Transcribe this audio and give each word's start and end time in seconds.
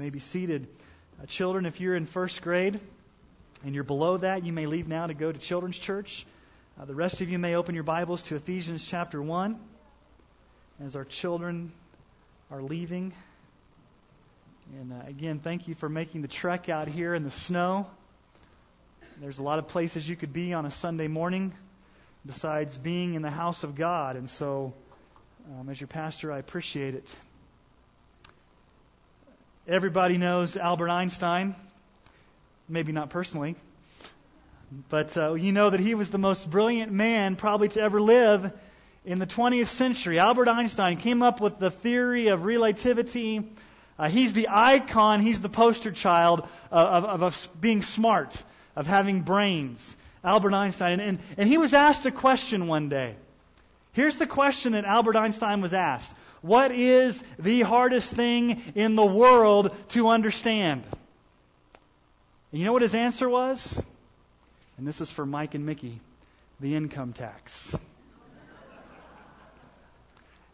may 0.00 0.08
be 0.08 0.18
seated. 0.18 0.66
Uh, 1.20 1.26
children, 1.26 1.66
if 1.66 1.78
you're 1.78 1.94
in 1.94 2.06
first 2.06 2.40
grade 2.40 2.80
and 3.62 3.74
you're 3.74 3.84
below 3.84 4.16
that, 4.16 4.46
you 4.46 4.50
may 4.50 4.64
leave 4.64 4.88
now 4.88 5.06
to 5.06 5.12
go 5.12 5.30
to 5.30 5.38
children's 5.38 5.76
church. 5.76 6.26
Uh, 6.80 6.86
the 6.86 6.94
rest 6.94 7.20
of 7.20 7.28
you 7.28 7.38
may 7.38 7.54
open 7.54 7.74
your 7.74 7.84
Bibles 7.84 8.22
to 8.22 8.36
Ephesians 8.36 8.82
chapter 8.90 9.22
1 9.22 9.60
as 10.82 10.96
our 10.96 11.04
children 11.04 11.70
are 12.50 12.62
leaving. 12.62 13.12
And 14.80 14.90
uh, 14.90 15.06
again, 15.06 15.42
thank 15.44 15.68
you 15.68 15.74
for 15.74 15.90
making 15.90 16.22
the 16.22 16.28
trek 16.28 16.70
out 16.70 16.88
here 16.88 17.14
in 17.14 17.22
the 17.22 17.30
snow. 17.30 17.86
There's 19.20 19.38
a 19.38 19.42
lot 19.42 19.58
of 19.58 19.68
places 19.68 20.08
you 20.08 20.16
could 20.16 20.32
be 20.32 20.54
on 20.54 20.64
a 20.64 20.70
Sunday 20.70 21.08
morning 21.08 21.52
besides 22.24 22.78
being 22.78 23.16
in 23.16 23.20
the 23.20 23.28
house 23.28 23.64
of 23.64 23.76
God. 23.76 24.16
And 24.16 24.30
so, 24.30 24.72
um, 25.58 25.68
as 25.68 25.78
your 25.78 25.88
pastor, 25.88 26.32
I 26.32 26.38
appreciate 26.38 26.94
it. 26.94 27.04
Everybody 29.70 30.18
knows 30.18 30.56
Albert 30.56 30.88
Einstein, 30.88 31.54
maybe 32.68 32.90
not 32.90 33.10
personally, 33.10 33.54
but 34.88 35.16
uh, 35.16 35.34
you 35.34 35.52
know 35.52 35.70
that 35.70 35.78
he 35.78 35.94
was 35.94 36.10
the 36.10 36.18
most 36.18 36.50
brilliant 36.50 36.90
man 36.90 37.36
probably 37.36 37.68
to 37.68 37.80
ever 37.80 38.00
live 38.00 38.50
in 39.04 39.20
the 39.20 39.28
20th 39.28 39.68
century. 39.68 40.18
Albert 40.18 40.48
Einstein 40.48 40.96
came 40.96 41.22
up 41.22 41.40
with 41.40 41.60
the 41.60 41.70
theory 41.70 42.30
of 42.30 42.42
relativity. 42.42 43.48
Uh, 43.96 44.08
he's 44.08 44.32
the 44.34 44.48
icon, 44.50 45.22
he's 45.22 45.40
the 45.40 45.48
poster 45.48 45.92
child 45.92 46.40
of, 46.72 47.04
of, 47.04 47.22
of, 47.22 47.34
being 47.60 47.82
smart, 47.82 48.36
of 48.74 48.86
having 48.86 49.22
brains. 49.22 49.80
Albert 50.24 50.52
Einstein. 50.52 50.94
And, 50.94 51.00
and, 51.00 51.18
and 51.38 51.48
he 51.48 51.58
was 51.58 51.74
asked 51.74 52.04
a 52.06 52.10
question 52.10 52.66
one 52.66 52.88
day. 52.88 53.14
Here's 53.92 54.18
the 54.18 54.26
question 54.26 54.72
that 54.72 54.84
Albert 54.84 55.14
Einstein 55.14 55.60
was 55.60 55.72
asked 55.74 56.12
what 56.42 56.72
is 56.72 57.20
the 57.38 57.62
hardest 57.62 58.14
thing 58.14 58.62
in 58.74 58.96
the 58.96 59.06
world 59.06 59.74
to 59.90 60.08
understand? 60.08 60.86
And 62.52 62.60
you 62.60 62.64
know 62.64 62.72
what 62.72 62.82
his 62.82 62.94
answer 62.94 63.28
was? 63.28 63.80
And 64.76 64.86
this 64.86 65.00
is 65.00 65.12
for 65.12 65.26
Mike 65.26 65.54
and 65.54 65.66
Mickey 65.66 66.00
the 66.60 66.76
income 66.76 67.12
tax. 67.14 67.74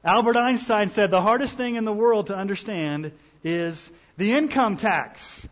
Albert 0.05 0.37
Einstein 0.37 0.91
said 0.91 1.11
the 1.11 1.21
hardest 1.21 1.57
thing 1.57 1.75
in 1.75 1.85
the 1.85 1.93
world 1.93 2.29
to 2.29 2.37
understand 2.37 3.13
is 3.43 3.91
the 4.17 4.33
income 4.33 4.77
tax. 4.77 5.47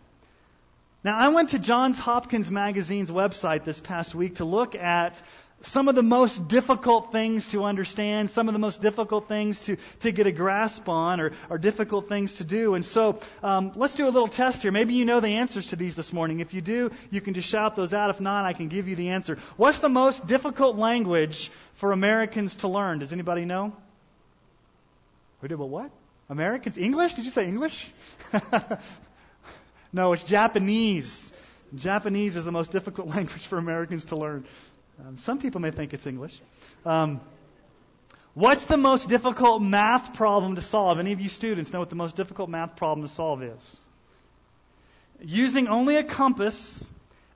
Now, 1.03 1.19
I 1.19 1.29
went 1.29 1.51
to 1.51 1.59
Johns 1.59 1.99
Hopkins 1.99 2.51
Magazine's 2.51 3.11
website 3.11 3.65
this 3.65 3.81
past 3.81 4.15
week 4.15 4.37
to 4.37 4.45
look 4.45 4.75
at 4.75 5.21
some 5.67 5.89
of 5.89 5.95
the 5.95 6.03
most 6.03 6.49
difficult 6.49 7.13
things 7.13 7.49
to 7.49 7.65
understand, 7.65 8.31
some 8.31 8.49
of 8.49 8.53
the 8.53 8.59
most 8.59 8.81
difficult 8.81 9.29
things 9.29 9.61
to, 9.63 9.77
to 10.03 10.13
get 10.13 10.27
a 10.27 10.33
grasp 10.33 10.89
on, 10.89 11.21
or, 11.21 11.33
or 11.51 11.59
difficult 11.59 12.09
things 12.09 12.37
to 12.37 12.45
do. 12.45 12.75
And 12.75 12.85
so 12.85 13.21
um, 13.43 13.73
let's 13.77 13.95
do 13.95 14.05
a 14.05 14.11
little 14.11 14.29
test 14.29 14.63
here. 14.63 14.73
Maybe 14.73 14.95
you 14.95 15.05
know 15.05 15.21
the 15.21 15.29
answers 15.29 15.69
to 15.69 15.77
these 15.77 15.97
this 15.97 16.13
morning. 16.13 16.41
If 16.41 16.55
you 16.55 16.61
do, 16.61 16.91
you 17.11 17.21
can 17.21 17.35
just 17.35 17.49
shout 17.49 17.77
those 17.77 17.93
out. 17.93 18.11
If 18.11 18.21
not, 18.21 18.45
I 18.45 18.53
can 18.53 18.69
give 18.69 18.89
you 18.89 18.97
the 18.97 19.09
answer. 19.11 19.39
What's 19.57 19.81
the 19.81 19.89
most 19.89 20.27
difficult 20.27 20.77
language 20.77 21.51
for 21.81 21.93
Americans 21.93 22.55
to 22.57 22.69
learn? 22.69 22.99
Does 22.99 23.13
anybody 23.13 23.45
know? 23.45 23.73
Who 25.41 25.49
did 25.49 25.59
what? 25.59 25.91
Americans? 26.29 26.79
English? 26.79 27.15
Did 27.15 27.25
you 27.25 27.31
say 27.31 27.47
English? 27.47 27.93
no, 29.93 30.13
it's 30.13 30.25
Japanese. 30.25 31.33
Japanese 31.75 32.37
is 32.37 32.45
the 32.45 32.53
most 32.53 32.71
difficult 32.71 33.09
language 33.15 33.47
for 33.49 33.59
Americans 33.59 34.07
to 34.07 34.17
learn. 34.17 34.47
Um, 35.01 35.19
some 35.19 35.41
people 35.41 35.61
may 35.61 35.71
think 35.71 35.93
it's 35.93 36.07
English. 36.07 36.41
Um, 36.85 37.21
what's 38.35 38.65
the 38.67 38.77
most 38.77 39.09
difficult 39.09 39.61
math 39.63 40.15
problem 40.15 40.55
to 40.57 40.63
solve? 40.63 40.99
Any 40.99 41.13
of 41.13 41.21
you 41.21 41.29
students 41.29 41.73
know 41.73 41.81
what 41.81 41.91
the 41.91 41.97
most 41.97 42.17
difficult 42.17 42.49
math 42.49 42.77
problem 42.77 43.07
to 43.07 43.13
solve 43.15 43.43
is? 43.43 43.77
Using 45.21 45.67
only 45.67 45.97
a 45.97 46.05
compass 46.05 46.85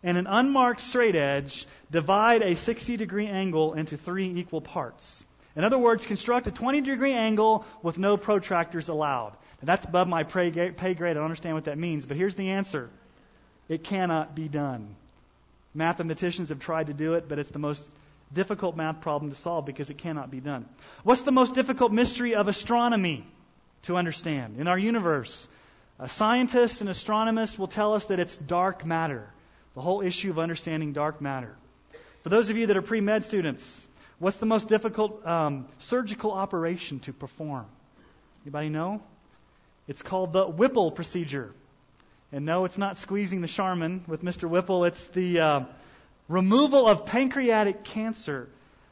and 0.02 0.16
an 0.16 0.26
unmarked 0.28 0.80
straight 0.82 1.16
edge, 1.16 1.66
divide 1.90 2.42
a 2.42 2.54
60 2.54 2.96
degree 2.96 3.26
angle 3.26 3.74
into 3.74 3.96
three 3.96 4.38
equal 4.38 4.60
parts. 4.60 5.24
In 5.56 5.64
other 5.64 5.78
words, 5.78 6.06
construct 6.06 6.46
a 6.46 6.52
20 6.52 6.82
degree 6.82 7.14
angle 7.14 7.64
with 7.82 7.98
no 7.98 8.16
protractors 8.16 8.88
allowed. 8.88 9.32
Now, 9.60 9.66
that's 9.66 9.84
above 9.84 10.06
my 10.06 10.22
pay 10.22 10.50
grade. 10.50 10.76
I 10.80 11.12
don't 11.14 11.24
understand 11.24 11.56
what 11.56 11.64
that 11.64 11.78
means, 11.78 12.06
but 12.06 12.16
here's 12.16 12.36
the 12.36 12.50
answer 12.50 12.90
it 13.68 13.82
cannot 13.84 14.36
be 14.36 14.48
done. 14.48 14.94
Mathematicians 15.74 16.48
have 16.48 16.60
tried 16.60 16.88
to 16.88 16.94
do 16.94 17.14
it, 17.14 17.28
but 17.28 17.38
it's 17.38 17.50
the 17.50 17.58
most 17.58 17.82
difficult 18.32 18.76
math 18.76 19.00
problem 19.00 19.30
to 19.30 19.36
solve 19.36 19.66
because 19.66 19.90
it 19.90 19.98
cannot 19.98 20.30
be 20.30 20.40
done. 20.40 20.66
What's 21.02 21.22
the 21.22 21.32
most 21.32 21.54
difficult 21.54 21.92
mystery 21.92 22.34
of 22.34 22.48
astronomy 22.48 23.26
to 23.84 23.96
understand 23.96 24.58
in 24.58 24.68
our 24.68 24.78
universe? 24.78 25.46
A 25.98 26.08
scientist 26.08 26.80
and 26.80 26.88
astronomist 26.88 27.58
will 27.58 27.68
tell 27.68 27.94
us 27.94 28.06
that 28.06 28.20
it's 28.20 28.36
dark 28.36 28.84
matter. 28.84 29.28
The 29.74 29.80
whole 29.80 30.02
issue 30.02 30.30
of 30.30 30.38
understanding 30.38 30.92
dark 30.92 31.20
matter. 31.20 31.56
For 32.22 32.28
those 32.28 32.50
of 32.50 32.56
you 32.56 32.66
that 32.66 32.76
are 32.76 32.82
pre 32.82 33.00
med 33.00 33.24
students, 33.24 33.88
what's 34.18 34.38
the 34.38 34.46
most 34.46 34.68
difficult 34.68 35.24
um, 35.26 35.68
surgical 35.78 36.32
operation 36.32 37.00
to 37.00 37.12
perform? 37.12 37.66
Anybody 38.42 38.68
know? 38.68 39.02
It's 39.86 40.02
called 40.02 40.32
the 40.32 40.46
Whipple 40.46 40.92
procedure. 40.92 41.52
And 42.30 42.44
no, 42.44 42.66
it's 42.66 42.76
not 42.76 42.98
squeezing 42.98 43.40
the 43.40 43.48
Charmin 43.48 44.04
with 44.06 44.22
Mr. 44.22 44.48
Whipple. 44.48 44.84
It's 44.84 45.08
the 45.14 45.40
uh, 45.40 45.60
removal 46.28 46.86
of 46.86 47.06
pancreatic 47.06 47.84
cancer 47.84 48.50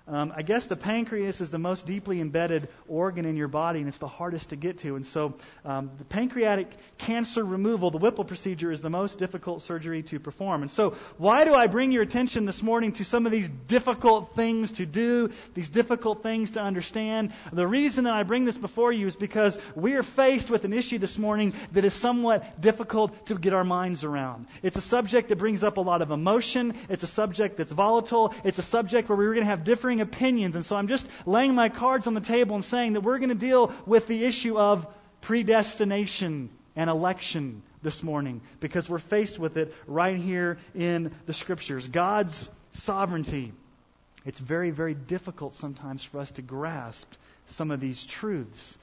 um, 0.08 0.32
I 0.36 0.42
guess 0.42 0.64
the 0.66 0.76
pancreas 0.76 1.40
is 1.40 1.50
the 1.50 1.58
most 1.58 1.84
deeply 1.84 2.20
embedded 2.20 2.68
organ 2.86 3.24
in 3.24 3.36
your 3.36 3.48
body, 3.48 3.80
and 3.80 3.88
it's 3.88 3.98
the 3.98 4.06
hardest 4.06 4.50
to 4.50 4.56
get 4.56 4.78
to. 4.80 4.94
And 4.94 5.04
so, 5.04 5.34
um, 5.64 5.90
the 5.98 6.04
pancreatic 6.04 6.68
cancer 6.96 7.44
removal, 7.44 7.90
the 7.90 7.98
Whipple 7.98 8.24
procedure, 8.24 8.70
is 8.70 8.80
the 8.80 8.90
most 8.90 9.18
difficult 9.18 9.62
surgery 9.62 10.04
to 10.04 10.20
perform. 10.20 10.62
And 10.62 10.70
so, 10.70 10.94
why 11.18 11.44
do 11.44 11.54
I 11.54 11.66
bring 11.66 11.90
your 11.90 12.02
attention 12.02 12.44
this 12.44 12.62
morning 12.62 12.92
to 12.94 13.04
some 13.04 13.26
of 13.26 13.32
these 13.32 13.48
difficult 13.66 14.36
things 14.36 14.70
to 14.72 14.86
do, 14.86 15.30
these 15.54 15.68
difficult 15.68 16.22
things 16.22 16.52
to 16.52 16.60
understand? 16.60 17.32
The 17.52 17.66
reason 17.66 18.04
that 18.04 18.14
I 18.14 18.22
bring 18.22 18.44
this 18.44 18.56
before 18.56 18.92
you 18.92 19.08
is 19.08 19.16
because 19.16 19.58
we 19.74 19.94
are 19.94 20.04
faced 20.04 20.50
with 20.50 20.64
an 20.64 20.72
issue 20.72 21.00
this 21.00 21.18
morning 21.18 21.52
that 21.74 21.84
is 21.84 22.00
somewhat 22.00 22.60
difficult 22.60 23.26
to 23.26 23.36
get 23.36 23.52
our 23.52 23.64
minds 23.64 24.04
around. 24.04 24.46
It's 24.62 24.76
a 24.76 24.82
subject 24.82 25.30
that 25.30 25.38
brings 25.38 25.64
up 25.64 25.78
a 25.78 25.80
lot 25.80 26.00
of 26.00 26.12
emotion. 26.12 26.78
It's 26.88 27.02
a 27.02 27.08
subject 27.08 27.56
that's 27.56 27.72
volatile. 27.72 28.32
It's 28.44 28.58
a 28.58 28.62
subject 28.62 29.08
where 29.08 29.18
we're 29.18 29.34
going 29.34 29.44
to 29.44 29.50
have 29.50 29.64
differing 29.64 29.95
opinions. 30.00 30.54
And 30.54 30.64
so 30.64 30.76
I'm 30.76 30.88
just 30.88 31.06
laying 31.24 31.54
my 31.54 31.68
cards 31.68 32.06
on 32.06 32.14
the 32.14 32.20
table 32.20 32.54
and 32.56 32.64
saying 32.64 32.94
that 32.94 33.02
we're 33.02 33.18
going 33.18 33.30
to 33.30 33.34
deal 33.34 33.74
with 33.86 34.06
the 34.06 34.24
issue 34.24 34.58
of 34.58 34.86
predestination 35.22 36.50
and 36.76 36.90
election 36.90 37.62
this 37.82 38.02
morning 38.02 38.40
because 38.60 38.88
we're 38.88 38.98
faced 38.98 39.38
with 39.38 39.56
it 39.56 39.72
right 39.86 40.18
here 40.18 40.58
in 40.74 41.14
the 41.26 41.32
Scriptures. 41.32 41.88
God's 41.88 42.48
sovereignty. 42.72 43.52
It's 44.24 44.40
very, 44.40 44.70
very 44.70 44.94
difficult 44.94 45.54
sometimes 45.54 46.04
for 46.04 46.18
us 46.18 46.30
to 46.32 46.42
grasp 46.42 47.06
some 47.48 47.70
of 47.70 47.80
these 47.80 48.04
truths. 48.06 48.76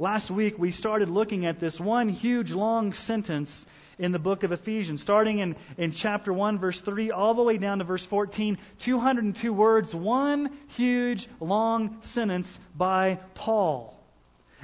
Last 0.00 0.30
week, 0.30 0.58
we 0.58 0.70
started 0.70 1.10
looking 1.10 1.44
at 1.44 1.60
this 1.60 1.78
one 1.78 2.08
huge 2.08 2.52
long 2.52 2.94
sentence 2.94 3.66
in 3.98 4.12
the 4.12 4.18
book 4.18 4.44
of 4.44 4.50
Ephesians, 4.50 5.02
starting 5.02 5.40
in, 5.40 5.56
in 5.76 5.92
chapter 5.92 6.32
1, 6.32 6.58
verse 6.58 6.80
3, 6.80 7.10
all 7.10 7.34
the 7.34 7.42
way 7.42 7.58
down 7.58 7.80
to 7.80 7.84
verse 7.84 8.06
14. 8.06 8.56
202 8.82 9.52
words, 9.52 9.94
one 9.94 10.58
huge 10.68 11.28
long 11.38 11.98
sentence 12.00 12.58
by 12.74 13.20
Paul. 13.34 13.99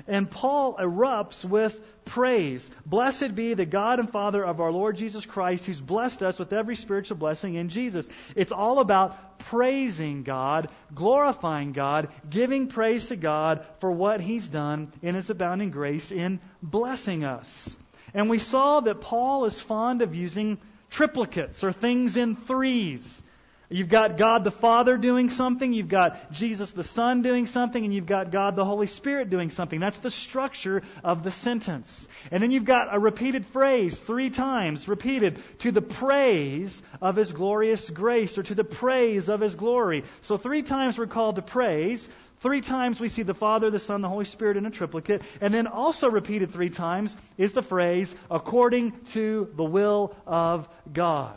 And 0.07 0.31
Paul 0.31 0.77
erupts 0.77 1.45
with 1.45 1.75
praise. 2.05 2.69
Blessed 2.85 3.35
be 3.35 3.55
the 3.55 3.67
God 3.67 3.99
and 3.99 4.11
Father 4.11 4.45
of 4.45 4.61
our 4.61 4.71
Lord 4.71 4.97
Jesus 4.97 5.27
Christ, 5.27 5.65
who's 5.65 5.81
blessed 5.81 6.23
us 6.23 6.39
with 6.39 6.53
every 6.53 6.77
spiritual 6.77 7.17
blessing 7.17 7.55
in 7.55 7.69
Jesus. 7.69 8.09
It's 8.35 8.53
all 8.53 8.79
about 8.79 9.39
praising 9.51 10.23
God, 10.23 10.71
glorifying 10.95 11.73
God, 11.73 12.09
giving 12.29 12.69
praise 12.69 13.09
to 13.09 13.17
God 13.17 13.67
for 13.81 13.91
what 13.91 14.21
He's 14.21 14.49
done 14.49 14.93
in 15.03 15.15
His 15.15 15.31
abounding 15.31 15.71
grace 15.71 16.11
in 16.11 16.41
blessing 16.63 17.25
us. 17.25 17.77
And 18.15 18.31
we 18.31 18.39
saw 18.39 18.81
that 18.81 19.01
Paul 19.01 19.45
is 19.45 19.61
fond 19.63 20.03
of 20.03 20.15
using 20.15 20.59
triplicates 20.91 21.63
or 21.63 21.73
things 21.73 22.17
in 22.17 22.37
threes. 22.37 23.23
You've 23.69 23.89
got 23.89 24.17
God 24.17 24.45
the 24.45 24.53
Father 24.53 24.97
doing 24.97 25.29
something, 25.29 25.73
you've 25.73 25.89
got 25.89 26.31
Jesus 26.31 26.71
the 26.71 26.85
Son 26.85 27.23
doing 27.23 27.47
something, 27.47 27.85
and 27.85 27.93
you've 27.93 28.07
got 28.07 28.31
God 28.31 28.55
the 28.55 28.65
Holy 28.65 28.87
Spirit 28.87 29.29
doing 29.29 29.51
something. 29.51 29.81
That's 29.81 29.99
the 29.99 30.11
structure 30.11 30.83
of 31.03 31.25
the 31.25 31.33
sentence. 31.33 32.07
And 32.31 32.41
then 32.43 32.53
you've 32.53 32.65
got 32.65 32.95
a 32.95 32.99
repeated 32.99 33.45
phrase, 33.53 34.01
three 34.07 34.31
times 34.31 34.87
repeated, 34.87 35.43
to 35.61 35.73
the 35.73 35.83
praise 35.83 36.81
of 37.01 37.17
His 37.17 37.33
glorious 37.33 37.91
grace, 37.91 38.39
or 38.39 38.45
to 38.45 38.55
the 38.55 38.65
praise 38.65 39.29
of 39.29 39.41
His 39.41 39.57
glory. 39.57 40.05
So 40.23 40.37
three 40.37 40.63
times 40.63 40.97
we're 40.97 41.09
called 41.09 41.37
to 41.37 41.43
praise. 41.43 42.09
Three 42.43 42.61
times 42.61 43.01
we 43.01 43.09
see 43.09 43.23
the 43.25 43.35
Father, 43.35 43.71
the 43.71 43.81
Son, 43.81 44.03
the 44.03 44.09
Holy 44.09 44.27
Spirit 44.27 44.57
in 44.57 44.67
a 44.67 44.71
triplicate. 44.71 45.23
And 45.41 45.53
then 45.53 45.67
also 45.67 46.09
repeated 46.09 46.53
three 46.53 46.71
times 46.71 47.17
is 47.37 47.53
the 47.53 47.63
phrase, 47.63 48.15
according 48.31 48.93
to 49.15 49.49
the 49.57 49.65
will 49.65 50.15
of 50.27 50.69
God. 50.93 51.37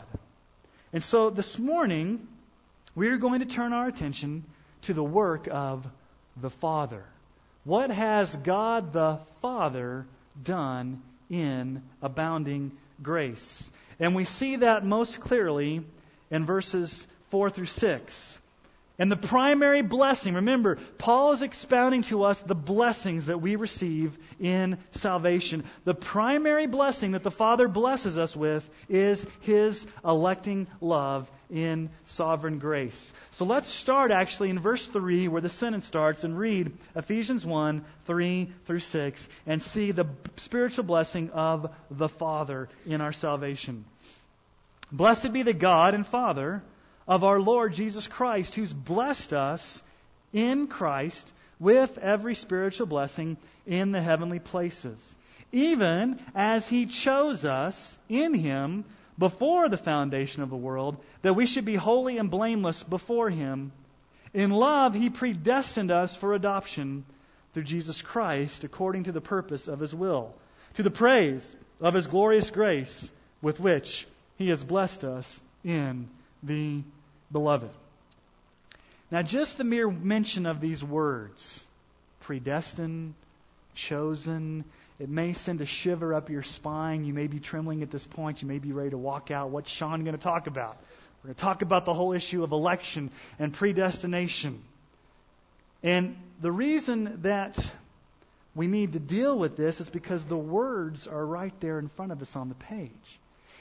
And 0.91 1.03
so 1.03 1.29
this 1.29 1.57
morning, 1.59 2.27
we 2.95 3.09
are 3.09 3.17
going 3.17 3.41
to 3.41 3.45
turn 3.45 3.73
our 3.73 3.87
attention 3.87 4.43
to 4.83 4.93
the 4.93 5.03
work 5.03 5.47
of 5.51 5.85
the 6.41 6.49
Father. 6.49 7.03
What 7.63 7.91
has 7.91 8.35
God 8.37 8.93
the 8.93 9.19
Father 9.41 10.05
done 10.43 11.01
in 11.29 11.83
abounding 12.01 12.71
grace. 13.01 13.69
And 13.99 14.15
we 14.15 14.25
see 14.25 14.57
that 14.57 14.85
most 14.85 15.19
clearly 15.19 15.81
in 16.31 16.45
verses 16.45 17.05
4 17.31 17.49
through 17.49 17.67
6. 17.67 18.37
And 18.99 19.09
the 19.09 19.15
primary 19.15 19.81
blessing, 19.81 20.33
remember, 20.33 20.77
Paul 20.97 21.31
is 21.31 21.41
expounding 21.41 22.03
to 22.09 22.23
us 22.23 22.37
the 22.45 22.53
blessings 22.53 23.27
that 23.27 23.41
we 23.41 23.55
receive 23.55 24.15
in 24.41 24.77
salvation. 24.91 25.63
The 25.85 25.93
primary 25.93 26.67
blessing 26.67 27.11
that 27.11 27.23
the 27.23 27.31
Father 27.31 27.69
blesses 27.69 28.17
us 28.17 28.35
with 28.35 28.61
is 28.89 29.25
His 29.39 29.85
electing 30.03 30.67
love 30.81 31.29
in 31.49 31.89
sovereign 32.07 32.59
grace. 32.59 33.13
So 33.31 33.45
let's 33.45 33.73
start 33.73 34.11
actually 34.11 34.49
in 34.49 34.59
verse 34.59 34.85
3 34.91 35.29
where 35.29 35.41
the 35.41 35.49
sentence 35.49 35.85
starts 35.85 36.25
and 36.25 36.37
read 36.37 36.73
Ephesians 36.93 37.45
1 37.45 37.85
3 38.05 38.53
through 38.67 38.79
6 38.81 39.27
and 39.45 39.61
see 39.61 39.93
the 39.93 40.07
spiritual 40.35 40.83
blessing 40.83 41.29
of 41.29 41.71
the 41.89 42.09
Father 42.09 42.67
in 42.85 42.99
our 42.99 43.13
salvation. 43.13 43.85
Blessed 44.91 45.31
be 45.31 45.43
the 45.43 45.53
God 45.53 45.93
and 45.93 46.05
Father 46.05 46.63
of 47.09 47.23
our 47.23 47.39
Lord 47.39 47.73
Jesus 47.73 48.05
Christ, 48.05 48.53
who's 48.53 48.71
blessed 48.71 49.33
us 49.33 49.81
in 50.31 50.67
Christ 50.67 51.29
with 51.59 51.97
every 51.97 52.35
spiritual 52.35 52.85
blessing 52.85 53.35
in 53.65 53.91
the 53.91 54.01
heavenly 54.01 54.37
places, 54.37 55.15
even 55.51 56.19
as 56.35 56.67
He 56.67 56.85
chose 56.85 57.43
us 57.45 57.97
in 58.07 58.35
Him 58.35 58.85
before 59.17 59.67
the 59.67 59.77
foundation 59.77 60.43
of 60.43 60.51
the 60.51 60.55
world, 60.55 60.97
that 61.23 61.33
we 61.33 61.47
should 61.47 61.65
be 61.65 61.75
holy 61.75 62.19
and 62.19 62.29
blameless 62.29 62.83
before 62.83 63.31
Him. 63.31 63.71
In 64.31 64.51
love, 64.51 64.93
He 64.93 65.09
predestined 65.09 65.89
us 65.89 66.15
for 66.15 66.35
adoption 66.35 67.05
through 67.55 67.63
Jesus 67.63 68.03
Christ 68.03 68.63
according 68.63 69.05
to 69.05 69.11
the 69.11 69.19
purpose 69.19 69.67
of 69.67 69.79
His 69.79 69.95
will, 69.95 70.35
to 70.75 70.83
the 70.83 70.91
praise 70.91 71.55
of 71.81 71.95
His 71.95 72.05
glorious 72.05 72.51
grace 72.51 73.09
with 73.41 73.59
which 73.59 74.07
He 74.37 74.49
has 74.49 74.63
blessed 74.63 75.03
us 75.03 75.39
in 75.63 76.07
the 76.43 76.83
beloved. 77.31 77.69
Now, 79.11 79.23
just 79.23 79.57
the 79.57 79.63
mere 79.63 79.89
mention 79.89 80.45
of 80.45 80.61
these 80.61 80.83
words, 80.83 81.63
predestined, 82.21 83.15
chosen, 83.73 84.65
it 84.99 85.09
may 85.09 85.33
send 85.33 85.61
a 85.61 85.65
shiver 85.65 86.13
up 86.13 86.29
your 86.29 86.43
spine. 86.43 87.05
You 87.05 87.13
may 87.13 87.27
be 87.27 87.39
trembling 87.39 87.81
at 87.81 87.91
this 87.91 88.05
point. 88.05 88.41
You 88.41 88.47
may 88.47 88.59
be 88.59 88.73
ready 88.73 88.89
to 88.91 88.97
walk 88.97 89.31
out. 89.31 89.49
What's 89.49 89.69
Sean 89.69 90.03
going 90.03 90.15
to 90.15 90.21
talk 90.21 90.47
about? 90.47 90.77
We're 91.23 91.29
going 91.29 91.35
to 91.35 91.41
talk 91.41 91.61
about 91.61 91.85
the 91.85 91.93
whole 91.93 92.13
issue 92.13 92.43
of 92.43 92.51
election 92.51 93.11
and 93.39 93.53
predestination. 93.53 94.61
And 95.81 96.17
the 96.41 96.51
reason 96.51 97.19
that 97.23 97.57
we 98.55 98.67
need 98.67 98.93
to 98.93 98.99
deal 98.99 99.39
with 99.39 99.55
this 99.55 99.79
is 99.79 99.89
because 99.89 100.23
the 100.25 100.37
words 100.37 101.07
are 101.07 101.25
right 101.25 101.53
there 101.61 101.79
in 101.79 101.89
front 101.95 102.11
of 102.11 102.21
us 102.21 102.35
on 102.35 102.49
the 102.49 102.55
page. 102.55 102.91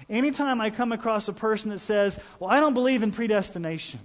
Anytime 0.09 0.61
I 0.61 0.71
come 0.71 0.93
across 0.93 1.29
a 1.29 1.33
person 1.33 1.71
that 1.71 1.81
says, 1.81 2.19
Well, 2.39 2.51
I 2.51 2.61
don't 2.61 2.75
believe 2.75 3.03
in 3.03 3.13
predestination, 3.13 4.01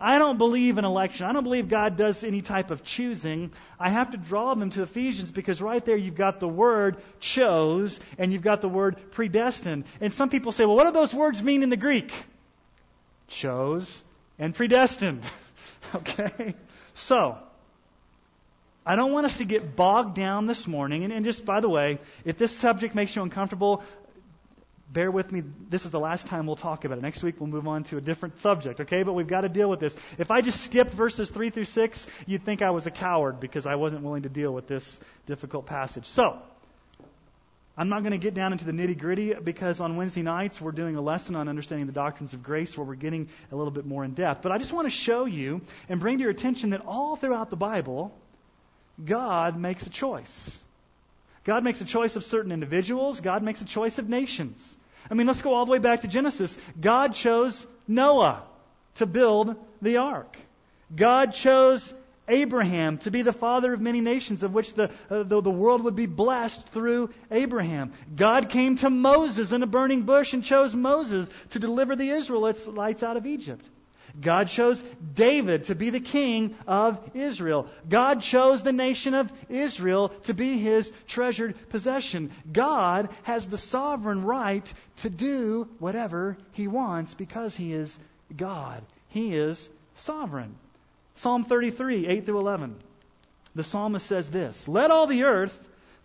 I 0.00 0.18
don't 0.18 0.38
believe 0.38 0.78
in 0.78 0.84
election, 0.84 1.26
I 1.26 1.32
don't 1.32 1.44
believe 1.44 1.68
God 1.68 1.96
does 1.96 2.22
any 2.24 2.42
type 2.42 2.70
of 2.70 2.84
choosing, 2.84 3.52
I 3.78 3.90
have 3.90 4.10
to 4.12 4.16
draw 4.16 4.54
them 4.54 4.70
to 4.72 4.82
Ephesians 4.82 5.30
because 5.30 5.60
right 5.60 5.84
there 5.84 5.96
you've 5.96 6.16
got 6.16 6.40
the 6.40 6.48
word 6.48 6.96
chose 7.20 7.98
and 8.18 8.32
you've 8.32 8.42
got 8.42 8.60
the 8.60 8.68
word 8.68 8.96
predestined. 9.12 9.84
And 10.00 10.12
some 10.12 10.28
people 10.28 10.52
say, 10.52 10.64
Well, 10.64 10.76
what 10.76 10.86
do 10.86 10.92
those 10.92 11.14
words 11.14 11.42
mean 11.42 11.62
in 11.62 11.70
the 11.70 11.76
Greek? 11.76 12.10
Chose 13.28 14.02
and 14.38 14.54
predestined. 14.54 15.22
okay? 15.94 16.54
So, 16.94 17.38
I 18.84 18.94
don't 18.94 19.12
want 19.12 19.26
us 19.26 19.38
to 19.38 19.44
get 19.44 19.74
bogged 19.74 20.14
down 20.14 20.46
this 20.46 20.66
morning. 20.66 21.02
And, 21.02 21.12
and, 21.12 21.24
just 21.24 21.44
by 21.44 21.60
the 21.60 21.68
way, 21.68 21.98
if 22.24 22.38
this 22.38 22.56
subject 22.60 22.94
makes 22.94 23.16
you 23.16 23.22
uncomfortable, 23.22 23.82
bear 24.92 25.10
with 25.10 25.30
me. 25.32 25.42
This 25.70 25.84
is 25.84 25.90
the 25.90 25.98
last 25.98 26.26
time 26.26 26.46
we'll 26.46 26.56
talk 26.56 26.84
about 26.84 26.98
it. 26.98 27.02
Next 27.02 27.22
week 27.22 27.36
we'll 27.38 27.48
move 27.48 27.66
on 27.66 27.84
to 27.84 27.96
a 27.96 28.00
different 28.00 28.38
subject, 28.38 28.80
okay? 28.80 29.02
But 29.02 29.14
we've 29.14 29.28
got 29.28 29.42
to 29.42 29.48
deal 29.48 29.68
with 29.68 29.80
this. 29.80 29.94
If 30.18 30.30
I 30.30 30.40
just 30.40 30.62
skipped 30.64 30.94
verses 30.94 31.30
3 31.30 31.50
through 31.50 31.64
6, 31.64 32.06
you'd 32.26 32.44
think 32.44 32.62
I 32.62 32.70
was 32.70 32.86
a 32.86 32.90
coward 32.90 33.40
because 33.40 33.66
I 33.66 33.74
wasn't 33.74 34.02
willing 34.02 34.22
to 34.22 34.28
deal 34.28 34.52
with 34.52 34.68
this 34.68 34.98
difficult 35.26 35.66
passage. 35.66 36.06
So, 36.06 36.38
I'm 37.78 37.90
not 37.90 38.00
going 38.00 38.12
to 38.12 38.18
get 38.18 38.32
down 38.32 38.52
into 38.52 38.64
the 38.64 38.72
nitty 38.72 38.98
gritty 38.98 39.34
because 39.34 39.80
on 39.80 39.96
Wednesday 39.96 40.22
nights 40.22 40.58
we're 40.62 40.72
doing 40.72 40.96
a 40.96 41.00
lesson 41.02 41.36
on 41.36 41.46
understanding 41.46 41.86
the 41.86 41.92
doctrines 41.92 42.32
of 42.32 42.42
grace 42.42 42.74
where 42.74 42.86
we're 42.86 42.94
getting 42.94 43.28
a 43.52 43.56
little 43.56 43.70
bit 43.70 43.84
more 43.84 44.02
in 44.02 44.14
depth. 44.14 44.42
But 44.42 44.50
I 44.50 44.56
just 44.56 44.72
want 44.72 44.86
to 44.86 44.90
show 44.90 45.26
you 45.26 45.60
and 45.90 46.00
bring 46.00 46.16
to 46.16 46.22
your 46.22 46.30
attention 46.30 46.70
that 46.70 46.80
all 46.86 47.16
throughout 47.16 47.50
the 47.50 47.56
Bible, 47.56 48.14
God 49.04 49.58
makes 49.58 49.86
a 49.86 49.90
choice. 49.90 50.56
God 51.46 51.62
makes 51.62 51.80
a 51.80 51.84
choice 51.84 52.16
of 52.16 52.24
certain 52.24 52.50
individuals. 52.50 53.20
God 53.20 53.42
makes 53.42 53.60
a 53.60 53.64
choice 53.64 53.98
of 53.98 54.08
nations. 54.08 54.60
I 55.08 55.14
mean, 55.14 55.28
let's 55.28 55.40
go 55.40 55.54
all 55.54 55.64
the 55.64 55.72
way 55.72 55.78
back 55.78 56.00
to 56.00 56.08
Genesis. 56.08 56.56
God 56.80 57.14
chose 57.14 57.64
Noah 57.86 58.44
to 58.96 59.06
build 59.06 59.54
the 59.80 59.98
ark. 59.98 60.36
God 60.94 61.32
chose 61.32 61.92
Abraham 62.28 62.98
to 62.98 63.12
be 63.12 63.22
the 63.22 63.32
father 63.32 63.72
of 63.72 63.80
many 63.80 64.00
nations, 64.00 64.42
of 64.42 64.52
which 64.52 64.74
the, 64.74 64.90
uh, 65.08 65.22
the, 65.22 65.40
the, 65.40 65.50
world 65.50 65.84
would 65.84 65.94
be 65.94 66.06
blessed 66.06 66.60
through 66.72 67.10
Abraham. 67.30 67.92
God 68.16 68.50
came 68.50 68.76
to 68.78 68.90
Moses 68.90 69.52
in 69.52 69.62
a 69.62 69.66
burning 69.66 70.02
bush 70.02 70.32
and 70.32 70.42
chose 70.42 70.74
Moses 70.74 71.28
to 71.50 71.60
deliver 71.60 71.94
the 71.94 72.10
Israelites 72.10 73.02
out 73.04 73.16
of 73.16 73.26
Egypt. 73.26 73.64
God 74.20 74.48
chose 74.48 74.82
David 75.14 75.64
to 75.66 75.74
be 75.74 75.90
the 75.90 76.00
king 76.00 76.54
of 76.66 76.98
Israel. 77.14 77.68
God 77.88 78.22
chose 78.22 78.62
the 78.62 78.72
nation 78.72 79.14
of 79.14 79.30
Israel 79.48 80.10
to 80.24 80.34
be 80.34 80.58
his 80.58 80.90
treasured 81.06 81.54
possession. 81.68 82.32
God 82.50 83.10
has 83.24 83.46
the 83.46 83.58
sovereign 83.58 84.24
right 84.24 84.66
to 85.02 85.10
do 85.10 85.68
whatever 85.78 86.36
he 86.52 86.66
wants 86.66 87.14
because 87.14 87.54
he 87.54 87.74
is 87.74 87.96
God. 88.34 88.82
He 89.08 89.36
is 89.36 89.68
sovereign. 89.94 90.56
Psalm 91.14 91.44
33, 91.44 92.06
8 92.06 92.26
through 92.26 92.40
11. 92.40 92.76
The 93.54 93.64
psalmist 93.64 94.06
says 94.06 94.30
this 94.30 94.66
Let 94.66 94.90
all 94.90 95.06
the 95.06 95.24
earth 95.24 95.52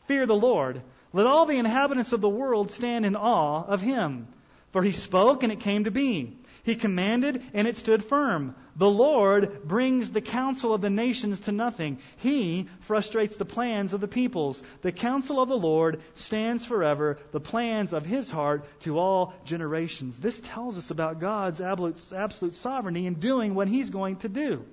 fear 0.08 0.26
the 0.26 0.34
Lord. 0.34 0.82
Let 1.14 1.28
all 1.28 1.46
the 1.46 1.58
inhabitants 1.58 2.14
of 2.14 2.22
the 2.22 2.30
world 2.30 2.72
stand 2.72 3.06
in 3.06 3.16
awe 3.16 3.66
of 3.66 3.82
him. 3.82 4.28
For 4.72 4.82
he 4.82 4.94
spoke 4.94 5.44
and 5.44 5.52
it 5.52 5.60
came 5.60 5.84
to 5.84 5.92
be. 5.92 6.38
He 6.64 6.76
commanded, 6.76 7.42
and 7.54 7.68
it 7.68 7.76
stood 7.76 8.04
firm. 8.04 8.56
The 8.76 8.90
Lord 8.90 9.64
brings 9.68 10.12
the 10.12 10.22
counsel 10.22 10.74
of 10.74 10.82
the 10.82 10.90
nations 10.90 11.40
to 11.42 11.52
nothing. 11.52 11.98
He 12.18 12.70
frustrates 12.88 13.36
the 13.36 13.46
plans 13.46 13.94
of 13.94 14.02
the 14.02 14.08
peoples. 14.08 14.62
The 14.82 14.92
counsel 14.92 15.42
of 15.42 15.50
the 15.50 15.56
Lord 15.56 16.02
stands 16.14 16.66
forever, 16.66 17.18
the 17.32 17.40
plans 17.40 17.94
of 17.94 18.06
his 18.06 18.30
heart 18.30 18.66
to 18.84 19.00
all 19.00 19.34
generations. 19.44 20.18
This 20.20 20.40
tells 20.40 20.78
us 20.78 20.92
about 20.92 21.20
God's 21.20 21.60
absolute 21.62 22.56
sovereignty 22.56 23.08
in 23.08 23.16
doing 23.16 23.56
what 23.56 23.68
he's 23.68 23.90
going 23.90 24.18
to 24.18 24.30
do. 24.30 24.64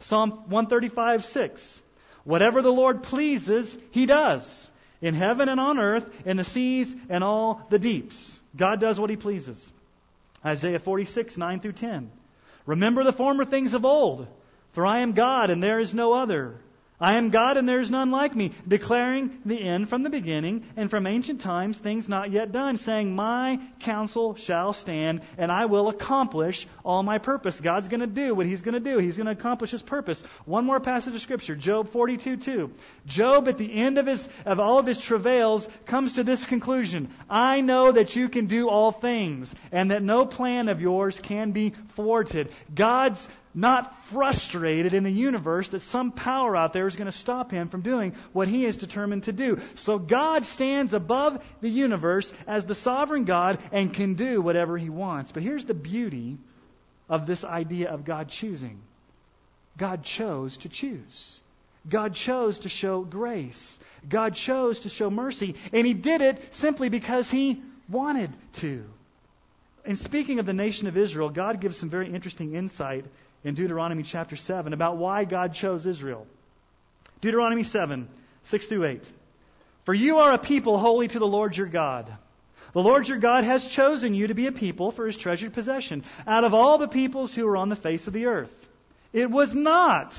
Psalm 0.00 0.30
135 0.48 1.24
6. 1.24 1.82
Whatever 2.24 2.60
the 2.60 2.72
Lord 2.72 3.02
pleases, 3.02 3.74
he 3.90 4.04
does. 4.06 4.42
In 5.00 5.14
heaven 5.14 5.48
and 5.48 5.58
on 5.58 5.78
earth, 5.78 6.04
in 6.26 6.36
the 6.36 6.44
seas 6.44 6.94
and 7.08 7.24
all 7.24 7.66
the 7.70 7.78
deeps. 7.78 8.38
God 8.56 8.80
does 8.80 9.00
what 9.00 9.10
he 9.10 9.16
pleases. 9.16 9.64
Isaiah 10.44 10.78
46, 10.78 11.36
9 11.36 11.60
through 11.60 11.72
10. 11.72 12.10
Remember 12.66 13.04
the 13.04 13.12
former 13.12 13.44
things 13.44 13.74
of 13.74 13.84
old, 13.84 14.26
for 14.72 14.86
I 14.86 15.00
am 15.00 15.12
God 15.12 15.50
and 15.50 15.62
there 15.62 15.80
is 15.80 15.94
no 15.94 16.12
other. 16.12 16.60
I 17.00 17.16
am 17.16 17.30
God 17.30 17.56
and 17.56 17.68
there 17.68 17.78
is 17.78 17.90
none 17.90 18.10
like 18.10 18.34
me, 18.34 18.52
declaring 18.66 19.38
the 19.44 19.60
end 19.60 19.88
from 19.88 20.02
the 20.02 20.10
beginning 20.10 20.64
and 20.76 20.90
from 20.90 21.06
ancient 21.06 21.40
times 21.40 21.78
things 21.78 22.08
not 22.08 22.32
yet 22.32 22.50
done, 22.50 22.76
saying, 22.76 23.14
My 23.14 23.60
counsel 23.80 24.34
shall 24.34 24.72
stand 24.72 25.20
and 25.36 25.52
I 25.52 25.66
will 25.66 25.88
accomplish 25.88 26.66
all 26.84 27.04
my 27.04 27.18
purpose. 27.18 27.60
God's 27.60 27.86
going 27.86 28.00
to 28.00 28.06
do 28.06 28.34
what 28.34 28.46
He's 28.46 28.62
going 28.62 28.74
to 28.74 28.80
do. 28.80 28.98
He's 28.98 29.16
going 29.16 29.26
to 29.26 29.32
accomplish 29.32 29.70
His 29.70 29.82
purpose. 29.82 30.22
One 30.44 30.64
more 30.64 30.80
passage 30.80 31.14
of 31.14 31.20
Scripture, 31.20 31.54
Job 31.54 31.92
42 31.92 32.38
2. 32.38 32.70
Job, 33.06 33.46
at 33.46 33.58
the 33.58 33.72
end 33.72 33.98
of, 33.98 34.06
his, 34.06 34.26
of 34.44 34.58
all 34.58 34.80
of 34.80 34.86
his 34.86 34.98
travails, 34.98 35.68
comes 35.86 36.14
to 36.14 36.24
this 36.24 36.44
conclusion 36.46 37.10
I 37.30 37.60
know 37.60 37.92
that 37.92 38.16
you 38.16 38.28
can 38.28 38.48
do 38.48 38.68
all 38.68 38.90
things 38.90 39.54
and 39.70 39.92
that 39.92 40.02
no 40.02 40.26
plan 40.26 40.68
of 40.68 40.80
yours 40.80 41.20
can 41.22 41.52
be 41.52 41.74
thwarted. 41.94 42.48
God's 42.74 43.24
not 43.58 43.92
frustrated 44.12 44.94
in 44.94 45.02
the 45.02 45.10
universe 45.10 45.68
that 45.70 45.82
some 45.82 46.12
power 46.12 46.56
out 46.56 46.72
there 46.72 46.86
is 46.86 46.94
going 46.94 47.10
to 47.10 47.18
stop 47.18 47.50
him 47.50 47.68
from 47.68 47.82
doing 47.82 48.14
what 48.32 48.46
he 48.46 48.64
is 48.64 48.76
determined 48.76 49.24
to 49.24 49.32
do. 49.32 49.58
So 49.76 49.98
God 49.98 50.44
stands 50.44 50.92
above 50.92 51.42
the 51.60 51.68
universe 51.68 52.32
as 52.46 52.64
the 52.64 52.76
sovereign 52.76 53.24
God 53.24 53.58
and 53.72 53.92
can 53.92 54.14
do 54.14 54.40
whatever 54.40 54.78
he 54.78 54.88
wants. 54.88 55.32
But 55.32 55.42
here's 55.42 55.64
the 55.64 55.74
beauty 55.74 56.38
of 57.08 57.26
this 57.26 57.42
idea 57.42 57.90
of 57.90 58.04
God 58.04 58.28
choosing 58.28 58.80
God 59.76 60.04
chose 60.04 60.56
to 60.58 60.68
choose. 60.68 61.40
God 61.88 62.14
chose 62.14 62.60
to 62.60 62.68
show 62.68 63.02
grace. 63.02 63.78
God 64.08 64.34
chose 64.34 64.80
to 64.80 64.88
show 64.88 65.10
mercy. 65.10 65.54
And 65.72 65.86
he 65.86 65.94
did 65.94 66.20
it 66.20 66.40
simply 66.52 66.88
because 66.88 67.30
he 67.30 67.62
wanted 67.88 68.30
to. 68.60 68.84
In 69.84 69.96
speaking 69.96 70.38
of 70.38 70.46
the 70.46 70.52
nation 70.52 70.86
of 70.86 70.96
Israel, 70.96 71.30
God 71.30 71.60
gives 71.60 71.78
some 71.78 71.88
very 71.88 72.12
interesting 72.12 72.54
insight 72.54 73.06
in 73.44 73.54
Deuteronomy 73.54 74.02
chapter 74.02 74.36
7 74.36 74.72
about 74.72 74.96
why 74.96 75.24
God 75.24 75.54
chose 75.54 75.86
Israel. 75.86 76.26
Deuteronomy 77.20 77.64
7, 77.64 78.08
6 78.44 78.66
through 78.66 78.86
8. 78.86 79.12
For 79.84 79.94
you 79.94 80.18
are 80.18 80.34
a 80.34 80.38
people 80.38 80.78
holy 80.78 81.08
to 81.08 81.18
the 81.18 81.26
Lord 81.26 81.56
your 81.56 81.66
God. 81.66 82.12
The 82.74 82.80
Lord 82.80 83.08
your 83.08 83.18
God 83.18 83.44
has 83.44 83.66
chosen 83.66 84.14
you 84.14 84.26
to 84.26 84.34
be 84.34 84.46
a 84.46 84.52
people 84.52 84.90
for 84.92 85.06
his 85.06 85.16
treasured 85.16 85.54
possession 85.54 86.04
out 86.26 86.44
of 86.44 86.52
all 86.52 86.78
the 86.78 86.88
peoples 86.88 87.34
who 87.34 87.46
are 87.46 87.56
on 87.56 87.70
the 87.70 87.76
face 87.76 88.06
of 88.06 88.12
the 88.12 88.26
earth. 88.26 88.52
It 89.12 89.30
was 89.30 89.54
not 89.54 90.14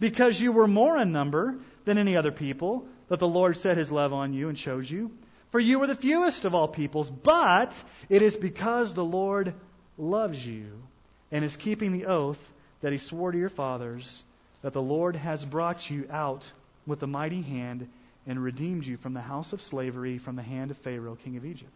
because 0.00 0.40
you 0.40 0.50
were 0.50 0.66
more 0.66 0.98
in 0.98 1.12
number 1.12 1.56
than 1.84 1.98
any 1.98 2.16
other 2.16 2.32
people 2.32 2.86
that 3.08 3.20
the 3.20 3.28
Lord 3.28 3.56
set 3.56 3.76
his 3.76 3.92
love 3.92 4.12
on 4.12 4.32
you 4.32 4.48
and 4.48 4.58
chose 4.58 4.90
you. 4.90 5.12
For 5.52 5.60
you 5.60 5.78
were 5.78 5.86
the 5.86 5.94
fewest 5.94 6.44
of 6.44 6.54
all 6.54 6.66
peoples, 6.66 7.10
but 7.10 7.72
it 8.08 8.22
is 8.22 8.34
because 8.36 8.94
the 8.94 9.04
Lord 9.04 9.54
loves 9.96 10.44
you 10.44 10.82
and 11.30 11.44
is 11.44 11.54
keeping 11.54 11.92
the 11.92 12.06
oath 12.06 12.38
that 12.82 12.92
he 12.92 12.98
swore 12.98 13.32
to 13.32 13.38
your 13.38 13.50
fathers 13.50 14.22
that 14.62 14.72
the 14.72 14.82
Lord 14.82 15.16
has 15.16 15.44
brought 15.44 15.90
you 15.90 16.06
out 16.10 16.44
with 16.86 17.02
a 17.02 17.06
mighty 17.06 17.42
hand 17.42 17.88
and 18.26 18.42
redeemed 18.42 18.84
you 18.84 18.96
from 18.96 19.14
the 19.14 19.20
house 19.20 19.52
of 19.52 19.60
slavery, 19.60 20.18
from 20.18 20.36
the 20.36 20.42
hand 20.42 20.70
of 20.70 20.76
Pharaoh, 20.78 21.16
king 21.24 21.36
of 21.36 21.44
Egypt. 21.44 21.72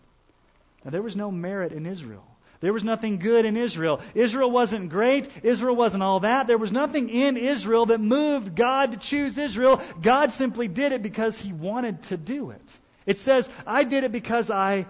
Now, 0.85 0.91
there 0.93 1.03
was 1.03 1.17
no 1.17 1.31
merit 1.31 1.73
in 1.73 1.87
Israel. 1.87 2.25
There 2.61 2.73
was 2.73 2.85
nothing 2.85 3.19
good 3.19 3.45
in 3.45 3.57
Israel. 3.57 4.01
Israel 4.15 4.51
wasn't 4.51 4.89
great. 4.89 5.29
Israel 5.43 5.77
wasn't 5.77 6.03
all 6.03 6.21
that. 6.21 6.47
There 6.47 6.59
was 6.59 6.73
nothing 6.73 7.11
in 7.11 7.37
Israel 7.37 7.87
that 7.87 8.01
moved 8.01 8.57
God 8.57 8.93
to 8.93 8.99
choose 8.99 9.37
Israel. 9.37 9.83
God 10.03 10.33
simply 10.33 10.69
did 10.69 10.93
it 10.93 11.03
because 11.03 11.37
He 11.37 11.53
wanted 11.53 12.03
to 12.05 12.17
do 12.17 12.51
it. 12.51 12.63
It 13.05 13.19
says, 13.19 13.49
I 13.67 13.85
did 13.85 14.05
it 14.05 14.13
because 14.13 14.51
I 14.51 14.87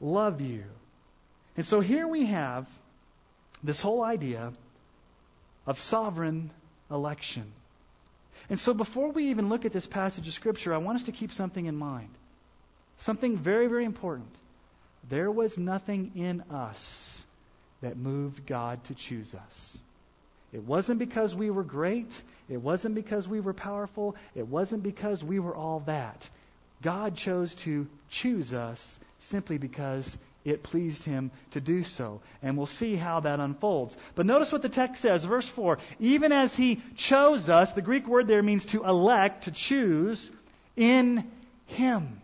love 0.00 0.40
you. 0.40 0.64
And 1.56 1.66
so 1.66 1.80
here 1.80 2.08
we 2.08 2.26
have 2.26 2.66
this 3.62 3.80
whole 3.80 4.02
idea 4.02 4.52
of 5.66 5.78
sovereign 5.78 6.50
election. 6.90 7.52
And 8.48 8.58
so 8.58 8.74
before 8.74 9.12
we 9.12 9.30
even 9.30 9.48
look 9.48 9.64
at 9.64 9.72
this 9.72 9.86
passage 9.86 10.26
of 10.26 10.34
Scripture, 10.34 10.74
I 10.74 10.78
want 10.78 10.98
us 10.98 11.04
to 11.04 11.12
keep 11.12 11.32
something 11.32 11.66
in 11.66 11.76
mind. 11.76 12.10
Something 12.98 13.38
very, 13.38 13.66
very 13.66 13.84
important. 13.84 14.30
There 15.08 15.30
was 15.30 15.56
nothing 15.56 16.12
in 16.16 16.42
us 16.50 17.22
that 17.80 17.96
moved 17.96 18.46
God 18.46 18.84
to 18.86 18.94
choose 18.94 19.32
us. 19.32 19.78
It 20.52 20.64
wasn't 20.64 20.98
because 20.98 21.34
we 21.34 21.50
were 21.50 21.62
great. 21.62 22.12
It 22.48 22.58
wasn't 22.58 22.94
because 22.94 23.28
we 23.28 23.40
were 23.40 23.54
powerful. 23.54 24.16
It 24.34 24.46
wasn't 24.46 24.82
because 24.82 25.22
we 25.22 25.38
were 25.38 25.54
all 25.54 25.80
that. 25.86 26.28
God 26.82 27.16
chose 27.16 27.54
to 27.64 27.86
choose 28.10 28.52
us 28.52 28.82
simply 29.18 29.58
because 29.58 30.16
it 30.44 30.62
pleased 30.62 31.02
him 31.04 31.30
to 31.52 31.60
do 31.60 31.84
so. 31.84 32.20
And 32.42 32.56
we'll 32.56 32.66
see 32.66 32.96
how 32.96 33.20
that 33.20 33.40
unfolds. 33.40 33.96
But 34.14 34.26
notice 34.26 34.50
what 34.50 34.62
the 34.62 34.68
text 34.68 35.02
says, 35.02 35.24
verse 35.24 35.48
4. 35.54 35.78
Even 35.98 36.32
as 36.32 36.54
he 36.54 36.82
chose 36.96 37.48
us, 37.48 37.72
the 37.72 37.82
Greek 37.82 38.06
word 38.06 38.26
there 38.26 38.42
means 38.42 38.66
to 38.66 38.84
elect, 38.84 39.44
to 39.44 39.52
choose, 39.52 40.30
in 40.76 41.30
him. 41.66 42.20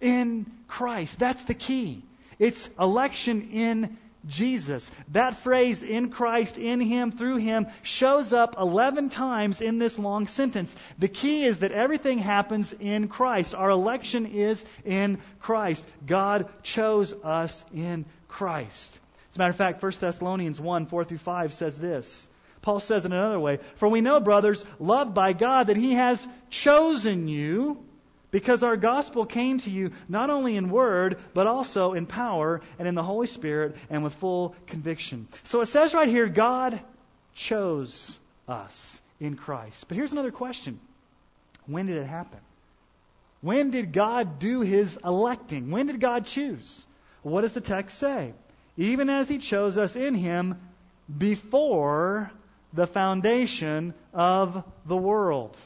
In 0.00 0.46
Christ. 0.68 1.16
That's 1.18 1.44
the 1.44 1.54
key. 1.54 2.02
It's 2.38 2.68
election 2.78 3.50
in 3.52 3.98
Jesus. 4.26 4.90
That 5.12 5.42
phrase, 5.42 5.82
in 5.82 6.10
Christ, 6.10 6.56
in 6.56 6.80
Him, 6.80 7.12
through 7.12 7.36
Him, 7.36 7.66
shows 7.82 8.32
up 8.32 8.56
11 8.58 9.10
times 9.10 9.60
in 9.60 9.78
this 9.78 9.98
long 9.98 10.26
sentence. 10.26 10.74
The 10.98 11.08
key 11.08 11.44
is 11.44 11.60
that 11.60 11.72
everything 11.72 12.18
happens 12.18 12.72
in 12.78 13.08
Christ. 13.08 13.54
Our 13.54 13.70
election 13.70 14.26
is 14.26 14.62
in 14.84 15.20
Christ. 15.40 15.84
God 16.06 16.48
chose 16.62 17.12
us 17.24 17.62
in 17.72 18.06
Christ. 18.28 18.90
As 19.30 19.36
a 19.36 19.38
matter 19.38 19.50
of 19.50 19.56
fact, 19.56 19.82
1 19.82 19.92
Thessalonians 20.00 20.60
1 20.60 20.86
4 20.86 21.04
through 21.04 21.18
5 21.18 21.52
says 21.54 21.76
this. 21.76 22.28
Paul 22.62 22.80
says 22.80 23.04
it 23.04 23.12
another 23.12 23.38
way 23.38 23.58
For 23.78 23.88
we 23.88 24.00
know, 24.00 24.20
brothers, 24.20 24.64
loved 24.78 25.14
by 25.14 25.32
God, 25.34 25.66
that 25.66 25.76
He 25.76 25.94
has 25.94 26.24
chosen 26.50 27.28
you 27.28 27.84
because 28.34 28.64
our 28.64 28.76
gospel 28.76 29.24
came 29.24 29.60
to 29.60 29.70
you 29.70 29.92
not 30.08 30.28
only 30.28 30.56
in 30.56 30.68
word, 30.68 31.18
but 31.34 31.46
also 31.46 31.92
in 31.92 32.04
power 32.04 32.62
and 32.80 32.88
in 32.88 32.96
the 32.96 33.02
Holy 33.04 33.28
Spirit 33.28 33.76
and 33.88 34.02
with 34.02 34.12
full 34.14 34.56
conviction. 34.66 35.28
So 35.44 35.60
it 35.60 35.68
says 35.68 35.94
right 35.94 36.08
here, 36.08 36.28
God 36.28 36.82
chose 37.36 38.18
us 38.48 38.74
in 39.20 39.36
Christ. 39.36 39.84
But 39.86 39.96
here's 39.96 40.10
another 40.10 40.32
question 40.32 40.80
When 41.66 41.86
did 41.86 41.96
it 41.96 42.08
happen? 42.08 42.40
When 43.40 43.70
did 43.70 43.92
God 43.92 44.40
do 44.40 44.62
his 44.62 44.98
electing? 45.04 45.70
When 45.70 45.86
did 45.86 46.00
God 46.00 46.26
choose? 46.26 46.84
What 47.22 47.42
does 47.42 47.54
the 47.54 47.60
text 47.60 48.00
say? 48.00 48.34
Even 48.76 49.10
as 49.10 49.28
he 49.28 49.38
chose 49.38 49.78
us 49.78 49.94
in 49.94 50.12
him 50.12 50.56
before 51.16 52.32
the 52.72 52.88
foundation 52.88 53.94
of 54.12 54.64
the 54.88 54.96
world. 54.96 55.56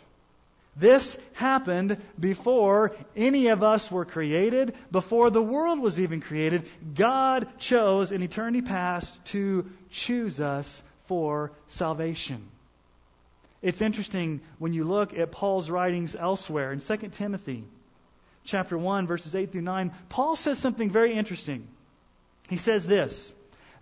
This 0.79 1.17
happened 1.33 1.99
before 2.19 2.93
any 3.17 3.49
of 3.49 3.63
us 3.63 3.91
were 3.91 4.05
created, 4.05 4.75
before 4.93 5.31
the 5.31 5.43
world 5.43 5.81
was 5.81 5.99
even 5.99 6.21
created. 6.21 6.67
God 6.97 7.49
chose 7.59 8.13
in 8.13 8.23
eternity 8.23 8.63
past 8.63 9.11
to 9.33 9.67
choose 9.91 10.39
us 10.39 10.83
for 11.09 11.53
salvation. 11.67 12.49
It's 13.61 13.83
interesting 13.83 14.41
when 14.59 14.73
you 14.73 14.85
look 14.85 15.15
at 15.15 15.33
Paul's 15.33 15.69
writings 15.69 16.15
elsewhere 16.19 16.73
in 16.73 16.81
2 16.81 16.97
Timothy 17.09 17.65
chapter 18.45 18.79
1 18.79 19.07
verses 19.07 19.35
8 19.35 19.53
through 19.53 19.63
9, 19.63 19.93
Paul 20.09 20.37
says 20.37 20.59
something 20.59 20.91
very 20.91 21.17
interesting. 21.17 21.67
He 22.49 22.57
says 22.57 22.87
this, 22.87 23.33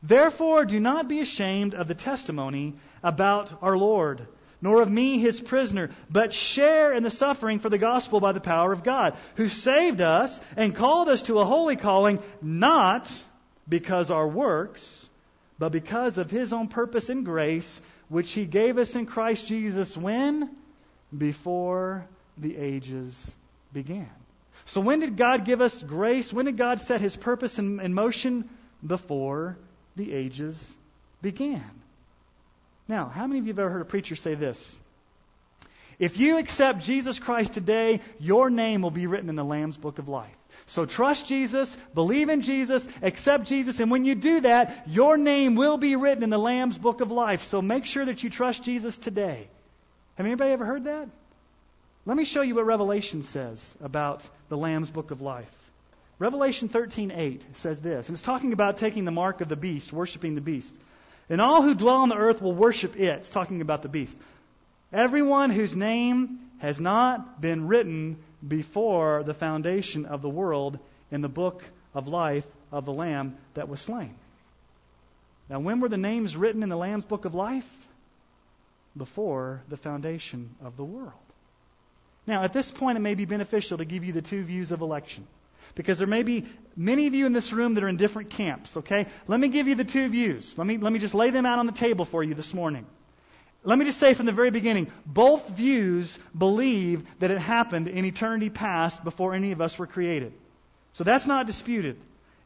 "Therefore 0.03 0.65
do 0.65 0.81
not 0.81 1.09
be 1.09 1.21
ashamed 1.21 1.75
of 1.75 1.89
the 1.89 1.95
testimony 1.95 2.75
about 3.03 3.63
our 3.63 3.77
Lord." 3.77 4.27
Nor 4.67 4.83
of 4.83 4.91
me 4.91 5.21
his 5.21 5.41
prisoner, 5.41 5.93
but 6.11 6.35
share 6.35 6.93
in 6.93 7.05
the 7.05 7.11
suffering 7.11 7.61
for 7.61 7.71
the 7.71 7.79
gospel 7.79 8.19
by 8.19 8.33
the 8.33 8.41
power 8.41 8.73
of 8.73 8.83
God, 8.83 9.17
who 9.37 9.49
saved 9.49 10.01
us 10.01 10.37
and 10.57 10.75
called 10.75 11.09
us 11.09 11.23
to 11.23 11.39
a 11.39 11.45
holy 11.45 11.77
calling, 11.77 12.19
not 12.43 13.07
because 13.69 14.11
our 14.11 14.27
works, 14.27 15.07
but 15.57 15.71
because 15.71 16.19
of 16.19 16.33
his 16.33 16.53
own 16.53 16.67
purpose 16.67 17.09
and 17.09 17.25
grace, 17.25 17.81
which 18.09 18.33
he 18.33 18.45
gave 18.45 18.77
us 18.77 18.97
in 18.97 19.07
Christ 19.07 19.47
Jesus 19.47 19.97
when? 19.97 20.51
Before 21.17 22.05
the 22.37 22.57
ages 22.57 23.15
began. 23.73 24.11
So, 24.65 24.81
when 24.81 24.99
did 24.99 25.17
God 25.17 25.47
give 25.47 25.61
us 25.61 25.81
grace? 25.81 26.33
When 26.33 26.47
did 26.47 26.59
God 26.59 26.81
set 26.81 27.01
his 27.01 27.17
purpose 27.17 27.57
in, 27.57 27.79
in 27.79 27.95
motion? 27.95 28.51
Before 28.85 29.57
the 29.95 30.13
ages 30.13 30.61
began. 31.23 31.71
Now, 32.89 33.09
how 33.09 33.27
many 33.27 33.41
of 33.41 33.47
you 33.47 33.53
have 33.53 33.59
ever 33.59 33.71
heard 33.71 33.83
a 33.83 33.87
preacher 33.87 34.17
say 34.17 34.35
this? 34.35 34.77
If 35.99 36.19
you 36.19 36.37
accept 36.39 36.81
Jesus 36.81 37.19
Christ 37.19 37.55
today, 37.55 38.01
your 38.19 38.51
name 38.51 38.83
will 38.83 38.91
be 38.91 39.07
written 39.07 39.29
in 39.29 39.37
the 39.37 39.45
Lamb's 39.45 39.77
Book 39.77 39.99
of 39.99 40.09
Life. 40.09 40.35
So 40.69 40.85
trust 40.85 41.27
Jesus, 41.27 41.75
believe 41.95 42.29
in 42.29 42.43
Jesus, 42.43 42.87
accept 43.01 43.47
Jesus, 43.47 43.79
and 43.79 43.91
when 43.91 44.05
you 44.05 44.15
do 44.15 44.41
that, 44.41 44.89
your 44.89 45.17
name 45.17 45.55
will 45.55 45.79
be 45.79 45.95
written 45.97 46.25
in 46.25 46.31
the 46.31 46.39
Lamb's 46.39 46.77
Book 46.77 47.01
of 47.01 47.11
Life. 47.11 47.41
So 47.51 47.63
make 47.63 47.87
sure 47.87 48.05
that 48.05 48.23
you 48.23 48.31
trust 48.31 48.65
Jesus 48.65 48.97
today. 48.97 49.49
Have 50.17 50.27
anybody 50.27 50.51
ever 50.51 50.65
heard 50.65 50.85
that? 50.85 51.09
Let 52.05 52.17
me 52.17 52.25
show 52.25 52.43
you 52.43 52.57
what 52.57 52.67
Revelation 52.67 53.23
says 53.23 53.65
about 53.81 54.23
the 54.49 54.57
Lamb's 54.57 54.91
Book 54.91 55.11
of 55.11 55.21
Life. 55.21 55.49
Revelation 56.19 56.69
13:8 56.69 57.43
says 57.57 57.81
this, 57.81 58.09
and 58.09 58.17
it's 58.17 58.25
talking 58.25 58.53
about 58.53 58.79
taking 58.79 59.05
the 59.05 59.11
mark 59.11 59.41
of 59.41 59.49
the 59.49 59.57
beast, 59.57 59.93
worshiping 59.93 60.35
the 60.35 60.41
beast. 60.41 60.75
And 61.29 61.41
all 61.41 61.63
who 61.63 61.75
dwell 61.75 61.97
on 61.97 62.09
the 62.09 62.17
earth 62.17 62.41
will 62.41 62.55
worship 62.55 62.97
it. 62.97 63.05
It's 63.05 63.31
talking 63.31 63.61
about 63.61 63.83
the 63.83 63.89
beast. 63.89 64.17
Everyone 64.93 65.51
whose 65.51 65.75
name 65.75 66.39
has 66.59 66.79
not 66.79 67.41
been 67.41 67.67
written 67.67 68.19
before 68.47 69.25
the 69.25 69.35
foundation 69.35 70.07
of 70.07 70.23
the 70.23 70.29
world 70.29 70.79
in 71.11 71.21
the 71.21 71.29
book 71.29 71.63
of 71.95 72.07
life 72.07 72.45
of 72.71 72.85
the 72.85 72.93
Lamb 72.93 73.37
that 73.55 73.69
was 73.69 73.81
slain. 73.81 74.15
Now, 75.49 75.61
when 75.61 75.81
were 75.81 75.89
the 75.89 75.97
names 75.97 76.37
written 76.37 76.63
in 76.63 76.69
the 76.69 76.77
Lamb's 76.77 77.05
book 77.05 77.25
of 77.25 77.35
life? 77.35 77.65
Before 78.97 79.63
the 79.69 79.77
foundation 79.77 80.55
of 80.65 80.77
the 80.77 80.85
world. 80.85 81.13
Now, 82.27 82.43
at 82.45 82.53
this 82.53 82.71
point, 82.71 82.97
it 82.97 83.03
may 83.03 83.15
be 83.15 83.27
beneficial 83.27 83.79
to 83.79 83.85
give 83.85 84.05
you 84.05 84.13
the 84.13 84.23
two 84.23 84.43
views 84.45 84.71
of 84.73 84.81
election. 84.81 85.27
Because 85.77 85.99
there 85.99 86.07
may 86.07 86.25
be 86.25 86.47
many 86.75 87.07
of 87.07 87.15
you 87.15 87.27
in 87.27 87.33
this 87.33 87.53
room 87.53 87.75
that 87.75 87.85
are 87.85 87.89
in 87.89 87.99
different 87.99 88.31
camps, 88.31 88.77
okay? 88.77 89.07
Let 89.29 89.39
me 89.39 89.49
give 89.49 89.69
you 89.69 89.77
the 89.77 89.85
two 89.85 90.09
views. 90.09 90.55
Let 90.57 90.67
me, 90.67 90.79
let 90.79 90.93
me 90.93 90.99
just 90.99 91.15
lay 91.15 91.31
them 91.31 91.47
out 91.47 91.61
on 91.61 91.67
the 91.67 91.73
table 91.73 92.07
for 92.07 92.25
you 92.25 92.35
this 92.35 92.53
morning. 92.53 92.87
Let 93.63 93.79
me 93.79 93.85
just 93.85 94.01
say 94.01 94.15
from 94.15 94.27
the 94.27 94.33
very 94.33 94.51
beginning 94.51 94.91
both 95.05 95.43
views 95.57 96.17
believe 96.37 97.03
that 97.21 97.31
it 97.31 97.39
happened 97.39 97.89
in 97.89 98.05
eternity 98.05 98.49
past 98.49 99.05
before 99.05 99.35
any 99.35 99.53
of 99.53 99.61
us 99.61 99.79
were 99.79 99.87
created. 99.87 100.33
So 100.93 101.05
that's 101.05 101.27
not 101.27 101.47
disputed. 101.47 101.99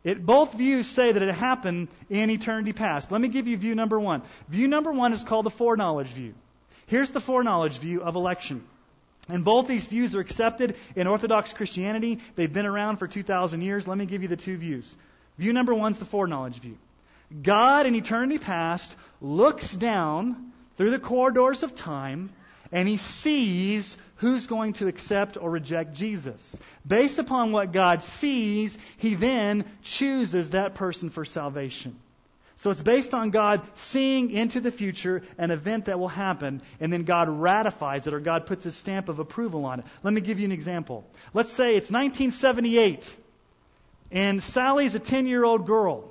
It, 0.03 0.25
both 0.25 0.55
views 0.55 0.89
say 0.89 1.13
that 1.13 1.23
it 1.23 1.35
happened 1.35 1.89
in 2.09 2.31
eternity 2.31 2.73
past. 2.73 3.13
Let 3.13 3.21
me 3.21 3.29
give 3.29 3.47
you 3.47 3.57
view 3.59 3.75
number 3.75 4.01
one. 4.01 4.23
View 4.49 4.67
number 4.67 4.91
one 4.91 5.13
is 5.13 5.23
called 5.23 5.47
the 5.47 5.51
foreknowledge 5.51 6.13
view. 6.15 6.35
Here's 6.87 7.11
the 7.13 7.21
foreknowledge 7.21 7.79
view 7.81 8.03
of 8.03 8.17
election. 8.17 8.65
And 9.31 9.45
both 9.45 9.69
these 9.69 9.87
views 9.87 10.15
are 10.15 10.21
accepted 10.21 10.77
in 10.97 11.07
Orthodox 11.07 11.53
Christianity. 11.53 12.19
They've 12.37 12.53
been 12.53 12.67
around 12.67 12.99
for 12.99 13.07
2,000 13.07 13.61
years. 13.61 13.87
Let 13.87 13.99
me 13.99 14.07
give 14.07 14.23
you 14.23 14.29
the 14.29 14.37
two 14.37 14.57
views. 14.57 14.95
View 15.39 15.53
number 15.53 15.75
one 15.75 15.93
is 15.93 15.99
the 15.99 16.05
foreknowledge 16.05 16.61
view. 16.61 16.77
God 17.43 17.87
in 17.87 17.95
eternity 17.95 18.39
past 18.39 18.95
looks 19.21 19.75
down 19.75 20.53
through 20.77 20.91
the 20.91 20.99
corridors 20.99 21.63
of 21.63 21.77
time 21.77 22.31
and 22.73 22.89
he 22.89 22.97
sees 22.97 23.97
who's 24.17 24.47
going 24.47 24.75
to 24.75 24.87
accept 24.87 25.39
or 25.41 25.51
reject 25.51 25.95
Jesus. 25.95 26.43
Based 26.87 27.19
upon 27.19 27.53
what 27.53 27.73
God 27.73 28.03
sees, 28.21 28.77
he 28.99 29.15
then 29.15 29.65
chooses 29.83 30.51
that 30.51 30.75
person 30.75 31.11
for 31.11 31.25
salvation. 31.25 31.99
So 32.61 32.69
it's 32.69 32.83
based 32.83 33.15
on 33.15 33.31
God 33.31 33.63
seeing 33.75 34.31
into 34.31 34.61
the 34.61 34.71
future 34.71 35.23
an 35.39 35.51
event 35.51 35.87
that 35.87 35.99
will 35.99 36.09
happen, 36.09 36.61
and 36.79 36.93
then 36.93 37.05
God 37.05 37.31
ratifies 37.31 38.07
it 38.07 38.13
or 38.13 38.21
God 38.21 38.47
puts 38.47 38.65
his 38.65 38.77
stamp 38.77 39.09
of 39.09 39.19
approval 39.19 39.65
on 39.65 39.81
it. 39.81 39.87
Let 40.03 40.13
me 40.13 40.21
give 40.21 40.39
you 40.39 40.45
an 40.45 40.53
example. 40.53 41.07
Let's 41.33 41.57
say 41.57 41.71
it's 41.71 41.91
1978, 41.91 43.07
and 44.11 44.43
Sally's 44.43 44.95
a 44.95 45.01
10 45.01 45.27
year 45.27 45.43
old 45.43 45.67
girl. 45.67 46.11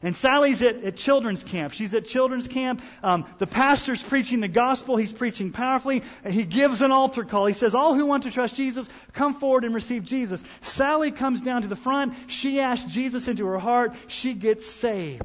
And 0.00 0.14
Sally's 0.14 0.62
at, 0.62 0.76
at, 0.84 0.94
children's 0.94 1.42
camp. 1.42 1.72
She's 1.72 1.92
at 1.92 2.04
children's 2.04 2.46
camp. 2.46 2.80
Um, 3.02 3.26
the 3.40 3.48
pastor's 3.48 4.00
preaching 4.00 4.38
the 4.38 4.46
gospel. 4.46 4.96
He's 4.96 5.10
preaching 5.10 5.50
powerfully. 5.50 6.04
He 6.24 6.44
gives 6.44 6.82
an 6.82 6.92
altar 6.92 7.24
call. 7.24 7.46
He 7.46 7.54
says, 7.54 7.74
All 7.74 7.96
who 7.96 8.06
want 8.06 8.22
to 8.22 8.30
trust 8.30 8.54
Jesus, 8.54 8.88
come 9.12 9.40
forward 9.40 9.64
and 9.64 9.74
receive 9.74 10.04
Jesus. 10.04 10.40
Sally 10.62 11.10
comes 11.10 11.40
down 11.40 11.62
to 11.62 11.68
the 11.68 11.74
front. 11.74 12.14
She 12.28 12.60
asks 12.60 12.88
Jesus 12.92 13.26
into 13.26 13.44
her 13.46 13.58
heart. 13.58 13.90
She 14.06 14.34
gets 14.34 14.64
saved 14.76 15.24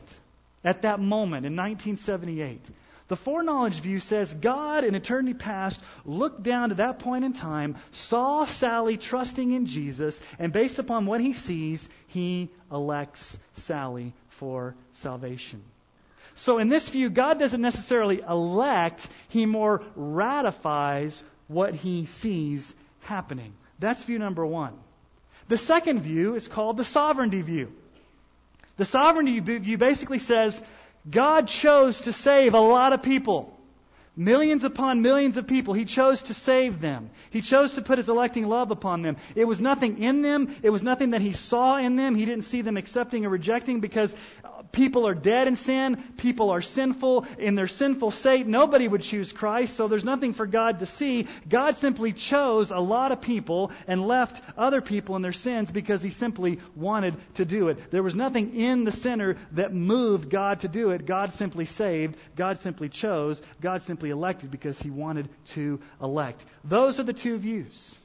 at 0.64 0.84
that 0.84 1.00
moment 1.00 1.46
in 1.46 1.56
1978. 1.56 2.62
The 3.10 3.18
foreknowledge 3.18 3.82
view 3.82 4.00
says 4.00 4.34
God 4.34 4.84
in 4.84 4.96
eternity 4.96 5.34
past 5.34 5.80
looked 6.06 6.42
down 6.42 6.70
to 6.70 6.76
that 6.76 7.00
point 7.00 7.26
in 7.26 7.34
time, 7.34 7.78
saw 7.92 8.46
Sally 8.46 8.98
trusting 8.98 9.52
in 9.52 9.66
Jesus, 9.68 10.20
and 10.40 10.54
based 10.54 10.80
upon 10.80 11.06
what 11.06 11.20
he 11.20 11.34
sees, 11.34 11.88
he 12.08 12.50
elects 12.72 13.38
Sally 13.58 14.14
for 14.40 14.76
salvation. 15.02 15.64
So, 16.36 16.58
in 16.58 16.70
this 16.70 16.90
view, 16.90 17.10
God 17.10 17.38
doesn't 17.38 17.62
necessarily 17.62 18.22
elect, 18.22 19.08
he 19.30 19.46
more 19.46 19.84
ratifies 19.96 21.22
what 21.48 21.76
he 21.76 22.08
sees 22.08 22.74
happening. 23.02 23.54
That's 23.80 24.04
view 24.06 24.18
number 24.18 24.46
one. 24.46 24.74
The 25.50 25.58
second 25.58 26.02
view 26.02 26.36
is 26.36 26.48
called 26.48 26.78
the 26.78 26.86
sovereignty 26.86 27.42
view. 27.42 27.72
The 28.78 28.86
sovereignty 28.86 29.40
view 29.40 29.78
basically 29.78 30.20
says 30.20 30.60
God 31.10 31.48
chose 31.48 32.00
to 32.02 32.14
save 32.14 32.54
a 32.54 32.60
lot 32.60 32.94
of 32.94 33.04
people. 33.04 33.54
Millions 34.16 34.64
upon 34.64 35.02
millions 35.02 35.38
of 35.38 35.48
people. 35.48 35.74
He 35.74 35.86
chose 35.86 36.22
to 36.24 36.36
save 36.36 36.80
them. 36.80 37.10
He 37.32 37.42
chose 37.42 37.74
to 37.74 37.82
put 37.82 37.98
His 37.98 38.10
electing 38.10 38.46
love 38.46 38.70
upon 38.70 39.02
them. 39.02 39.18
It 39.36 39.46
was 39.46 39.60
nothing 39.60 40.02
in 40.04 40.22
them. 40.22 40.56
It 40.62 40.70
was 40.70 40.84
nothing 40.84 41.12
that 41.12 41.22
He 41.22 41.34
saw 41.34 41.78
in 41.78 41.96
them. 41.96 42.14
He 42.14 42.26
didn't 42.26 42.44
see 42.44 42.62
them 42.62 42.78
accepting 42.78 43.26
or 43.26 43.30
rejecting 43.30 43.80
because 43.80 44.14
people 44.74 45.08
are 45.08 45.14
dead 45.14 45.48
in 45.48 45.56
sin. 45.56 46.04
People 46.18 46.50
are 46.50 46.62
sinful. 46.62 47.26
In 47.40 47.56
their 47.56 47.68
sinful 47.68 48.12
state, 48.12 48.46
nobody 48.46 48.88
would 48.88 49.04
choose 49.04 49.32
Christ, 49.32 49.78
so 49.78 49.88
there's 49.88 50.04
nothing 50.04 50.34
for 50.34 50.46
God 50.46 50.80
to 50.80 50.86
see. 50.86 51.28
God 51.50 51.78
simply 51.78 52.12
chose 52.12 52.72
a 52.72 52.80
lot 52.80 53.14
of 53.14 53.22
people 53.22 53.72
and 53.88 54.06
left 54.06 54.42
other 54.58 54.82
people 54.82 55.16
in 55.16 55.22
their 55.22 55.32
sins 55.32 55.72
because 55.72 56.02
He 56.02 56.10
simply 56.10 56.60
wanted 56.76 57.16
to 57.36 57.46
do 57.46 57.70
it. 57.70 57.78
There 57.92 58.04
was 58.04 58.16
nothing 58.16 58.56
in 58.56 58.84
the 58.84 58.92
sinner 58.92 59.38
that 59.54 59.74
moved 59.74 60.30
God 60.30 60.62
to 60.62 60.68
do 60.68 60.90
it. 60.90 61.06
God 61.06 61.34
simply 61.34 61.66
saved. 61.66 62.18
God 62.36 62.60
simply 62.60 62.90
chose. 62.90 63.42
God 63.62 63.84
simply 63.84 64.10
elected 64.10 64.52
because 64.52 64.80
He 64.80 64.90
wanted 64.90 65.30
to 65.54 65.80
elect. 66.02 66.44
Those 66.64 67.00
are 67.00 67.04
the 67.04 67.14
two 67.14 67.38
views. 67.38 67.96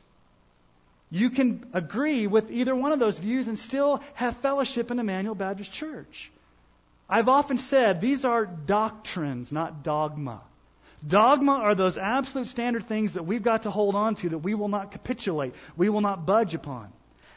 You 1.10 1.30
can 1.30 1.66
agree 1.72 2.26
with 2.26 2.50
either 2.50 2.76
one 2.76 2.92
of 2.92 2.98
those 2.98 3.18
views 3.18 3.48
and 3.48 3.58
still 3.58 4.02
have 4.12 4.36
fellowship 4.42 4.90
in 4.90 4.98
Emmanuel 4.98 5.34
Baptist 5.34 5.72
Church. 5.72 6.30
I've 7.08 7.28
often 7.28 7.58
said 7.58 8.00
these 8.00 8.24
are 8.24 8.44
doctrines, 8.44 9.50
not 9.50 9.82
dogma. 9.82 10.42
Dogma 11.06 11.52
are 11.52 11.74
those 11.74 11.96
absolute 11.96 12.48
standard 12.48 12.88
things 12.88 13.14
that 13.14 13.24
we've 13.24 13.42
got 13.42 13.62
to 13.62 13.70
hold 13.70 13.94
on 13.94 14.16
to 14.16 14.30
that 14.30 14.38
we 14.38 14.54
will 14.54 14.68
not 14.68 14.92
capitulate, 14.92 15.54
we 15.76 15.88
will 15.88 16.00
not 16.00 16.26
budge 16.26 16.54
upon. 16.54 16.92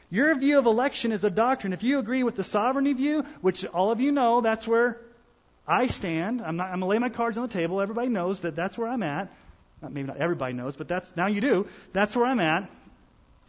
Your 0.09 0.37
view 0.37 0.59
of 0.59 0.65
election 0.65 1.13
is 1.13 1.23
a 1.23 1.29
doctrine. 1.29 1.71
If 1.71 1.83
you 1.83 1.99
agree 1.99 2.23
with 2.23 2.35
the 2.35 2.43
sovereignty 2.43 2.93
view, 2.93 3.23
which 3.39 3.63
all 3.65 3.91
of 3.91 4.01
you 4.01 4.11
know, 4.11 4.41
that's 4.41 4.67
where 4.67 4.99
I 5.65 5.87
stand. 5.87 6.41
I'm, 6.41 6.59
I'm 6.59 6.67
going 6.67 6.79
to 6.81 6.85
lay 6.87 6.99
my 6.99 7.07
cards 7.07 7.37
on 7.37 7.47
the 7.47 7.53
table. 7.53 7.79
Everybody 7.79 8.09
knows 8.09 8.41
that 8.41 8.55
that's 8.55 8.77
where 8.77 8.89
I'm 8.89 9.03
at. 9.03 9.31
Maybe 9.81 10.03
not 10.03 10.17
everybody 10.17 10.53
knows, 10.53 10.75
but 10.75 10.89
that's 10.89 11.09
now 11.15 11.27
you 11.27 11.39
do. 11.39 11.65
That's 11.93 12.13
where 12.15 12.25
I'm 12.25 12.41
at. 12.41 12.69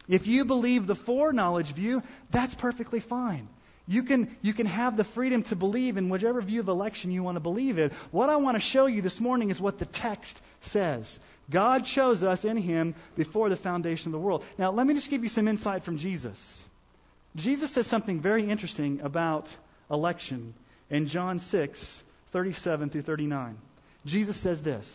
If 0.07 0.25
you 0.25 0.45
believe 0.45 0.87
the 0.87 0.95
foreknowledge 0.95 1.75
view, 1.75 2.01
that's 2.31 2.55
perfectly 2.55 3.01
fine. 3.01 3.49
You 3.85 4.03
can, 4.03 4.35
you 4.41 4.53
can 4.53 4.65
have 4.65 4.95
the 4.95 5.03
freedom 5.03 5.43
to 5.43 5.55
believe 5.55 5.97
in 5.97 6.09
whichever 6.09 6.41
view 6.41 6.61
of 6.61 6.69
election 6.69 7.11
you 7.11 7.21
want 7.21 7.35
to 7.35 7.41
believe 7.41 7.79
in. 7.79 7.91
What 8.11 8.29
I 8.29 8.37
want 8.37 8.55
to 8.55 8.61
show 8.61 8.85
you 8.85 9.01
this 9.01 9.19
morning 9.19 9.49
is 9.49 9.59
what 9.59 9.77
the 9.77 9.85
text 9.85 10.41
says. 10.61 11.19
God 11.51 11.85
chose 11.85 12.23
us 12.23 12.45
in 12.45 12.55
Him 12.55 12.95
before 13.17 13.49
the 13.49 13.57
foundation 13.57 14.07
of 14.07 14.13
the 14.13 14.19
world. 14.19 14.43
Now, 14.57 14.71
let 14.71 14.87
me 14.87 14.93
just 14.93 15.09
give 15.09 15.23
you 15.23 15.29
some 15.29 15.49
insight 15.49 15.83
from 15.83 15.97
Jesus. 15.97 16.39
Jesus 17.35 17.73
says 17.73 17.87
something 17.87 18.21
very 18.21 18.49
interesting 18.49 19.01
about 19.01 19.49
election 19.91 20.53
in 20.89 21.07
John 21.07 21.39
6, 21.39 22.03
37 22.31 22.89
through 22.89 23.01
39. 23.01 23.57
Jesus 24.05 24.41
says 24.41 24.61
this, 24.61 24.89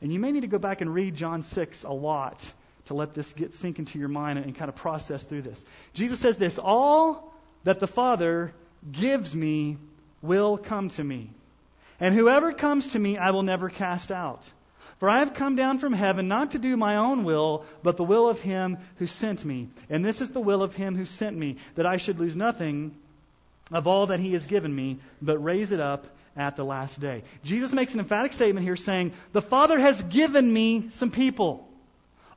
and 0.00 0.12
you 0.12 0.20
may 0.20 0.30
need 0.30 0.42
to 0.42 0.46
go 0.46 0.58
back 0.58 0.82
and 0.82 0.92
read 0.92 1.16
John 1.16 1.42
6 1.42 1.82
a 1.82 1.92
lot 1.92 2.40
to 2.86 2.94
let 2.94 3.14
this 3.14 3.32
get 3.32 3.54
sink 3.54 3.78
into 3.78 3.98
your 3.98 4.08
mind 4.08 4.38
and 4.38 4.56
kind 4.56 4.68
of 4.68 4.76
process 4.76 5.22
through 5.24 5.42
this. 5.42 5.62
Jesus 5.94 6.20
says 6.20 6.36
this 6.36 6.58
All 6.62 7.33
that 7.64 7.80
the 7.80 7.86
Father 7.86 8.52
gives 8.92 9.34
me 9.34 9.78
will 10.22 10.56
come 10.58 10.90
to 10.90 11.04
me. 11.04 11.30
And 12.00 12.14
whoever 12.14 12.52
comes 12.52 12.92
to 12.92 12.98
me, 12.98 13.16
I 13.16 13.30
will 13.30 13.42
never 13.42 13.68
cast 13.68 14.10
out. 14.10 14.40
For 15.00 15.08
I 15.08 15.20
have 15.20 15.34
come 15.34 15.56
down 15.56 15.80
from 15.80 15.92
heaven 15.92 16.28
not 16.28 16.52
to 16.52 16.58
do 16.58 16.76
my 16.76 16.96
own 16.96 17.24
will, 17.24 17.64
but 17.82 17.96
the 17.96 18.04
will 18.04 18.28
of 18.28 18.38
him 18.38 18.78
who 18.96 19.06
sent 19.06 19.44
me. 19.44 19.68
And 19.90 20.04
this 20.04 20.20
is 20.20 20.30
the 20.30 20.40
will 20.40 20.62
of 20.62 20.72
him 20.72 20.96
who 20.96 21.04
sent 21.04 21.36
me, 21.36 21.58
that 21.76 21.86
I 21.86 21.96
should 21.96 22.18
lose 22.18 22.36
nothing 22.36 22.94
of 23.72 23.86
all 23.86 24.06
that 24.08 24.20
he 24.20 24.32
has 24.32 24.46
given 24.46 24.74
me, 24.74 25.00
but 25.20 25.38
raise 25.38 25.72
it 25.72 25.80
up 25.80 26.06
at 26.36 26.56
the 26.56 26.64
last 26.64 27.00
day. 27.00 27.24
Jesus 27.44 27.72
makes 27.72 27.94
an 27.94 28.00
emphatic 28.00 28.32
statement 28.32 28.64
here 28.64 28.76
saying, 28.76 29.12
The 29.32 29.42
Father 29.42 29.78
has 29.78 30.00
given 30.02 30.52
me 30.52 30.88
some 30.90 31.10
people. 31.10 31.68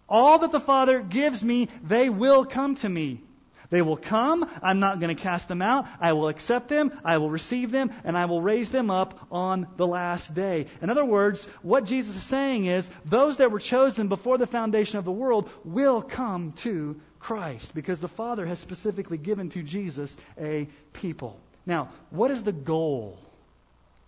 All 0.10 0.40
that 0.40 0.52
the 0.52 0.60
Father 0.60 1.02
gives 1.02 1.44
me, 1.44 1.70
they 1.88 2.10
will 2.10 2.46
come 2.46 2.76
to 2.78 2.90
me. 2.90 3.22
They 3.70 3.82
will 3.82 3.98
come. 3.98 4.50
I'm 4.62 4.80
not 4.80 5.00
going 5.00 5.16
to 5.16 5.22
cast 5.22 5.48
them 5.48 5.62
out. 5.62 5.86
I 6.00 6.14
will 6.14 6.30
accept 6.30 6.70
them. 6.70 6.92
I 7.04 7.18
will 7.18 7.30
receive 7.30 7.72
them. 7.72 7.92
And 8.06 8.18
I 8.18 8.26
will 8.26 8.42
raise 8.42 8.72
them 8.72 8.90
up 8.90 9.28
on 9.32 9.68
the 9.78 9.88
last 9.88 10.34
day. 10.34 10.68
In 10.82 10.90
other 10.90 11.04
words, 11.04 11.46
what 11.62 11.86
Jesus 11.86 12.16
is 12.16 12.30
saying 12.30 12.66
is 12.66 12.88
those 13.06 13.38
that 13.38 13.52
were 13.52 13.60
chosen 13.60 14.08
before 14.08 14.38
the 14.38 14.48
foundation 14.48 14.98
of 14.98 15.06
the 15.06 15.12
world 15.12 15.50
will 15.66 16.02
come 16.02 16.54
to 16.64 16.96
Christ 17.20 17.74
because 17.76 18.00
the 18.00 18.08
Father 18.08 18.46
has 18.46 18.60
specifically 18.60 19.18
given 19.18 19.50
to 19.50 19.64
Jesus 19.64 20.16
a 20.40 20.70
people. 20.94 21.38
Now, 21.66 21.92
what 22.10 22.32
is 22.32 22.44
the 22.44 22.54
goal 22.54 23.18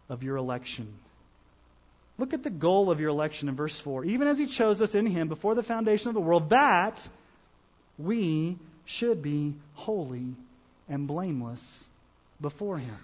of 0.07 0.23
your 0.23 0.37
election? 0.37 0.93
Look 2.17 2.33
at 2.33 2.43
the 2.43 2.49
goal 2.49 2.91
of 2.91 2.99
your 2.99 3.09
election 3.09 3.49
in 3.49 3.55
verse 3.55 3.79
4. 3.81 4.05
Even 4.05 4.27
as 4.27 4.37
He 4.37 4.47
chose 4.47 4.81
us 4.81 4.95
in 4.95 5.05
Him 5.05 5.27
before 5.27 5.55
the 5.55 5.63
foundation 5.63 6.07
of 6.07 6.13
the 6.13 6.21
world, 6.21 6.49
that 6.51 6.97
we 7.97 8.57
should 8.89 9.21
be 9.21 9.55
holy 9.73 10.33
and 10.87 11.07
blameless 11.07 11.65
before 12.41 12.79
Him. 12.79 12.97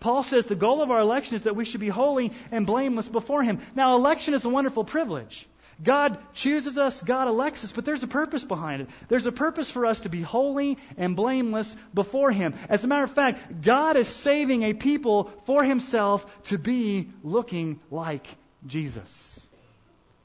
Paul 0.00 0.24
says 0.24 0.44
the 0.46 0.56
goal 0.56 0.82
of 0.82 0.90
our 0.90 1.00
election 1.00 1.36
is 1.36 1.44
that 1.44 1.56
we 1.56 1.64
should 1.64 1.80
be 1.80 1.88
holy 1.88 2.32
and 2.50 2.66
blameless 2.66 3.08
before 3.08 3.42
Him. 3.42 3.60
Now, 3.74 3.96
election 3.96 4.34
is 4.34 4.44
a 4.44 4.48
wonderful 4.48 4.84
privilege. 4.84 5.48
God 5.82 6.18
chooses 6.34 6.76
us, 6.76 7.00
God 7.02 7.26
elects 7.28 7.64
us, 7.64 7.72
but 7.72 7.84
there's 7.84 8.02
a 8.02 8.08
purpose 8.08 8.44
behind 8.44 8.82
it. 8.82 8.88
There's 9.08 9.26
a 9.26 9.32
purpose 9.32 9.70
for 9.70 9.86
us 9.86 10.00
to 10.00 10.08
be 10.08 10.22
holy 10.22 10.78
and 10.96 11.16
blameless 11.16 11.74
before 11.94 12.32
Him. 12.32 12.54
As 12.68 12.84
a 12.84 12.86
matter 12.86 13.04
of 13.04 13.12
fact, 13.12 13.62
God 13.64 13.96
is 13.96 14.08
saving 14.22 14.62
a 14.62 14.74
people 14.74 15.30
for 15.46 15.64
Himself 15.64 16.24
to 16.48 16.58
be 16.58 17.10
looking 17.22 17.80
like 17.90 18.26
Jesus. 18.66 19.40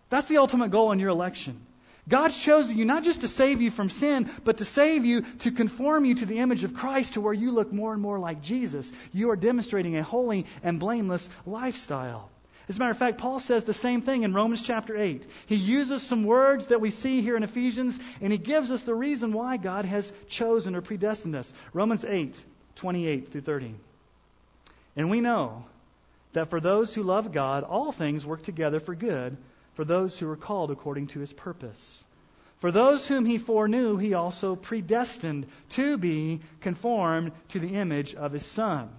That's 0.09 0.27
the 0.27 0.37
ultimate 0.37 0.71
goal 0.71 0.91
in 0.91 0.99
your 0.99 1.09
election. 1.09 1.65
God's 2.07 2.37
chosen 2.37 2.77
you 2.77 2.85
not 2.85 3.03
just 3.03 3.21
to 3.21 3.27
save 3.27 3.61
you 3.61 3.71
from 3.71 3.89
sin, 3.89 4.29
but 4.43 4.57
to 4.57 4.65
save 4.65 5.05
you 5.05 5.21
to 5.39 5.51
conform 5.51 6.05
you 6.05 6.15
to 6.15 6.25
the 6.25 6.39
image 6.39 6.63
of 6.63 6.73
Christ 6.73 7.13
to 7.13 7.21
where 7.21 7.33
you 7.33 7.51
look 7.51 7.71
more 7.71 7.93
and 7.93 8.01
more 8.01 8.19
like 8.19 8.41
Jesus. 8.41 8.91
You 9.11 9.29
are 9.31 9.35
demonstrating 9.35 9.97
a 9.97 10.03
holy 10.03 10.45
and 10.63 10.79
blameless 10.79 11.27
lifestyle. 11.45 12.29
As 12.67 12.75
a 12.75 12.79
matter 12.79 12.91
of 12.91 12.97
fact, 12.97 13.17
Paul 13.17 13.39
says 13.39 13.63
the 13.63 13.73
same 13.73 14.03
thing 14.03 14.21
in 14.21 14.33
Romans 14.33 14.61
chapter 14.63 14.95
8. 14.95 15.25
He 15.47 15.55
uses 15.55 16.07
some 16.07 16.23
words 16.23 16.67
that 16.67 16.79
we 16.79 16.91
see 16.91 17.21
here 17.21 17.35
in 17.35 17.41
Ephesians, 17.41 17.97
and 18.21 18.31
he 18.31 18.37
gives 18.37 18.69
us 18.69 18.83
the 18.83 18.93
reason 18.93 19.33
why 19.33 19.57
God 19.57 19.85
has 19.85 20.11
chosen 20.29 20.75
or 20.75 20.81
predestined 20.81 21.35
us. 21.35 21.51
Romans 21.73 22.05
8, 22.07 22.35
28 22.75 23.29
through 23.29 23.41
30. 23.41 23.73
And 24.95 25.09
we 25.09 25.19
know 25.19 25.63
that 26.33 26.51
for 26.51 26.61
those 26.61 26.93
who 26.93 27.01
love 27.01 27.33
God, 27.33 27.63
all 27.63 27.91
things 27.91 28.23
work 28.23 28.43
together 28.43 28.79
for 28.79 28.93
good 28.93 29.35
for 29.79 29.85
those 29.85 30.19
who 30.19 30.29
are 30.29 30.35
called 30.35 30.71
according 30.71 31.07
to 31.07 31.21
his 31.21 31.31
purpose. 31.31 32.03
For 32.59 32.69
those 32.69 33.07
whom 33.07 33.23
he 33.23 33.37
foreknew, 33.37 33.95
he 33.95 34.13
also 34.13 34.57
predestined 34.57 35.47
to 35.77 35.97
be 35.97 36.41
conformed 36.59 37.31
to 37.53 37.61
the 37.61 37.75
image 37.75 38.13
of 38.13 38.33
his 38.33 38.45
Son 38.45 38.89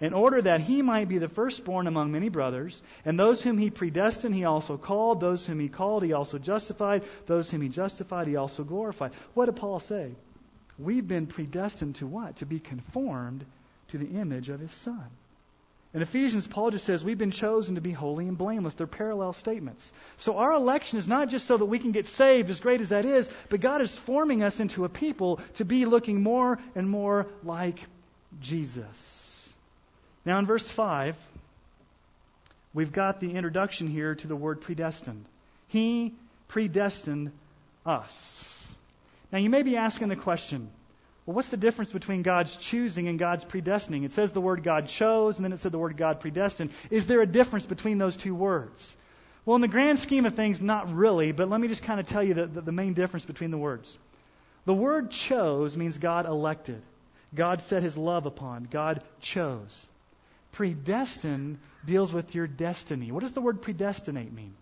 in 0.00 0.14
order 0.14 0.40
that 0.40 0.62
he 0.62 0.80
might 0.80 1.10
be 1.10 1.18
the 1.18 1.28
firstborn 1.28 1.86
among 1.86 2.10
many 2.10 2.30
brothers. 2.30 2.82
And 3.04 3.18
those 3.18 3.42
whom 3.42 3.58
he 3.58 3.68
predestined, 3.68 4.34
he 4.34 4.46
also 4.46 4.78
called. 4.78 5.20
Those 5.20 5.46
whom 5.46 5.60
he 5.60 5.68
called, 5.68 6.02
he 6.02 6.14
also 6.14 6.38
justified. 6.38 7.02
Those 7.26 7.50
whom 7.50 7.60
he 7.60 7.68
justified, 7.68 8.26
he 8.26 8.36
also 8.36 8.64
glorified. 8.64 9.12
What 9.34 9.44
did 9.44 9.56
Paul 9.56 9.80
say? 9.80 10.12
We've 10.78 11.06
been 11.06 11.26
predestined 11.26 11.96
to 11.96 12.06
what? 12.06 12.38
To 12.38 12.46
be 12.46 12.60
conformed 12.60 13.44
to 13.88 13.98
the 13.98 14.18
image 14.18 14.48
of 14.48 14.58
his 14.58 14.72
Son. 14.72 15.10
In 15.94 16.02
Ephesians, 16.02 16.48
Paul 16.48 16.72
just 16.72 16.84
says 16.84 17.04
we've 17.04 17.16
been 17.16 17.30
chosen 17.30 17.76
to 17.76 17.80
be 17.80 17.92
holy 17.92 18.26
and 18.26 18.36
blameless. 18.36 18.74
They're 18.74 18.88
parallel 18.88 19.32
statements. 19.32 19.92
So 20.18 20.36
our 20.36 20.52
election 20.52 20.98
is 20.98 21.06
not 21.06 21.28
just 21.28 21.46
so 21.46 21.56
that 21.56 21.64
we 21.66 21.78
can 21.78 21.92
get 21.92 22.06
saved, 22.06 22.50
as 22.50 22.58
great 22.58 22.80
as 22.80 22.88
that 22.88 23.04
is, 23.04 23.28
but 23.48 23.60
God 23.60 23.80
is 23.80 23.96
forming 24.04 24.42
us 24.42 24.58
into 24.58 24.84
a 24.84 24.88
people 24.88 25.40
to 25.54 25.64
be 25.64 25.86
looking 25.86 26.20
more 26.20 26.58
and 26.74 26.90
more 26.90 27.26
like 27.44 27.78
Jesus. 28.40 28.84
Now, 30.26 30.40
in 30.40 30.46
verse 30.46 30.68
5, 30.74 31.16
we've 32.74 32.92
got 32.92 33.20
the 33.20 33.30
introduction 33.30 33.86
here 33.86 34.16
to 34.16 34.26
the 34.26 34.34
word 34.34 34.62
predestined. 34.62 35.26
He 35.68 36.14
predestined 36.48 37.30
us. 37.86 38.12
Now, 39.30 39.38
you 39.38 39.48
may 39.48 39.62
be 39.62 39.76
asking 39.76 40.08
the 40.08 40.16
question 40.16 40.70
well, 41.26 41.36
what's 41.36 41.48
the 41.48 41.56
difference 41.56 41.90
between 41.90 42.22
God's 42.22 42.54
choosing 42.56 43.08
and 43.08 43.18
God's 43.18 43.44
predestining? 43.44 44.04
It 44.04 44.12
says 44.12 44.32
the 44.32 44.42
word 44.42 44.62
God 44.62 44.88
chose, 44.88 45.36
and 45.36 45.44
then 45.44 45.52
it 45.52 45.60
said 45.60 45.72
the 45.72 45.78
word 45.78 45.96
God 45.96 46.20
predestined. 46.20 46.70
Is 46.90 47.06
there 47.06 47.22
a 47.22 47.26
difference 47.26 47.64
between 47.64 47.96
those 47.96 48.16
two 48.16 48.34
words? 48.34 48.94
Well, 49.46 49.54
in 49.54 49.62
the 49.62 49.68
grand 49.68 50.00
scheme 50.00 50.26
of 50.26 50.34
things, 50.34 50.60
not 50.60 50.92
really, 50.92 51.32
but 51.32 51.48
let 51.48 51.60
me 51.60 51.68
just 51.68 51.82
kind 51.82 51.98
of 51.98 52.06
tell 52.06 52.22
you 52.22 52.34
the, 52.34 52.46
the, 52.46 52.60
the 52.62 52.72
main 52.72 52.92
difference 52.92 53.24
between 53.24 53.50
the 53.50 53.58
words. 53.58 53.96
The 54.66 54.74
word 54.74 55.10
chose 55.10 55.76
means 55.76 55.96
God 55.96 56.26
elected, 56.26 56.82
God 57.34 57.62
set 57.62 57.82
his 57.82 57.96
love 57.96 58.26
upon, 58.26 58.68
God 58.70 59.02
chose. 59.20 59.86
Predestined 60.52 61.58
deals 61.86 62.12
with 62.12 62.34
your 62.34 62.46
destiny. 62.46 63.12
What 63.12 63.22
does 63.22 63.32
the 63.32 63.40
word 63.40 63.60
predestinate 63.60 64.32
mean? 64.32 64.54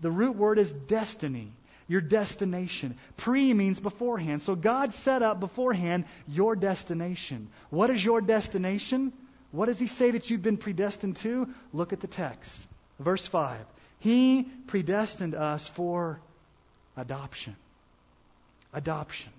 The 0.00 0.10
root 0.10 0.36
word 0.36 0.58
is 0.58 0.72
destiny 0.88 1.52
your 1.88 2.00
destination. 2.00 2.96
Pre 3.16 3.54
means 3.54 3.78
beforehand. 3.80 4.42
So 4.42 4.54
God 4.54 4.92
set 5.04 5.22
up 5.22 5.40
beforehand 5.40 6.04
your 6.26 6.56
destination. 6.56 7.48
What 7.70 7.90
is 7.90 8.04
your 8.04 8.20
destination? 8.20 9.12
What 9.52 9.66
does 9.66 9.78
He 9.78 9.86
say 9.86 10.10
that 10.12 10.28
you've 10.28 10.42
been 10.42 10.56
predestined 10.56 11.18
to? 11.22 11.46
Look 11.72 11.92
at 11.92 12.00
the 12.00 12.08
text. 12.08 12.50
Verse 12.98 13.26
5. 13.26 13.64
He 14.00 14.48
predestined 14.66 15.34
us 15.34 15.70
for 15.76 16.20
adoption. 16.96 17.56
Adoption. 18.72 19.30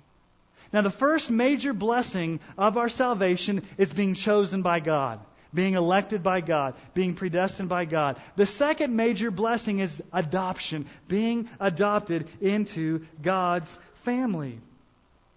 Now, 0.73 0.81
the 0.81 0.91
first 0.91 1.29
major 1.29 1.73
blessing 1.73 2.39
of 2.57 2.77
our 2.77 2.89
salvation 2.89 3.65
is 3.77 3.91
being 3.93 4.15
chosen 4.15 4.61
by 4.61 4.79
God 4.79 5.19
being 5.53 5.75
elected 5.75 6.23
by 6.23 6.41
God, 6.41 6.75
being 6.93 7.15
predestined 7.15 7.69
by 7.69 7.85
God. 7.85 8.21
The 8.35 8.45
second 8.45 8.95
major 8.95 9.31
blessing 9.31 9.79
is 9.79 10.01
adoption, 10.11 10.87
being 11.07 11.49
adopted 11.59 12.27
into 12.41 13.05
God's 13.21 13.69
family. 14.05 14.59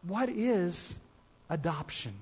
What 0.07 0.29
is 0.29 0.95
adoption? 1.49 2.15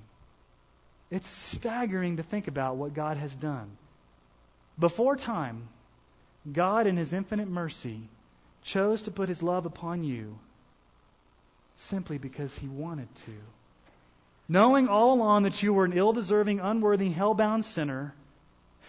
It's 1.11 1.29
staggering 1.53 2.19
to 2.19 2.23
think 2.23 2.49
about 2.49 2.77
what 2.77 2.95
God 2.95 3.17
has 3.17 3.35
done. 3.35 3.71
Before 4.79 5.17
time, 5.17 5.69
God, 6.53 6.87
in 6.87 6.97
His 6.97 7.13
infinite 7.13 7.49
mercy, 7.49 8.09
chose 8.63 9.03
to 9.03 9.11
put 9.11 9.29
His 9.29 9.43
love 9.43 9.67
upon 9.67 10.05
you 10.05 10.39
simply 11.77 12.19
because 12.19 12.55
He 12.57 12.69
wanted 12.69 13.09
to 13.27 13.33
knowing 14.49 14.89
all 14.89 15.13
along 15.13 15.45
that 15.45 15.63
you 15.63 15.73
were 15.73 15.85
an 15.85 15.93
ill 15.93 16.13
deserving, 16.13 16.61
unworthy, 16.61 17.11
hell 17.11 17.35
bound 17.35 17.65
sinner. 17.65 18.15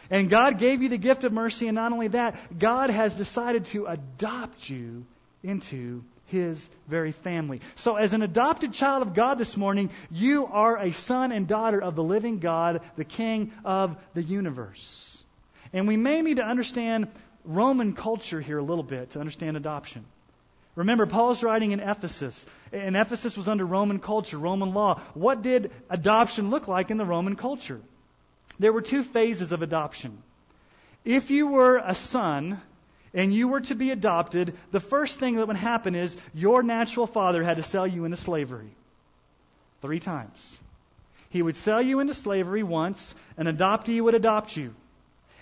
And 0.10 0.30
God 0.30 0.58
gave 0.58 0.82
you 0.82 0.90
the 0.90 0.98
gift 0.98 1.24
of 1.24 1.32
mercy, 1.32 1.68
and 1.68 1.76
not 1.76 1.92
only 1.92 2.08
that, 2.10 2.36
God 2.58 2.90
has 2.90 3.14
decided 3.14 3.68
to 3.68 3.86
adopt 3.86 4.70
you 4.70 5.06
into 5.44 6.02
His 6.26 6.68
very 6.88 7.12
family. 7.12 7.62
So, 7.76 7.96
as 7.96 8.14
an 8.14 8.24
adopted 8.24 8.74
child 8.74 9.04
of 9.04 9.14
God 9.14 9.38
this 9.38 9.56
morning, 9.56 9.92
you 10.10 10.48
are 10.48 10.78
a 10.78 10.94
son 10.94 11.32
and 11.32 11.48
daughter 11.48 11.82
of 11.82 11.96
the 11.96 12.04
living 12.04 12.40
God, 12.40 12.82
the 12.98 13.06
King 13.06 13.52
of 13.64 13.98
the 14.16 14.24
universe. 14.24 15.24
And 15.74 15.88
we 15.88 15.98
may 15.98 16.22
need 16.22 16.38
to 16.38 16.44
understand 16.44 17.08
Roman 17.46 17.94
culture 17.94 18.42
here 18.42 18.58
a 18.58 18.64
little 18.64 18.84
bit 18.84 19.12
to 19.12 19.20
understand 19.20 19.58
adoption. 19.58 20.06
Remember, 20.76 21.06
Paul's 21.06 21.44
writing 21.44 21.72
in 21.72 21.80
Ephesus. 21.80 22.46
And 22.72 22.96
Ephesus 22.96 23.36
was 23.36 23.48
under 23.48 23.66
Roman 23.66 24.00
culture, 24.00 24.38
Roman 24.38 24.74
law. 24.74 25.02
What 25.14 25.42
did 25.42 25.72
adoption 25.90 26.50
look 26.50 26.68
like 26.68 26.92
in 26.92 26.98
the 26.98 27.06
Roman 27.06 27.36
culture? 27.36 27.82
There 28.60 28.74
were 28.74 28.82
two 28.82 29.04
phases 29.04 29.52
of 29.52 29.62
adoption. 29.62 30.22
If 31.06 31.32
you 31.32 31.48
were 31.48 31.78
a 31.78 31.96
son 31.96 32.62
and 33.14 33.34
you 33.34 33.48
were 33.48 33.62
to 33.62 33.76
be 33.76 33.92
adopted, 33.92 34.54
the 34.72 34.80
first 34.80 35.20
thing 35.20 35.36
that 35.36 35.48
would 35.48 35.58
happen 35.58 35.96
is 35.96 36.16
your 36.34 36.62
natural 36.62 37.08
father 37.08 37.44
had 37.44 37.58
to 37.58 37.64
sell 37.64 37.88
you 37.88 38.06
into 38.06 38.18
slavery. 38.18 38.70
Three 39.82 40.00
times. 40.00 40.58
He 41.30 41.42
would 41.42 41.58
sell 41.58 41.82
you 41.82 42.00
into 42.00 42.14
slavery 42.14 42.64
once, 42.64 43.14
an 43.38 43.48
adoptee 43.48 44.02
would 44.02 44.16
adopt 44.16 44.58
you. 44.58 44.74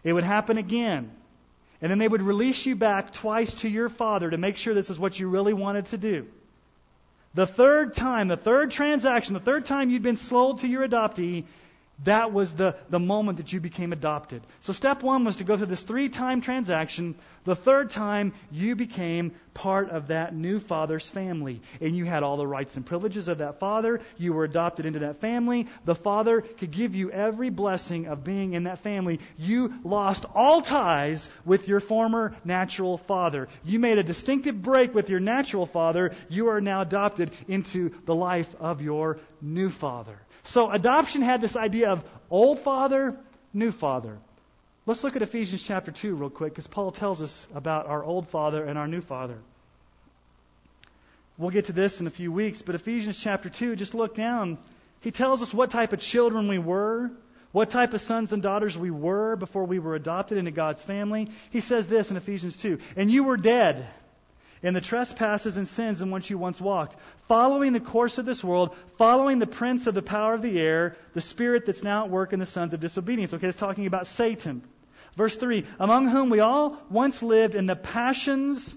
It 0.03 0.13
would 0.13 0.23
happen 0.23 0.57
again. 0.57 1.11
And 1.81 1.91
then 1.91 1.99
they 1.99 2.07
would 2.07 2.21
release 2.21 2.65
you 2.65 2.75
back 2.75 3.13
twice 3.13 3.53
to 3.61 3.69
your 3.69 3.89
father 3.89 4.29
to 4.29 4.37
make 4.37 4.57
sure 4.57 4.73
this 4.73 4.89
is 4.89 4.97
what 4.97 5.19
you 5.19 5.29
really 5.29 5.53
wanted 5.53 5.87
to 5.87 5.97
do. 5.97 6.25
The 7.35 7.45
third 7.45 7.95
time, 7.95 8.27
the 8.27 8.37
third 8.37 8.71
transaction, 8.71 9.35
the 9.35 9.39
third 9.39 9.65
time 9.65 9.91
you'd 9.91 10.01
been 10.01 10.17
sold 10.17 10.61
to 10.61 10.67
your 10.67 10.87
adoptee, 10.87 11.45
that 12.05 12.31
was 12.31 12.53
the, 12.53 12.75
the 12.89 12.99
moment 12.99 13.39
that 13.39 13.51
you 13.51 13.59
became 13.59 13.91
adopted. 13.91 14.45
So, 14.59 14.71
step 14.71 15.01
one 15.01 15.25
was 15.25 15.37
to 15.37 15.43
go 15.43 15.57
through 15.57 15.65
this 15.67 15.81
three 15.81 16.09
time 16.09 16.41
transaction. 16.41 17.15
The 17.43 17.55
third 17.55 17.89
time, 17.89 18.33
you 18.51 18.75
became 18.75 19.33
part 19.55 19.89
of 19.89 20.09
that 20.09 20.35
new 20.35 20.59
father's 20.59 21.09
family. 21.09 21.61
And 21.81 21.97
you 21.97 22.05
had 22.05 22.21
all 22.21 22.37
the 22.37 22.45
rights 22.45 22.75
and 22.75 22.85
privileges 22.85 23.27
of 23.27 23.39
that 23.39 23.59
father. 23.59 24.01
You 24.17 24.33
were 24.33 24.43
adopted 24.43 24.85
into 24.85 24.99
that 24.99 25.21
family. 25.21 25.67
The 25.85 25.95
father 25.95 26.41
could 26.41 26.71
give 26.71 26.93
you 26.93 27.09
every 27.09 27.49
blessing 27.49 28.05
of 28.05 28.23
being 28.23 28.53
in 28.53 28.65
that 28.65 28.83
family. 28.83 29.19
You 29.35 29.73
lost 29.83 30.25
all 30.35 30.61
ties 30.61 31.27
with 31.45 31.67
your 31.67 31.79
former 31.79 32.35
natural 32.45 32.99
father. 33.07 33.47
You 33.63 33.79
made 33.79 33.97
a 33.97 34.03
distinctive 34.03 34.61
break 34.61 34.93
with 34.93 35.09
your 35.09 35.19
natural 35.19 35.65
father. 35.65 36.13
You 36.29 36.49
are 36.49 36.61
now 36.61 36.81
adopted 36.81 37.31
into 37.47 37.89
the 38.05 38.15
life 38.15 38.47
of 38.59 38.81
your 38.81 39.19
new 39.41 39.71
father. 39.71 40.19
So 40.47 40.71
adoption 40.71 41.21
had 41.21 41.41
this 41.41 41.57
idea 41.57 41.86
of 41.87 42.03
old 42.29 42.63
father, 42.63 43.17
new 43.53 43.71
father. 43.71 44.17
Let's 44.85 45.03
look 45.03 45.15
at 45.15 45.21
Ephesians 45.21 45.63
chapter 45.67 45.91
2 45.91 46.15
real 46.15 46.29
quick 46.29 46.53
because 46.53 46.67
Paul 46.67 46.91
tells 46.91 47.21
us 47.21 47.47
about 47.53 47.87
our 47.87 48.03
old 48.03 48.29
father 48.29 48.63
and 48.63 48.77
our 48.77 48.87
new 48.87 49.01
father. 49.01 49.37
We'll 51.37 51.51
get 51.51 51.65
to 51.65 51.73
this 51.73 51.99
in 51.99 52.07
a 52.07 52.11
few 52.11 52.31
weeks, 52.31 52.61
but 52.65 52.73
Ephesians 52.75 53.19
chapter 53.21 53.49
2, 53.49 53.75
just 53.75 53.93
look 53.93 54.15
down. 54.15 54.57
He 55.01 55.11
tells 55.11 55.41
us 55.41 55.53
what 55.53 55.71
type 55.71 55.93
of 55.93 55.99
children 55.99 56.47
we 56.47 56.57
were, 56.57 57.11
what 57.51 57.69
type 57.69 57.93
of 57.93 58.01
sons 58.01 58.33
and 58.33 58.41
daughters 58.41 58.77
we 58.77 58.89
were 58.89 59.35
before 59.35 59.65
we 59.65 59.77
were 59.77 59.95
adopted 59.95 60.37
into 60.37 60.51
God's 60.51 60.83
family. 60.83 61.29
He 61.51 61.61
says 61.61 61.85
this 61.87 62.09
in 62.09 62.17
Ephesians 62.17 62.57
2 62.61 62.79
And 62.95 63.11
you 63.11 63.23
were 63.23 63.37
dead 63.37 63.87
in 64.63 64.73
the 64.73 64.81
trespasses 64.81 65.57
and 65.57 65.67
sins 65.67 66.01
in 66.01 66.11
which 66.11 66.29
you 66.29 66.37
once 66.37 66.59
walked, 66.59 66.95
following 67.27 67.73
the 67.73 67.79
course 67.79 68.17
of 68.17 68.25
this 68.25 68.43
world, 68.43 68.75
following 68.97 69.39
the 69.39 69.47
prince 69.47 69.87
of 69.87 69.93
the 69.93 70.01
power 70.01 70.33
of 70.33 70.41
the 70.41 70.59
air, 70.59 70.95
the 71.13 71.21
spirit 71.21 71.65
that's 71.65 71.83
now 71.83 72.05
at 72.05 72.11
work 72.11 72.33
in 72.33 72.39
the 72.39 72.45
sons 72.45 72.73
of 72.73 72.79
disobedience. 72.79 73.33
Okay, 73.33 73.47
it's 73.47 73.57
talking 73.57 73.85
about 73.85 74.07
Satan. 74.07 74.63
Verse 75.15 75.35
3 75.35 75.65
Among 75.79 76.07
whom 76.07 76.29
we 76.29 76.39
all 76.39 76.81
once 76.89 77.21
lived 77.21 77.55
in 77.55 77.65
the 77.65 77.75
passions 77.75 78.75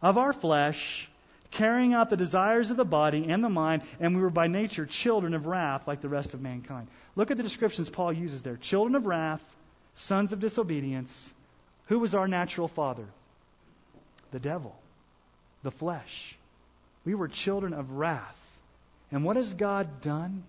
of 0.00 0.16
our 0.16 0.32
flesh, 0.32 1.08
carrying 1.50 1.94
out 1.94 2.10
the 2.10 2.16
desires 2.16 2.70
of 2.70 2.76
the 2.76 2.84
body 2.84 3.26
and 3.28 3.42
the 3.42 3.48
mind, 3.48 3.82
and 4.00 4.14
we 4.14 4.22
were 4.22 4.30
by 4.30 4.46
nature 4.46 4.86
children 4.86 5.34
of 5.34 5.46
wrath 5.46 5.86
like 5.86 6.00
the 6.00 6.08
rest 6.08 6.34
of 6.34 6.40
mankind. 6.40 6.88
Look 7.16 7.30
at 7.30 7.36
the 7.36 7.42
descriptions 7.42 7.90
Paul 7.90 8.12
uses 8.12 8.42
there 8.42 8.56
children 8.56 8.94
of 8.94 9.06
wrath, 9.06 9.42
sons 9.94 10.32
of 10.32 10.40
disobedience. 10.40 11.10
Who 11.86 11.98
was 11.98 12.14
our 12.14 12.28
natural 12.28 12.68
father? 12.68 13.06
The 14.30 14.38
devil 14.38 14.76
the 15.62 15.70
flesh. 15.70 16.36
We 17.04 17.14
were 17.14 17.28
children 17.28 17.72
of 17.72 17.90
wrath. 17.90 18.36
And 19.10 19.24
what 19.24 19.36
has 19.36 19.52
God 19.54 20.02
done? 20.02 20.44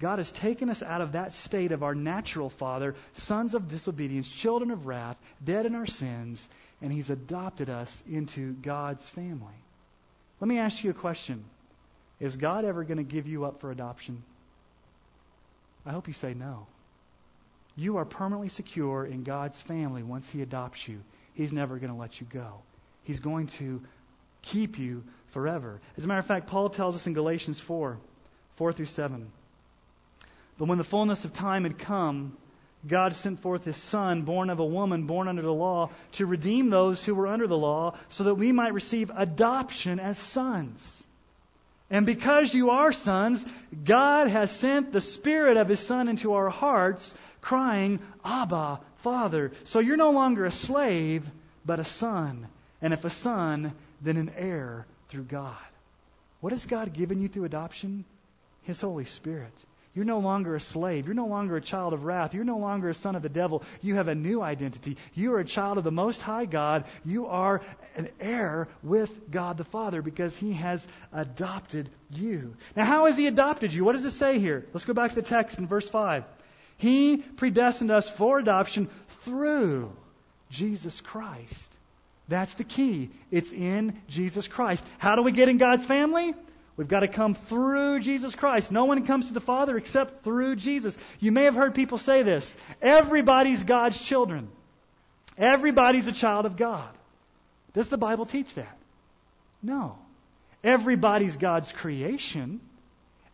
God 0.00 0.18
has 0.18 0.32
taken 0.32 0.70
us 0.70 0.82
out 0.82 1.02
of 1.02 1.12
that 1.12 1.34
state 1.34 1.72
of 1.72 1.82
our 1.82 1.94
natural 1.94 2.48
father, 2.48 2.94
sons 3.14 3.54
of 3.54 3.68
disobedience, 3.68 4.26
children 4.40 4.70
of 4.70 4.86
wrath, 4.86 5.18
dead 5.44 5.66
in 5.66 5.74
our 5.74 5.86
sins, 5.86 6.42
and 6.80 6.90
He's 6.90 7.10
adopted 7.10 7.68
us 7.68 7.94
into 8.10 8.54
God's 8.54 9.06
family. 9.14 9.54
Let 10.40 10.48
me 10.48 10.58
ask 10.58 10.82
you 10.82 10.90
a 10.90 10.94
question 10.94 11.44
Is 12.18 12.36
God 12.36 12.64
ever 12.64 12.84
going 12.84 12.96
to 12.96 13.02
give 13.04 13.26
you 13.26 13.44
up 13.44 13.60
for 13.60 13.70
adoption? 13.70 14.22
I 15.84 15.92
hope 15.92 16.08
you 16.08 16.14
say 16.14 16.32
no. 16.32 16.66
You 17.76 17.98
are 17.98 18.04
permanently 18.04 18.48
secure 18.48 19.06
in 19.06 19.22
God's 19.22 19.60
family 19.62 20.02
once 20.02 20.28
He 20.30 20.40
adopts 20.40 20.88
you. 20.88 21.00
He's 21.34 21.52
never 21.52 21.78
going 21.78 21.92
to 21.92 21.98
let 21.98 22.20
you 22.20 22.26
go. 22.32 22.54
He's 23.04 23.20
going 23.20 23.48
to 23.58 23.80
keep 24.42 24.78
you 24.78 25.02
forever. 25.32 25.80
As 25.96 26.04
a 26.04 26.06
matter 26.06 26.20
of 26.20 26.26
fact, 26.26 26.48
Paul 26.48 26.70
tells 26.70 26.94
us 26.94 27.06
in 27.06 27.14
Galatians 27.14 27.60
4 27.60 27.98
4 28.56 28.72
through 28.72 28.86
7. 28.86 29.30
But 30.58 30.68
when 30.68 30.78
the 30.78 30.84
fullness 30.84 31.24
of 31.24 31.32
time 31.32 31.62
had 31.64 31.78
come, 31.78 32.36
God 32.86 33.14
sent 33.14 33.40
forth 33.40 33.64
his 33.64 33.82
Son, 33.90 34.22
born 34.22 34.50
of 34.50 34.58
a 34.58 34.64
woman, 34.64 35.06
born 35.06 35.28
under 35.28 35.42
the 35.42 35.52
law, 35.52 35.90
to 36.12 36.26
redeem 36.26 36.70
those 36.70 37.02
who 37.04 37.14
were 37.14 37.26
under 37.26 37.46
the 37.46 37.56
law, 37.56 37.98
so 38.08 38.24
that 38.24 38.34
we 38.34 38.52
might 38.52 38.74
receive 38.74 39.10
adoption 39.14 39.98
as 39.98 40.18
sons. 40.18 40.82
And 41.90 42.06
because 42.06 42.54
you 42.54 42.70
are 42.70 42.92
sons, 42.92 43.44
God 43.84 44.28
has 44.28 44.50
sent 44.52 44.92
the 44.92 45.00
Spirit 45.00 45.56
of 45.56 45.68
his 45.68 45.80
Son 45.80 46.08
into 46.08 46.34
our 46.34 46.48
hearts, 46.48 47.12
crying, 47.40 48.00
Abba, 48.24 48.80
Father. 49.02 49.52
So 49.64 49.80
you're 49.80 49.96
no 49.96 50.10
longer 50.10 50.44
a 50.44 50.52
slave, 50.52 51.24
but 51.64 51.80
a 51.80 51.84
son. 51.84 52.46
And 52.80 52.94
if 52.94 53.04
a 53.04 53.10
son, 53.10 53.72
then 54.00 54.16
an 54.16 54.30
heir 54.36 54.86
through 55.10 55.24
God. 55.24 55.56
What 56.40 56.52
has 56.52 56.64
God 56.66 56.94
given 56.94 57.20
you 57.20 57.28
through 57.28 57.44
adoption? 57.44 58.04
His 58.62 58.80
Holy 58.80 59.04
Spirit. 59.04 59.52
You're 59.94 60.04
no 60.04 60.20
longer 60.20 60.54
a 60.54 60.60
slave. 60.60 61.06
You're 61.06 61.14
no 61.14 61.26
longer 61.26 61.56
a 61.56 61.60
child 61.60 61.92
of 61.92 62.04
wrath. 62.04 62.32
You're 62.32 62.44
no 62.44 62.58
longer 62.58 62.90
a 62.90 62.94
son 62.94 63.16
of 63.16 63.22
the 63.22 63.28
devil. 63.28 63.64
You 63.80 63.96
have 63.96 64.06
a 64.06 64.14
new 64.14 64.40
identity. 64.40 64.96
You 65.14 65.34
are 65.34 65.40
a 65.40 65.44
child 65.44 65.78
of 65.78 65.84
the 65.84 65.90
Most 65.90 66.20
High 66.20 66.44
God. 66.44 66.84
You 67.04 67.26
are 67.26 67.60
an 67.96 68.08
heir 68.20 68.68
with 68.84 69.10
God 69.30 69.58
the 69.58 69.64
Father 69.64 70.00
because 70.00 70.36
He 70.36 70.52
has 70.52 70.86
adopted 71.12 71.90
you. 72.08 72.54
Now, 72.76 72.84
how 72.84 73.06
has 73.06 73.16
He 73.16 73.26
adopted 73.26 73.72
you? 73.72 73.84
What 73.84 73.96
does 73.96 74.04
it 74.04 74.12
say 74.12 74.38
here? 74.38 74.64
Let's 74.72 74.86
go 74.86 74.94
back 74.94 75.10
to 75.10 75.16
the 75.16 75.28
text 75.28 75.58
in 75.58 75.66
verse 75.66 75.88
5. 75.90 76.22
He 76.76 77.24
predestined 77.36 77.90
us 77.90 78.08
for 78.16 78.38
adoption 78.38 78.88
through 79.24 79.90
Jesus 80.50 81.00
Christ. 81.00 81.76
That's 82.30 82.54
the 82.54 82.64
key. 82.64 83.10
It's 83.32 83.50
in 83.50 84.00
Jesus 84.08 84.46
Christ. 84.46 84.84
How 84.98 85.16
do 85.16 85.22
we 85.22 85.32
get 85.32 85.48
in 85.48 85.58
God's 85.58 85.84
family? 85.84 86.32
We've 86.76 86.88
got 86.88 87.00
to 87.00 87.08
come 87.08 87.36
through 87.48 88.00
Jesus 88.00 88.34
Christ. 88.36 88.70
No 88.70 88.84
one 88.84 89.04
comes 89.04 89.26
to 89.26 89.34
the 89.34 89.40
Father 89.40 89.76
except 89.76 90.22
through 90.22 90.56
Jesus. 90.56 90.96
You 91.18 91.32
may 91.32 91.44
have 91.44 91.54
heard 91.54 91.74
people 91.74 91.98
say 91.98 92.22
this 92.22 92.56
everybody's 92.80 93.64
God's 93.64 94.00
children, 94.00 94.48
everybody's 95.36 96.06
a 96.06 96.12
child 96.12 96.46
of 96.46 96.56
God. 96.56 96.94
Does 97.74 97.90
the 97.90 97.98
Bible 97.98 98.26
teach 98.26 98.54
that? 98.54 98.78
No. 99.62 99.96
Everybody's 100.62 101.36
God's 101.36 101.72
creation. 101.72 102.60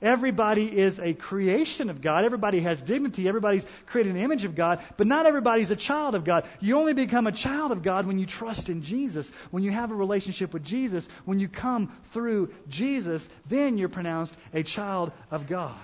Everybody 0.02 0.66
is 0.66 0.98
a 0.98 1.14
creation 1.14 1.88
of 1.88 2.02
God. 2.02 2.24
Everybody 2.24 2.60
has 2.60 2.80
dignity. 2.82 3.26
Everybody's 3.26 3.64
created 3.86 4.14
an 4.14 4.20
image 4.20 4.44
of 4.44 4.54
God. 4.54 4.80
But 4.98 5.06
not 5.06 5.24
everybody's 5.24 5.70
a 5.70 5.76
child 5.76 6.14
of 6.14 6.24
God. 6.24 6.46
You 6.60 6.76
only 6.76 6.92
become 6.92 7.26
a 7.26 7.32
child 7.32 7.72
of 7.72 7.82
God 7.82 8.06
when 8.06 8.18
you 8.18 8.26
trust 8.26 8.68
in 8.68 8.82
Jesus. 8.82 9.30
When 9.50 9.62
you 9.62 9.70
have 9.70 9.90
a 9.90 9.94
relationship 9.94 10.52
with 10.52 10.64
Jesus. 10.64 11.08
When 11.24 11.38
you 11.38 11.48
come 11.48 11.96
through 12.12 12.50
Jesus, 12.68 13.26
then 13.48 13.78
you're 13.78 13.88
pronounced 13.88 14.34
a 14.52 14.62
child 14.62 15.12
of 15.30 15.48
God. 15.48 15.80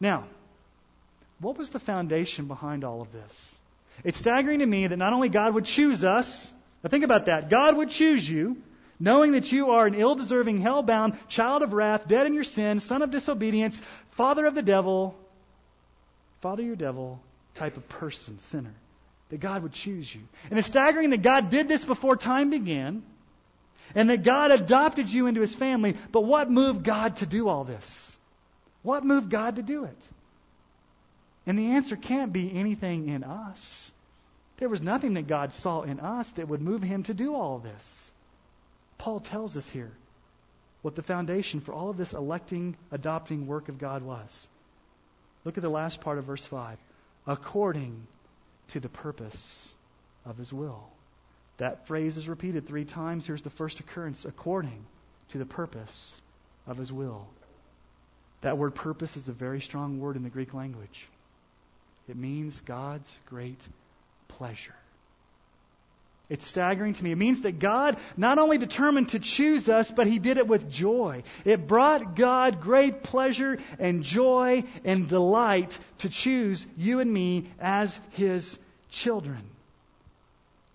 Now, 0.00 0.26
what 1.40 1.56
was 1.56 1.70
the 1.70 1.80
foundation 1.80 2.46
behind 2.46 2.84
all 2.84 3.00
of 3.00 3.10
this? 3.10 3.54
It's 4.04 4.18
staggering 4.18 4.58
to 4.58 4.66
me 4.66 4.86
that 4.86 4.96
not 4.96 5.14
only 5.14 5.30
God 5.30 5.54
would 5.54 5.64
choose 5.64 6.04
us, 6.04 6.46
now 6.84 6.90
think 6.90 7.04
about 7.04 7.26
that. 7.26 7.50
God 7.50 7.76
would 7.76 7.90
choose 7.90 8.28
you 8.28 8.58
knowing 9.00 9.32
that 9.32 9.50
you 9.50 9.70
are 9.70 9.86
an 9.86 9.94
ill 9.94 10.14
deserving, 10.14 10.60
hell 10.60 10.82
bound 10.82 11.18
child 11.28 11.62
of 11.62 11.72
wrath, 11.72 12.06
dead 12.06 12.26
in 12.26 12.34
your 12.34 12.44
sin, 12.44 12.78
son 12.78 13.02
of 13.02 13.10
disobedience, 13.10 13.80
father 14.16 14.46
of 14.46 14.54
the 14.54 14.62
devil, 14.62 15.16
father 16.42 16.62
your 16.62 16.76
devil 16.76 17.18
type 17.54 17.76
of 17.76 17.88
person, 17.88 18.38
sinner. 18.50 18.74
That 19.30 19.40
God 19.40 19.62
would 19.62 19.72
choose 19.72 20.12
you. 20.12 20.22
And 20.50 20.58
it's 20.58 20.68
staggering 20.68 21.10
that 21.10 21.22
God 21.22 21.50
did 21.50 21.68
this 21.68 21.84
before 21.84 22.16
time 22.16 22.50
began, 22.50 23.02
and 23.94 24.10
that 24.10 24.24
God 24.24 24.50
adopted 24.50 25.08
you 25.08 25.26
into 25.26 25.40
his 25.40 25.54
family. 25.54 25.96
But 26.12 26.22
what 26.22 26.50
moved 26.50 26.84
God 26.84 27.16
to 27.18 27.26
do 27.26 27.48
all 27.48 27.64
this? 27.64 28.16
What 28.82 29.04
moved 29.04 29.30
God 29.30 29.56
to 29.56 29.62
do 29.62 29.84
it? 29.84 29.96
And 31.46 31.58
the 31.58 31.72
answer 31.72 31.96
can't 31.96 32.32
be 32.32 32.52
anything 32.54 33.08
in 33.08 33.24
us. 33.24 33.92
There 34.58 34.68
was 34.68 34.80
nothing 34.80 35.14
that 35.14 35.26
God 35.26 35.54
saw 35.54 35.82
in 35.82 36.00
us 36.00 36.30
that 36.36 36.48
would 36.48 36.60
move 36.60 36.82
him 36.82 37.04
to 37.04 37.14
do 37.14 37.34
all 37.34 37.58
this. 37.58 38.09
Paul 39.00 39.20
tells 39.20 39.56
us 39.56 39.64
here 39.72 39.92
what 40.82 40.94
the 40.94 41.02
foundation 41.02 41.62
for 41.62 41.72
all 41.72 41.88
of 41.88 41.96
this 41.96 42.12
electing, 42.12 42.76
adopting 42.92 43.46
work 43.46 43.70
of 43.70 43.78
God 43.78 44.02
was. 44.02 44.46
Look 45.42 45.56
at 45.56 45.62
the 45.62 45.70
last 45.70 46.02
part 46.02 46.18
of 46.18 46.26
verse 46.26 46.44
5. 46.50 46.76
According 47.26 48.06
to 48.72 48.80
the 48.80 48.90
purpose 48.90 49.72
of 50.26 50.36
his 50.36 50.52
will. 50.52 50.84
That 51.56 51.86
phrase 51.86 52.18
is 52.18 52.28
repeated 52.28 52.66
three 52.66 52.84
times. 52.84 53.26
Here's 53.26 53.42
the 53.42 53.48
first 53.48 53.80
occurrence 53.80 54.26
according 54.26 54.84
to 55.32 55.38
the 55.38 55.46
purpose 55.46 56.14
of 56.66 56.76
his 56.76 56.92
will. 56.92 57.26
That 58.42 58.58
word 58.58 58.74
purpose 58.74 59.16
is 59.16 59.28
a 59.28 59.32
very 59.32 59.62
strong 59.62 59.98
word 59.98 60.16
in 60.16 60.24
the 60.24 60.30
Greek 60.30 60.52
language. 60.52 61.08
It 62.06 62.16
means 62.16 62.60
God's 62.66 63.10
great 63.26 63.60
pleasure. 64.28 64.74
It's 66.30 66.46
staggering 66.46 66.94
to 66.94 67.04
me. 67.04 67.10
It 67.10 67.18
means 67.18 67.42
that 67.42 67.58
God 67.58 67.98
not 68.16 68.38
only 68.38 68.56
determined 68.56 69.08
to 69.08 69.18
choose 69.18 69.68
us, 69.68 69.90
but 69.94 70.06
He 70.06 70.20
did 70.20 70.38
it 70.38 70.46
with 70.46 70.70
joy. 70.70 71.24
It 71.44 71.66
brought 71.66 72.14
God 72.14 72.60
great 72.60 73.02
pleasure 73.02 73.58
and 73.80 74.04
joy 74.04 74.62
and 74.84 75.08
delight 75.08 75.76
to 75.98 76.08
choose 76.08 76.64
you 76.76 77.00
and 77.00 77.12
me 77.12 77.50
as 77.60 77.98
His 78.12 78.56
children. 78.90 79.42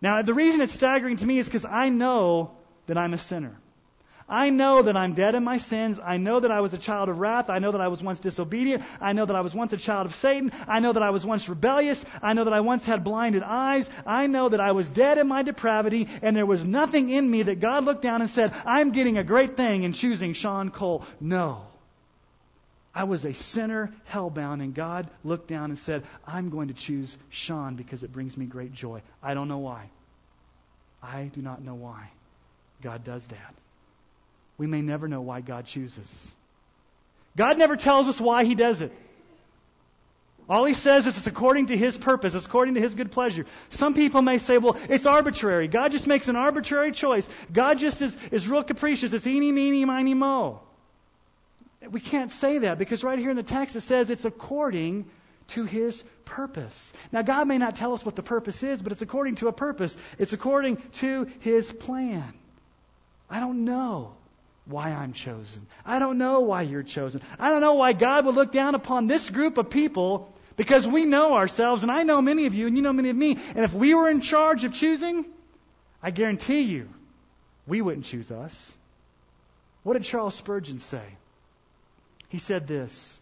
Now, 0.01 0.21
the 0.21 0.33
reason 0.33 0.59
it's 0.59 0.73
staggering 0.73 1.17
to 1.17 1.25
me 1.25 1.39
is 1.39 1.45
because 1.45 1.65
I 1.65 1.87
know 1.87 2.51
that 2.87 2.97
I'm 2.97 3.13
a 3.13 3.17
sinner. 3.17 3.55
I 4.27 4.49
know 4.49 4.81
that 4.81 4.97
I'm 4.97 5.13
dead 5.13 5.35
in 5.35 5.43
my 5.43 5.59
sins. 5.59 5.99
I 6.03 6.17
know 6.17 6.39
that 6.39 6.49
I 6.49 6.59
was 6.59 6.73
a 6.73 6.79
child 6.79 7.09
of 7.09 7.19
wrath. 7.19 7.47
I 7.49 7.59
know 7.59 7.71
that 7.71 7.81
I 7.81 7.89
was 7.89 8.01
once 8.01 8.19
disobedient. 8.19 8.81
I 8.99 9.13
know 9.13 9.25
that 9.25 9.35
I 9.35 9.41
was 9.41 9.53
once 9.53 9.71
a 9.71 9.77
child 9.77 10.07
of 10.07 10.15
Satan. 10.15 10.51
I 10.67 10.79
know 10.79 10.93
that 10.93 11.03
I 11.03 11.11
was 11.11 11.23
once 11.23 11.47
rebellious. 11.47 12.03
I 12.23 12.33
know 12.33 12.43
that 12.45 12.53
I 12.53 12.61
once 12.61 12.83
had 12.83 13.03
blinded 13.03 13.43
eyes. 13.43 13.87
I 14.03 14.25
know 14.25 14.49
that 14.49 14.59
I 14.59 14.71
was 14.71 14.89
dead 14.89 15.19
in 15.19 15.27
my 15.27 15.43
depravity, 15.43 16.07
and 16.23 16.35
there 16.35 16.45
was 16.47 16.65
nothing 16.65 17.09
in 17.09 17.29
me 17.29 17.43
that 17.43 17.59
God 17.61 17.83
looked 17.83 18.01
down 18.01 18.23
and 18.23 18.31
said, 18.31 18.51
I'm 18.65 18.91
getting 18.91 19.19
a 19.19 19.23
great 19.23 19.55
thing 19.55 19.83
in 19.83 19.93
choosing 19.93 20.33
Sean 20.33 20.71
Cole. 20.71 21.05
No. 21.19 21.61
I 22.95 23.03
was 23.03 23.25
a 23.25 23.33
sinner, 23.35 23.93
hellbound, 24.11 24.63
and 24.63 24.73
God 24.73 25.07
looked 25.23 25.49
down 25.49 25.69
and 25.69 25.77
said, 25.77 26.03
I'm 26.25 26.49
going 26.49 26.69
to 26.69 26.73
choose 26.73 27.15
Sean 27.29 27.75
because 27.75 28.01
it 28.01 28.11
brings 28.11 28.35
me 28.35 28.47
great 28.47 28.73
joy. 28.73 29.03
I 29.21 29.35
don't 29.35 29.49
know 29.49 29.59
why. 29.59 29.91
I 31.03 31.29
do 31.35 31.43
not 31.43 31.61
know 31.61 31.75
why 31.75 32.09
God 32.81 33.03
does 33.03 33.23
that 33.27 33.53
we 34.57 34.67
may 34.67 34.81
never 34.81 35.07
know 35.07 35.21
why 35.21 35.41
God 35.41 35.65
chooses. 35.65 36.31
God 37.37 37.57
never 37.57 37.75
tells 37.75 38.07
us 38.07 38.19
why 38.19 38.45
He 38.45 38.55
does 38.55 38.81
it. 38.81 38.91
All 40.47 40.65
He 40.65 40.73
says 40.73 41.05
is 41.05 41.17
it's 41.17 41.27
according 41.27 41.67
to 41.67 41.77
His 41.77 41.97
purpose, 41.97 42.35
it's 42.35 42.45
according 42.45 42.75
to 42.75 42.81
His 42.81 42.93
good 42.93 43.11
pleasure. 43.11 43.45
Some 43.71 43.93
people 43.93 44.21
may 44.21 44.37
say, 44.37 44.57
well, 44.57 44.77
it's 44.89 45.05
arbitrary. 45.05 45.67
God 45.67 45.91
just 45.91 46.07
makes 46.07 46.27
an 46.27 46.35
arbitrary 46.35 46.91
choice. 46.91 47.27
God 47.53 47.77
just 47.77 48.01
is, 48.01 48.15
is 48.31 48.47
real 48.47 48.63
capricious. 48.63 49.11
It's 49.11 49.27
eeny, 49.27 49.51
meeny, 49.51 49.83
miny, 49.85 50.13
mo. 50.13 50.61
We 51.91 51.99
can't 51.99 52.31
say 52.31 52.59
that 52.59 52.79
because 52.79 53.03
right 53.03 53.19
here 53.19 53.29
in 53.29 53.35
the 53.35 53.43
text 53.43 53.75
it 53.75 53.81
says 53.81 54.09
it's 54.09 54.25
according 54.25 55.05
to 55.53 55.65
his 55.65 56.01
purpose. 56.25 56.75
Now, 57.11 57.21
God 57.21 57.47
may 57.47 57.59
not 57.59 57.75
tell 57.75 57.93
us 57.93 58.03
what 58.03 58.15
the 58.15 58.23
purpose 58.23 58.63
is, 58.63 58.81
but 58.81 58.91
it's 58.91 59.03
according 59.03 59.35
to 59.37 59.47
a 59.47 59.51
purpose. 59.51 59.95
It's 60.17 60.33
according 60.33 60.81
to 61.01 61.27
his 61.41 61.71
plan. 61.71 62.33
I 63.29 63.39
don't 63.39 63.65
know 63.65 64.13
why 64.65 64.89
I'm 64.89 65.13
chosen. 65.13 65.67
I 65.85 65.99
don't 65.99 66.17
know 66.17 66.41
why 66.41 66.63
you're 66.63 66.83
chosen. 66.83 67.21
I 67.39 67.51
don't 67.51 67.61
know 67.61 67.75
why 67.75 67.93
God 67.93 68.25
would 68.25 68.35
look 68.35 68.51
down 68.51 68.75
upon 68.75 69.07
this 69.07 69.29
group 69.29 69.57
of 69.57 69.69
people 69.69 70.33
because 70.57 70.87
we 70.87 71.05
know 71.05 71.33
ourselves, 71.33 71.83
and 71.83 71.91
I 71.91 72.03
know 72.03 72.21
many 72.21 72.45
of 72.47 72.53
you, 72.53 72.67
and 72.67 72.75
you 72.75 72.81
know 72.81 72.93
many 72.93 73.09
of 73.09 73.15
me. 73.15 73.37
And 73.37 73.65
if 73.65 73.73
we 73.73 73.93
were 73.93 74.09
in 74.09 74.21
charge 74.21 74.63
of 74.63 74.73
choosing, 74.73 75.25
I 76.01 76.11
guarantee 76.11 76.61
you, 76.61 76.87
we 77.67 77.81
wouldn't 77.81 78.05
choose 78.05 78.31
us. 78.31 78.71
What 79.83 79.93
did 79.93 80.03
Charles 80.03 80.35
Spurgeon 80.35 80.79
say? 80.79 81.03
He 82.29 82.39
said 82.39 82.67
this 82.67 83.19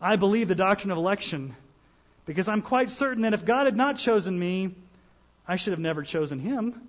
I 0.00 0.16
believe 0.16 0.48
the 0.48 0.54
doctrine 0.54 0.90
of 0.90 0.98
election 0.98 1.56
because 2.26 2.48
I'm 2.48 2.62
quite 2.62 2.90
certain 2.90 3.22
that 3.22 3.32
if 3.32 3.46
God 3.46 3.64
had 3.64 3.76
not 3.76 3.96
chosen 3.96 4.38
me, 4.38 4.74
I 5.48 5.56
should 5.56 5.72
have 5.72 5.80
never 5.80 6.02
chosen 6.02 6.38
him. 6.38 6.88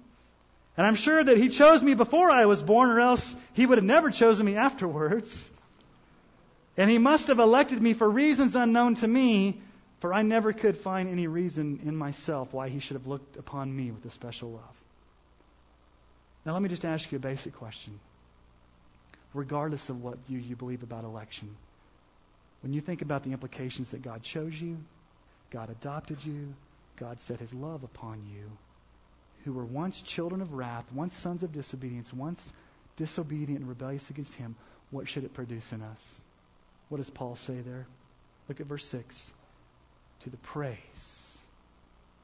And 0.77 0.85
I'm 0.85 0.95
sure 0.95 1.23
that 1.23 1.37
He 1.37 1.49
chose 1.49 1.81
me 1.81 1.95
before 1.95 2.29
I 2.29 2.45
was 2.45 2.61
born, 2.61 2.89
or 2.91 2.99
else 2.99 3.35
He 3.53 3.65
would 3.65 3.79
have 3.79 3.85
never 3.85 4.11
chosen 4.11 4.45
me 4.45 4.55
afterwards. 4.55 5.27
And 6.77 6.89
He 6.89 6.99
must 6.99 7.27
have 7.27 7.39
elected 7.39 7.81
me 7.81 7.95
for 7.95 8.07
reasons 8.07 8.55
unknown 8.55 8.95
to 8.97 9.07
me, 9.07 9.59
for 9.99 10.13
I 10.13 10.21
never 10.21 10.53
could 10.53 10.77
find 10.77 11.09
any 11.09 11.25
reason 11.25 11.81
in 11.83 11.95
myself 11.95 12.49
why 12.51 12.69
He 12.69 12.79
should 12.79 12.95
have 12.95 13.07
looked 13.07 13.37
upon 13.37 13.75
me 13.75 13.89
with 13.89 14.05
a 14.05 14.11
special 14.11 14.51
love. 14.51 14.75
Now, 16.45 16.53
let 16.53 16.61
me 16.61 16.69
just 16.69 16.85
ask 16.85 17.11
you 17.11 17.17
a 17.17 17.21
basic 17.21 17.55
question. 17.55 17.99
Regardless 19.33 19.89
of 19.89 20.01
what 20.01 20.17
you, 20.27 20.37
you 20.37 20.55
believe 20.55 20.83
about 20.83 21.03
election, 21.03 21.57
when 22.61 22.71
you 22.71 22.81
think 22.81 23.01
about 23.01 23.23
the 23.23 23.31
implications 23.31 23.91
that 23.91 24.01
God 24.01 24.23
chose 24.23 24.53
you, 24.53 24.77
God 25.51 25.69
adopted 25.69 26.19
you, 26.23 26.53
God 26.99 27.19
set 27.21 27.39
His 27.39 27.53
love 27.53 27.83
upon 27.83 28.23
you, 28.31 28.45
who 29.47 29.53
were 29.53 29.65
once 29.65 30.01
children 30.01 30.41
of 30.41 30.51
wrath, 30.51 30.83
once 30.93 31.15
sons 31.23 31.41
of 31.41 31.53
disobedience, 31.53 32.11
once 32.11 32.41
disobedient 32.97 33.59
and 33.61 33.69
rebellious 33.69 34.09
against 34.09 34.33
him, 34.33 34.57
what 34.91 35.07
should 35.07 35.23
it 35.23 35.33
produce 35.33 35.71
in 35.71 35.81
us? 35.81 35.99
What 36.89 36.97
does 36.97 37.09
Paul 37.09 37.37
say 37.37 37.61
there? 37.61 37.87
Look 38.49 38.59
at 38.59 38.67
verse 38.67 38.85
6. 38.91 39.31
To 40.25 40.29
the 40.29 40.37
praise 40.37 40.77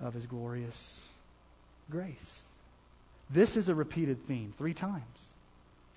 of 0.02 0.14
his 0.14 0.26
glorious 0.26 0.76
grace. 1.90 2.18
This 3.34 3.56
is 3.56 3.70
a 3.70 3.76
repeated 3.76 4.28
theme 4.28 4.54
three 4.58 4.74
times. 4.74 5.04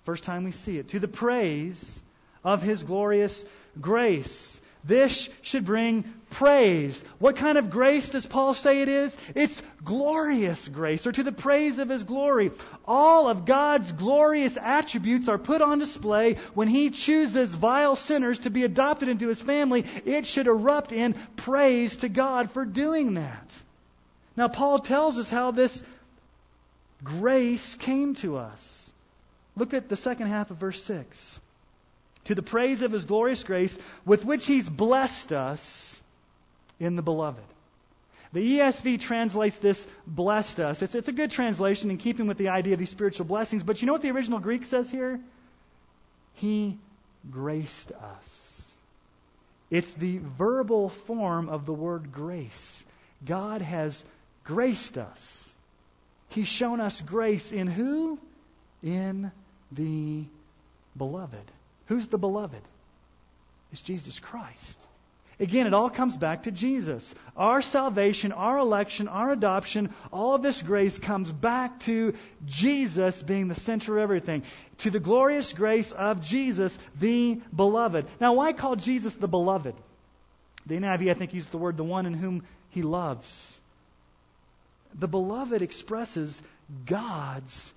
First 0.05 0.23
time 0.23 0.45
we 0.45 0.53
see 0.53 0.79
it. 0.79 0.91
To 0.91 1.01
the 1.01 1.09
praise 1.09 2.01
of 2.45 2.63
his 2.63 2.85
glorious 2.85 3.45
grace. 3.81 4.61
This 4.87 5.29
should 5.43 5.67
bring 5.67 6.05
praise. 6.31 7.03
What 7.19 7.37
kind 7.37 7.59
of 7.59 7.71
grace 7.71 8.09
does 8.09 8.27
Paul 8.27 8.55
say 8.55 8.83
it 8.83 8.89
is? 8.89 9.17
It's 9.35 9.61
glorious 9.85 10.69
grace, 10.69 11.07
or 11.07 11.13
to 11.13 11.23
the 11.23 11.33
praise 11.33 11.79
of 11.79 11.89
his 11.89 12.03
glory. 12.03 12.51
All 12.85 13.29
of 13.29 13.47
God's 13.47 13.91
glorious 13.93 14.57
attributes 14.61 15.29
are 15.29 15.39
put 15.39 15.63
on 15.63 15.79
display 15.79 16.37
when 16.55 16.69
he 16.69 16.91
chooses 16.91 17.55
vile 17.55 17.97
sinners 17.97 18.39
to 18.41 18.51
be 18.51 18.65
adopted 18.65 19.09
into 19.09 19.29
his 19.29 19.43
family. 19.43 19.85
It 20.05 20.27
should 20.27 20.47
erupt 20.47 20.93
in 20.93 21.15
praise 21.37 21.97
to 21.99 22.09
God 22.09 22.51
for 22.53 22.65
doing 22.65 23.15
that. 23.15 23.51
Now, 24.37 24.49
Paul 24.49 24.81
tells 24.81 25.19
us 25.19 25.31
how 25.31 25.51
this 25.51 25.83
grace 27.03 27.77
came 27.81 28.15
to 28.17 28.37
us. 28.37 28.61
Look 29.57 29.73
at 29.73 29.89
the 29.89 29.97
second 29.97 30.27
half 30.27 30.51
of 30.51 30.59
verse 30.59 30.83
6 30.85 31.19
to 32.27 32.35
the 32.35 32.43
praise 32.43 32.83
of 32.83 32.93
his 32.93 33.05
glorious 33.05 33.43
grace 33.43 33.77
with 34.05 34.25
which 34.25 34.47
he's 34.47 34.69
blessed 34.69 35.33
us 35.33 36.01
in 36.79 36.97
the 36.97 37.03
beloved. 37.03 37.43
The 38.33 38.41
ESV 38.41 39.01
translates 39.01 39.57
this 39.59 39.85
blessed 40.07 40.61
us. 40.61 40.83
It's, 40.83 40.95
it's 40.95 41.09
a 41.09 41.13
good 41.13 41.31
translation 41.31 41.91
in 41.91 41.97
keeping 41.97 42.27
with 42.27 42.39
the 42.39 42.49
idea 42.49 42.75
of 42.75 42.79
these 42.79 42.91
spiritual 42.91 43.25
blessings, 43.25 43.63
but 43.63 43.81
you 43.81 43.87
know 43.87 43.93
what 43.93 44.03
the 44.03 44.11
original 44.11 44.41
Greek 44.41 44.65
says 44.65 44.91
here? 44.91 45.21
He 46.35 46.77
graced 47.31 47.93
us. 47.93 48.63
It's 49.71 49.93
the 49.95 50.21
verbal 50.39 50.93
form 51.07 51.49
of 51.49 51.67
the 51.67 51.73
word 51.73 52.13
grace. 52.13 52.85
God 53.27 53.63
has 53.63 54.03
graced 54.45 54.99
us. 54.99 55.49
He's 56.29 56.49
shown 56.49 56.81
us 56.81 57.01
grace 57.07 57.53
in 57.53 57.67
who? 57.67 58.19
In 58.83 59.33
the 59.73 60.25
beloved. 60.97 61.51
Who's 61.87 62.09
the 62.09 62.19
beloved? 62.19 62.63
It's 63.73 63.81
Jesus 63.81 64.19
Christ. 64.19 64.79
Again, 65.39 65.67
it 65.67 65.75
all 65.75 65.91
comes 65.91 66.17
back 66.17 66.45
to 66.45 66.51
Jesus. 66.51 67.15
Our 67.37 67.61
salvation, 67.61 68.33
our 68.33 68.57
election, 68.57 69.07
our 69.07 69.33
adoption, 69.33 69.95
all 70.11 70.35
of 70.35 70.43
this 70.43 70.63
grace 70.63 70.99
comes 70.99 71.31
back 71.31 71.81
to 71.81 72.15
Jesus 72.47 73.23
being 73.23 73.49
the 73.49 73.55
center 73.55 73.99
of 73.99 74.03
everything. 74.03 74.45
To 74.79 74.91
the 74.91 75.01
glorious 75.01 75.53
grace 75.53 75.93
of 75.93 76.23
Jesus, 76.23 76.77
the 76.99 77.43
beloved. 77.55 78.07
Now, 78.19 78.35
why 78.35 78.55
call 78.55 78.77
Jesus 78.77 79.15
the 79.15 79.29
beloved? 79.29 79.75
The 80.65 80.75
NIV, 80.75 81.11
I 81.11 81.15
think, 81.15 81.35
used 81.35 81.53
the 81.53 81.59
word 81.59 81.77
the 81.77 81.85
one 81.85 82.07
in 82.07 82.15
whom 82.15 82.47
he 82.71 82.81
loves. 82.81 83.59
The 84.99 85.09
beloved 85.09 85.61
expresses 85.61 86.41
God's 86.89 87.73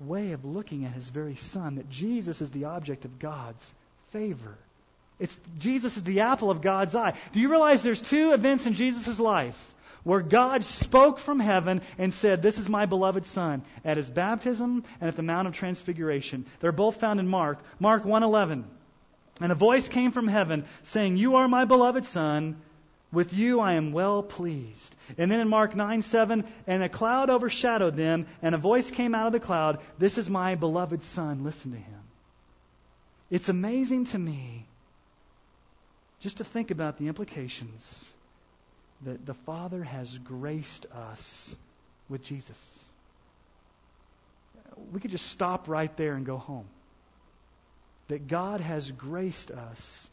way 0.00 0.32
of 0.32 0.44
looking 0.44 0.84
at 0.84 0.92
his 0.92 1.08
very 1.08 1.36
son, 1.36 1.76
that 1.76 1.88
Jesus 1.88 2.40
is 2.40 2.50
the 2.50 2.64
object 2.64 3.04
of 3.04 3.18
God's 3.18 3.72
favor. 4.12 4.56
It's, 5.18 5.34
Jesus 5.58 5.96
is 5.96 6.04
the 6.04 6.20
apple 6.20 6.50
of 6.50 6.62
God's 6.62 6.94
eye. 6.94 7.16
Do 7.32 7.40
you 7.40 7.50
realize 7.50 7.82
there's 7.82 8.02
two 8.02 8.32
events 8.32 8.66
in 8.66 8.74
Jesus' 8.74 9.18
life 9.18 9.56
where 10.04 10.20
God 10.20 10.62
spoke 10.62 11.18
from 11.18 11.40
heaven 11.40 11.80
and 11.98 12.12
said, 12.14 12.42
This 12.42 12.58
is 12.58 12.68
my 12.68 12.86
beloved 12.86 13.24
Son, 13.26 13.64
at 13.84 13.96
his 13.96 14.10
baptism 14.10 14.84
and 15.00 15.08
at 15.08 15.16
the 15.16 15.22
Mount 15.22 15.48
of 15.48 15.54
Transfiguration. 15.54 16.46
They're 16.60 16.72
both 16.72 17.00
found 17.00 17.18
in 17.18 17.26
Mark. 17.26 17.58
Mark 17.80 18.04
1.11. 18.04 18.64
And 19.40 19.52
a 19.52 19.56
voice 19.56 19.88
came 19.88 20.12
from 20.12 20.28
heaven 20.28 20.64
saying, 20.84 21.16
You 21.16 21.36
are 21.36 21.48
my 21.48 21.64
beloved 21.64 22.04
Son, 22.06 22.56
with 23.16 23.32
you 23.32 23.60
I 23.60 23.74
am 23.74 23.92
well 23.92 24.22
pleased. 24.22 24.94
And 25.16 25.30
then 25.30 25.40
in 25.40 25.48
Mark 25.48 25.74
9 25.74 26.02
7, 26.02 26.44
and 26.66 26.82
a 26.82 26.88
cloud 26.88 27.30
overshadowed 27.30 27.96
them, 27.96 28.26
and 28.42 28.54
a 28.54 28.58
voice 28.58 28.88
came 28.90 29.14
out 29.14 29.26
of 29.26 29.32
the 29.32 29.40
cloud 29.40 29.80
This 29.98 30.18
is 30.18 30.28
my 30.28 30.54
beloved 30.54 31.02
Son, 31.02 31.42
listen 31.42 31.72
to 31.72 31.78
him. 31.78 32.00
It's 33.30 33.48
amazing 33.48 34.06
to 34.06 34.18
me 34.18 34.66
just 36.20 36.36
to 36.36 36.44
think 36.44 36.70
about 36.70 36.98
the 36.98 37.08
implications 37.08 38.04
that 39.04 39.24
the 39.24 39.34
Father 39.46 39.82
has 39.82 40.16
graced 40.18 40.86
us 40.86 41.54
with 42.08 42.22
Jesus. 42.22 42.58
We 44.92 45.00
could 45.00 45.10
just 45.10 45.30
stop 45.30 45.68
right 45.68 45.94
there 45.96 46.14
and 46.14 46.26
go 46.26 46.36
home. 46.36 46.66
That 48.08 48.28
God 48.28 48.60
has 48.60 48.90
graced 48.90 49.50
us 49.50 50.08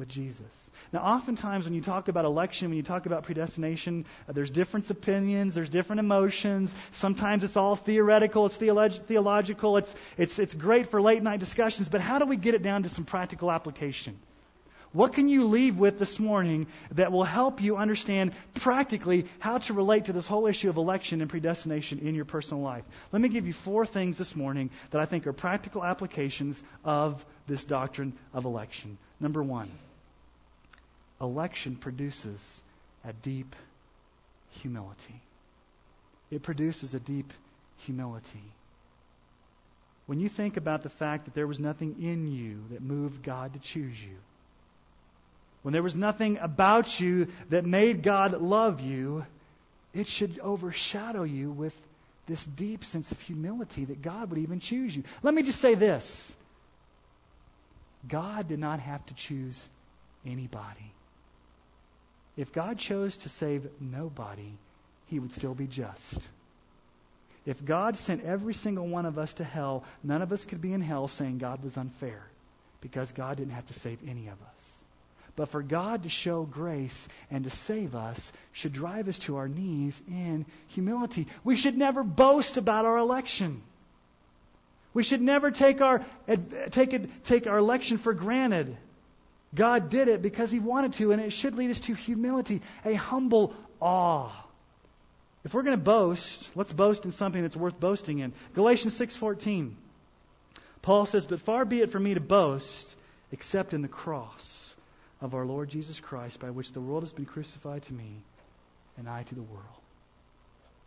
with 0.00 0.08
Jesus. 0.08 0.50
Now, 0.92 1.00
oftentimes 1.00 1.66
when 1.66 1.74
you 1.74 1.82
talk 1.82 2.08
about 2.08 2.24
election, 2.24 2.68
when 2.70 2.76
you 2.76 2.82
talk 2.82 3.06
about 3.06 3.22
predestination, 3.22 4.06
uh, 4.28 4.32
there's 4.32 4.50
different 4.50 4.90
opinions, 4.90 5.54
there's 5.54 5.68
different 5.68 6.00
emotions. 6.00 6.72
Sometimes 6.94 7.44
it's 7.44 7.56
all 7.56 7.76
theoretical, 7.76 8.46
it's 8.46 8.56
theolog- 8.56 9.06
theological, 9.06 9.76
it's, 9.76 9.94
it's, 10.18 10.38
it's 10.38 10.54
great 10.54 10.90
for 10.90 11.00
late 11.00 11.22
night 11.22 11.38
discussions, 11.38 11.88
but 11.88 12.00
how 12.00 12.18
do 12.18 12.26
we 12.26 12.36
get 12.36 12.54
it 12.54 12.62
down 12.62 12.82
to 12.82 12.88
some 12.88 13.04
practical 13.04 13.52
application? 13.52 14.18
What 14.92 15.12
can 15.12 15.28
you 15.28 15.44
leave 15.44 15.78
with 15.78 16.00
this 16.00 16.18
morning 16.18 16.66
that 16.96 17.12
will 17.12 17.22
help 17.22 17.60
you 17.60 17.76
understand 17.76 18.32
practically 18.56 19.26
how 19.38 19.58
to 19.58 19.72
relate 19.72 20.06
to 20.06 20.12
this 20.12 20.26
whole 20.26 20.48
issue 20.48 20.68
of 20.68 20.78
election 20.78 21.20
and 21.20 21.30
predestination 21.30 22.00
in 22.00 22.16
your 22.16 22.24
personal 22.24 22.60
life? 22.60 22.84
Let 23.12 23.22
me 23.22 23.28
give 23.28 23.46
you 23.46 23.52
four 23.64 23.86
things 23.86 24.18
this 24.18 24.34
morning 24.34 24.70
that 24.90 25.00
I 25.00 25.04
think 25.04 25.28
are 25.28 25.32
practical 25.32 25.84
applications 25.84 26.60
of 26.84 27.22
this 27.46 27.62
doctrine 27.62 28.14
of 28.32 28.46
election. 28.46 28.98
Number 29.20 29.44
one, 29.44 29.70
election 31.20 31.76
produces 31.76 32.40
a 33.04 33.12
deep 33.12 33.54
humility. 34.50 35.20
It 36.30 36.42
produces 36.42 36.94
a 36.94 37.00
deep 37.00 37.32
humility. 37.78 38.44
When 40.06 40.20
you 40.20 40.28
think 40.28 40.56
about 40.56 40.82
the 40.82 40.90
fact 40.90 41.26
that 41.26 41.34
there 41.34 41.46
was 41.46 41.58
nothing 41.58 42.02
in 42.02 42.26
you 42.26 42.60
that 42.72 42.82
moved 42.82 43.22
God 43.22 43.52
to 43.52 43.60
choose 43.60 43.96
you, 44.00 44.16
when 45.62 45.72
there 45.72 45.82
was 45.82 45.94
nothing 45.94 46.38
about 46.38 47.00
you 47.00 47.28
that 47.50 47.64
made 47.64 48.02
God 48.02 48.40
love 48.40 48.80
you, 48.80 49.24
it 49.92 50.06
should 50.06 50.38
overshadow 50.40 51.24
you 51.24 51.50
with 51.50 51.74
this 52.26 52.44
deep 52.56 52.84
sense 52.84 53.10
of 53.10 53.18
humility 53.18 53.84
that 53.84 54.02
God 54.02 54.30
would 54.30 54.38
even 54.38 54.60
choose 54.60 54.94
you. 54.94 55.02
Let 55.22 55.34
me 55.34 55.42
just 55.42 55.60
say 55.60 55.74
this 55.74 56.32
God 58.08 58.48
did 58.48 58.58
not 58.58 58.80
have 58.80 59.04
to 59.06 59.14
choose 59.14 59.60
anybody. 60.24 60.94
If 62.40 62.54
God 62.54 62.78
chose 62.78 63.14
to 63.18 63.28
save 63.28 63.66
nobody, 63.80 64.54
he 65.08 65.18
would 65.18 65.32
still 65.32 65.52
be 65.52 65.66
just. 65.66 66.26
If 67.44 67.62
God 67.62 67.98
sent 67.98 68.24
every 68.24 68.54
single 68.54 68.88
one 68.88 69.04
of 69.04 69.18
us 69.18 69.34
to 69.34 69.44
hell, 69.44 69.84
none 70.02 70.22
of 70.22 70.32
us 70.32 70.42
could 70.46 70.62
be 70.62 70.72
in 70.72 70.80
hell 70.80 71.06
saying 71.06 71.36
God 71.36 71.62
was 71.62 71.76
unfair 71.76 72.22
because 72.80 73.12
God 73.12 73.36
didn't 73.36 73.52
have 73.52 73.66
to 73.66 73.74
save 73.74 73.98
any 74.08 74.28
of 74.28 74.40
us. 74.40 74.64
But 75.36 75.50
for 75.50 75.62
God 75.62 76.04
to 76.04 76.08
show 76.08 76.44
grace 76.46 77.08
and 77.30 77.44
to 77.44 77.50
save 77.50 77.94
us 77.94 78.32
should 78.52 78.72
drive 78.72 79.08
us 79.08 79.18
to 79.26 79.36
our 79.36 79.48
knees 79.48 80.00
in 80.08 80.46
humility. 80.68 81.26
We 81.44 81.56
should 81.56 81.76
never 81.76 82.02
boast 82.02 82.56
about 82.56 82.86
our 82.86 82.96
election. 82.96 83.60
We 84.94 85.02
should 85.02 85.20
never 85.20 85.50
take 85.50 85.82
our, 85.82 86.06
eh, 86.26 86.36
take, 86.70 86.94
it, 86.94 87.06
take 87.24 87.46
our 87.46 87.58
election 87.58 87.98
for 87.98 88.14
granted. 88.14 88.78
God 89.54 89.90
did 89.90 90.08
it 90.08 90.22
because 90.22 90.50
He 90.50 90.60
wanted 90.60 90.94
to, 90.94 91.12
and 91.12 91.20
it 91.20 91.32
should 91.32 91.54
lead 91.54 91.70
us 91.70 91.80
to 91.80 91.94
humility, 91.94 92.62
a 92.84 92.94
humble 92.94 93.54
awe. 93.80 94.32
If 95.44 95.54
we're 95.54 95.62
going 95.62 95.78
to 95.78 95.82
boast, 95.82 96.48
let's 96.54 96.72
boast 96.72 97.04
in 97.04 97.12
something 97.12 97.42
that's 97.42 97.56
worth 97.56 97.78
boasting 97.80 98.18
in. 98.18 98.32
Galatians 98.54 98.98
6:14. 98.98 99.74
Paul 100.82 101.06
says, 101.06 101.26
"But 101.26 101.40
far 101.40 101.64
be 101.64 101.80
it 101.80 101.90
from 101.90 102.04
me 102.04 102.14
to 102.14 102.20
boast 102.20 102.94
except 103.32 103.74
in 103.74 103.82
the 103.82 103.88
cross 103.88 104.74
of 105.20 105.34
our 105.34 105.44
Lord 105.44 105.68
Jesus 105.68 106.00
Christ, 106.00 106.40
by 106.40 106.50
which 106.50 106.72
the 106.72 106.80
world 106.80 107.02
has 107.02 107.12
been 107.12 107.26
crucified 107.26 107.82
to 107.84 107.92
me, 107.92 108.22
and 108.96 109.08
I 109.08 109.22
to 109.24 109.34
the 109.34 109.42
world." 109.42 109.64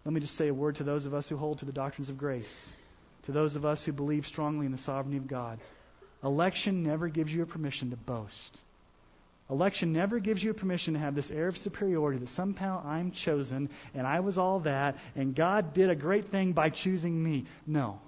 Let 0.06 0.14
me 0.14 0.20
just 0.20 0.36
say 0.36 0.48
a 0.48 0.54
word 0.54 0.76
to 0.78 0.84
those 0.84 1.06
of 1.06 1.14
us 1.14 1.30
who 1.30 1.38
hold 1.38 1.60
to 1.60 1.66
the 1.66 1.72
doctrines 1.72 2.10
of 2.10 2.18
grace 2.18 2.74
to 3.24 3.32
those 3.32 3.56
of 3.56 3.66
us 3.66 3.84
who 3.84 3.92
believe 3.92 4.26
strongly 4.26 4.66
in 4.66 4.72
the 4.72 4.78
sovereignty 4.78 5.18
of 5.18 5.28
God. 5.28 5.60
Election 6.24 6.84
never 6.84 7.10
gives 7.10 7.32
you 7.32 7.44
a 7.44 7.46
permission 7.46 7.90
to 7.90 7.98
boast. 7.98 8.58
Election 9.50 9.92
never 9.92 10.20
gives 10.20 10.42
you 10.42 10.52
a 10.52 10.54
permission 10.54 10.94
to 10.94 11.00
have 11.00 11.16
this 11.16 11.30
air 11.30 11.48
of 11.48 11.58
superiority 11.58 12.20
that 12.20 12.30
somehow 12.30 12.82
I'm 12.86 13.12
chosen 13.12 13.70
and 13.94 14.08
I 14.08 14.22
was 14.22 14.38
all 14.38 14.62
that 14.62 14.96
and 15.16 15.36
God 15.36 15.74
did 15.74 15.90
a 15.90 15.96
great 15.96 16.32
thing 16.32 16.54
by 16.54 16.70
choosing 16.70 17.22
me. 17.22 17.46
No. 17.68 18.00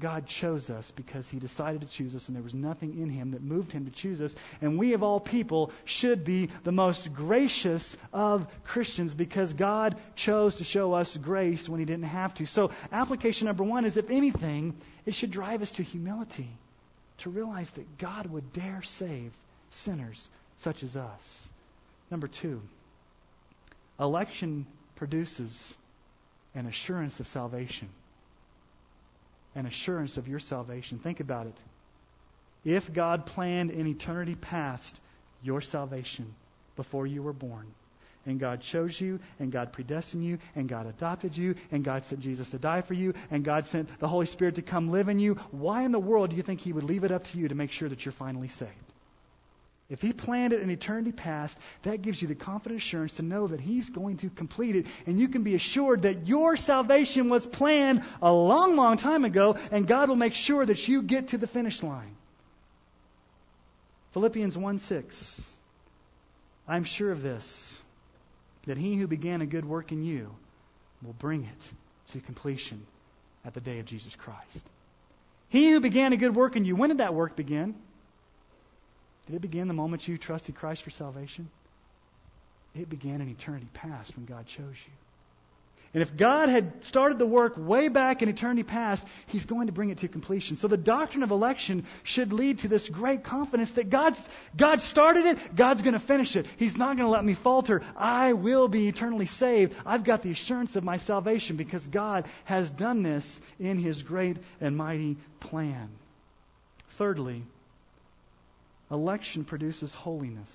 God 0.00 0.26
chose 0.26 0.70
us 0.70 0.90
because 0.96 1.28
He 1.28 1.38
decided 1.38 1.82
to 1.82 1.86
choose 1.86 2.14
us, 2.14 2.26
and 2.26 2.34
there 2.34 2.42
was 2.42 2.54
nothing 2.54 3.00
in 3.00 3.10
Him 3.10 3.32
that 3.32 3.42
moved 3.42 3.72
Him 3.72 3.84
to 3.84 3.90
choose 3.90 4.20
us. 4.20 4.34
And 4.60 4.78
we, 4.78 4.94
of 4.94 5.02
all 5.02 5.20
people, 5.20 5.70
should 5.84 6.24
be 6.24 6.50
the 6.64 6.72
most 6.72 7.12
gracious 7.14 7.96
of 8.12 8.46
Christians 8.64 9.14
because 9.14 9.52
God 9.52 9.96
chose 10.16 10.56
to 10.56 10.64
show 10.64 10.94
us 10.94 11.16
grace 11.22 11.68
when 11.68 11.78
He 11.78 11.86
didn't 11.86 12.04
have 12.04 12.34
to. 12.36 12.46
So, 12.46 12.70
application 12.90 13.46
number 13.46 13.64
one 13.64 13.84
is 13.84 13.96
if 13.96 14.08
anything, 14.08 14.74
it 15.04 15.14
should 15.14 15.30
drive 15.30 15.62
us 15.62 15.70
to 15.72 15.82
humility, 15.82 16.48
to 17.18 17.30
realize 17.30 17.70
that 17.76 17.98
God 17.98 18.26
would 18.26 18.52
dare 18.52 18.82
save 18.82 19.32
sinners 19.70 20.28
such 20.58 20.82
as 20.82 20.96
us. 20.96 21.20
Number 22.10 22.28
two, 22.28 22.60
Election 24.00 24.66
produces 24.96 25.74
an 26.54 26.66
assurance 26.66 27.20
of 27.20 27.26
salvation. 27.26 27.88
An 29.54 29.66
assurance 29.66 30.16
of 30.16 30.28
your 30.28 30.38
salvation. 30.38 30.98
Think 30.98 31.20
about 31.20 31.46
it. 31.46 31.56
If 32.64 32.92
God 32.92 33.26
planned 33.26 33.70
in 33.70 33.86
eternity 33.86 34.34
past 34.34 34.98
your 35.42 35.60
salvation 35.60 36.34
before 36.76 37.06
you 37.06 37.22
were 37.22 37.32
born, 37.32 37.66
and 38.24 38.38
God 38.38 38.60
chose 38.60 39.00
you, 39.00 39.18
and 39.40 39.50
God 39.50 39.72
predestined 39.72 40.24
you, 40.24 40.38
and 40.54 40.68
God 40.68 40.86
adopted 40.86 41.36
you, 41.36 41.56
and 41.72 41.84
God 41.84 42.04
sent 42.04 42.20
Jesus 42.20 42.50
to 42.50 42.58
die 42.58 42.82
for 42.82 42.94
you, 42.94 43.14
and 43.30 43.44
God 43.44 43.66
sent 43.66 43.88
the 43.98 44.06
Holy 44.06 44.26
Spirit 44.26 44.54
to 44.56 44.62
come 44.62 44.90
live 44.90 45.08
in 45.08 45.18
you, 45.18 45.34
why 45.50 45.82
in 45.82 45.92
the 45.92 45.98
world 45.98 46.30
do 46.30 46.36
you 46.36 46.42
think 46.42 46.60
He 46.60 46.72
would 46.72 46.84
leave 46.84 47.04
it 47.04 47.10
up 47.10 47.24
to 47.24 47.38
you 47.38 47.48
to 47.48 47.54
make 47.54 47.72
sure 47.72 47.88
that 47.88 48.04
you're 48.04 48.12
finally 48.12 48.48
saved? 48.48 48.91
If 49.92 50.00
He 50.00 50.14
planned 50.14 50.54
it 50.54 50.62
in 50.62 50.70
eternity 50.70 51.12
past, 51.12 51.54
that 51.82 52.00
gives 52.00 52.22
you 52.22 52.26
the 52.26 52.34
confident 52.34 52.80
assurance 52.80 53.12
to 53.14 53.22
know 53.22 53.46
that 53.48 53.60
He's 53.60 53.90
going 53.90 54.16
to 54.18 54.30
complete 54.30 54.74
it, 54.74 54.86
and 55.06 55.20
you 55.20 55.28
can 55.28 55.42
be 55.42 55.54
assured 55.54 56.02
that 56.02 56.26
your 56.26 56.56
salvation 56.56 57.28
was 57.28 57.44
planned 57.44 58.02
a 58.22 58.32
long, 58.32 58.74
long 58.74 58.96
time 58.96 59.26
ago, 59.26 59.54
and 59.70 59.86
God 59.86 60.08
will 60.08 60.16
make 60.16 60.32
sure 60.32 60.64
that 60.64 60.78
you 60.88 61.02
get 61.02 61.28
to 61.28 61.38
the 61.38 61.46
finish 61.46 61.82
line. 61.82 62.16
Philippians 64.14 64.56
1 64.56 64.78
6. 64.78 65.40
I'm 66.66 66.84
sure 66.84 67.12
of 67.12 67.20
this, 67.20 67.44
that 68.66 68.78
he 68.78 68.96
who 68.96 69.06
began 69.06 69.42
a 69.42 69.46
good 69.46 69.66
work 69.66 69.92
in 69.92 70.04
you 70.04 70.30
will 71.04 71.12
bring 71.12 71.44
it 71.44 72.12
to 72.14 72.20
completion 72.20 72.86
at 73.44 73.52
the 73.52 73.60
day 73.60 73.78
of 73.78 73.84
Jesus 73.84 74.16
Christ. 74.16 74.64
He 75.50 75.70
who 75.70 75.80
began 75.80 76.14
a 76.14 76.16
good 76.16 76.34
work 76.34 76.56
in 76.56 76.64
you, 76.64 76.76
when 76.76 76.88
did 76.88 76.98
that 76.98 77.12
work 77.12 77.36
begin? 77.36 77.74
Did 79.26 79.36
it 79.36 79.42
begin 79.42 79.68
the 79.68 79.74
moment 79.74 80.06
you 80.08 80.18
trusted 80.18 80.56
Christ 80.56 80.82
for 80.82 80.90
salvation? 80.90 81.48
It 82.74 82.88
began 82.88 83.20
in 83.20 83.28
eternity 83.28 83.68
past 83.74 84.16
when 84.16 84.24
God 84.24 84.46
chose 84.46 84.74
you. 84.86 84.92
And 85.94 86.02
if 86.02 86.16
God 86.16 86.48
had 86.48 86.72
started 86.84 87.18
the 87.18 87.26
work 87.26 87.52
way 87.58 87.88
back 87.88 88.22
in 88.22 88.30
eternity 88.30 88.62
past, 88.62 89.04
He's 89.26 89.44
going 89.44 89.66
to 89.66 89.74
bring 89.74 89.90
it 89.90 89.98
to 89.98 90.08
completion. 90.08 90.56
So 90.56 90.66
the 90.66 90.78
doctrine 90.78 91.22
of 91.22 91.30
election 91.30 91.84
should 92.02 92.32
lead 92.32 92.60
to 92.60 92.68
this 92.68 92.88
great 92.88 93.24
confidence 93.24 93.70
that 93.72 93.90
God's, 93.90 94.18
God 94.56 94.80
started 94.80 95.26
it, 95.26 95.54
God's 95.54 95.82
going 95.82 95.92
to 95.92 96.00
finish 96.00 96.34
it. 96.34 96.46
He's 96.56 96.76
not 96.76 96.96
going 96.96 97.06
to 97.06 97.12
let 97.12 97.24
me 97.24 97.34
falter. 97.34 97.82
I 97.94 98.32
will 98.32 98.68
be 98.68 98.88
eternally 98.88 99.26
saved. 99.26 99.74
I've 99.84 100.04
got 100.04 100.22
the 100.22 100.30
assurance 100.30 100.76
of 100.76 100.84
my 100.84 100.96
salvation 100.96 101.58
because 101.58 101.86
God 101.86 102.26
has 102.44 102.70
done 102.70 103.02
this 103.02 103.40
in 103.60 103.76
His 103.76 104.02
great 104.02 104.38
and 104.62 104.74
mighty 104.74 105.18
plan. 105.40 105.90
Thirdly, 106.96 107.42
election 108.92 109.44
produces 109.44 109.92
holiness. 109.94 110.48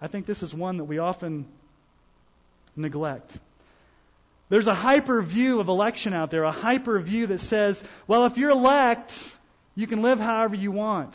I 0.00 0.08
think 0.08 0.26
this 0.26 0.42
is 0.42 0.54
one 0.54 0.78
that 0.78 0.84
we 0.84 0.98
often 0.98 1.46
neglect. 2.76 3.36
There's 4.48 4.66
a 4.66 4.74
hyper 4.74 5.22
view 5.22 5.60
of 5.60 5.68
election 5.68 6.12
out 6.12 6.30
there, 6.30 6.44
a 6.44 6.52
hyper 6.52 7.00
view 7.00 7.26
that 7.28 7.40
says, 7.40 7.82
well, 8.06 8.26
if 8.26 8.36
you're 8.36 8.50
elect, 8.50 9.12
you 9.74 9.86
can 9.86 10.02
live 10.02 10.18
however 10.18 10.54
you 10.54 10.70
want. 10.70 11.14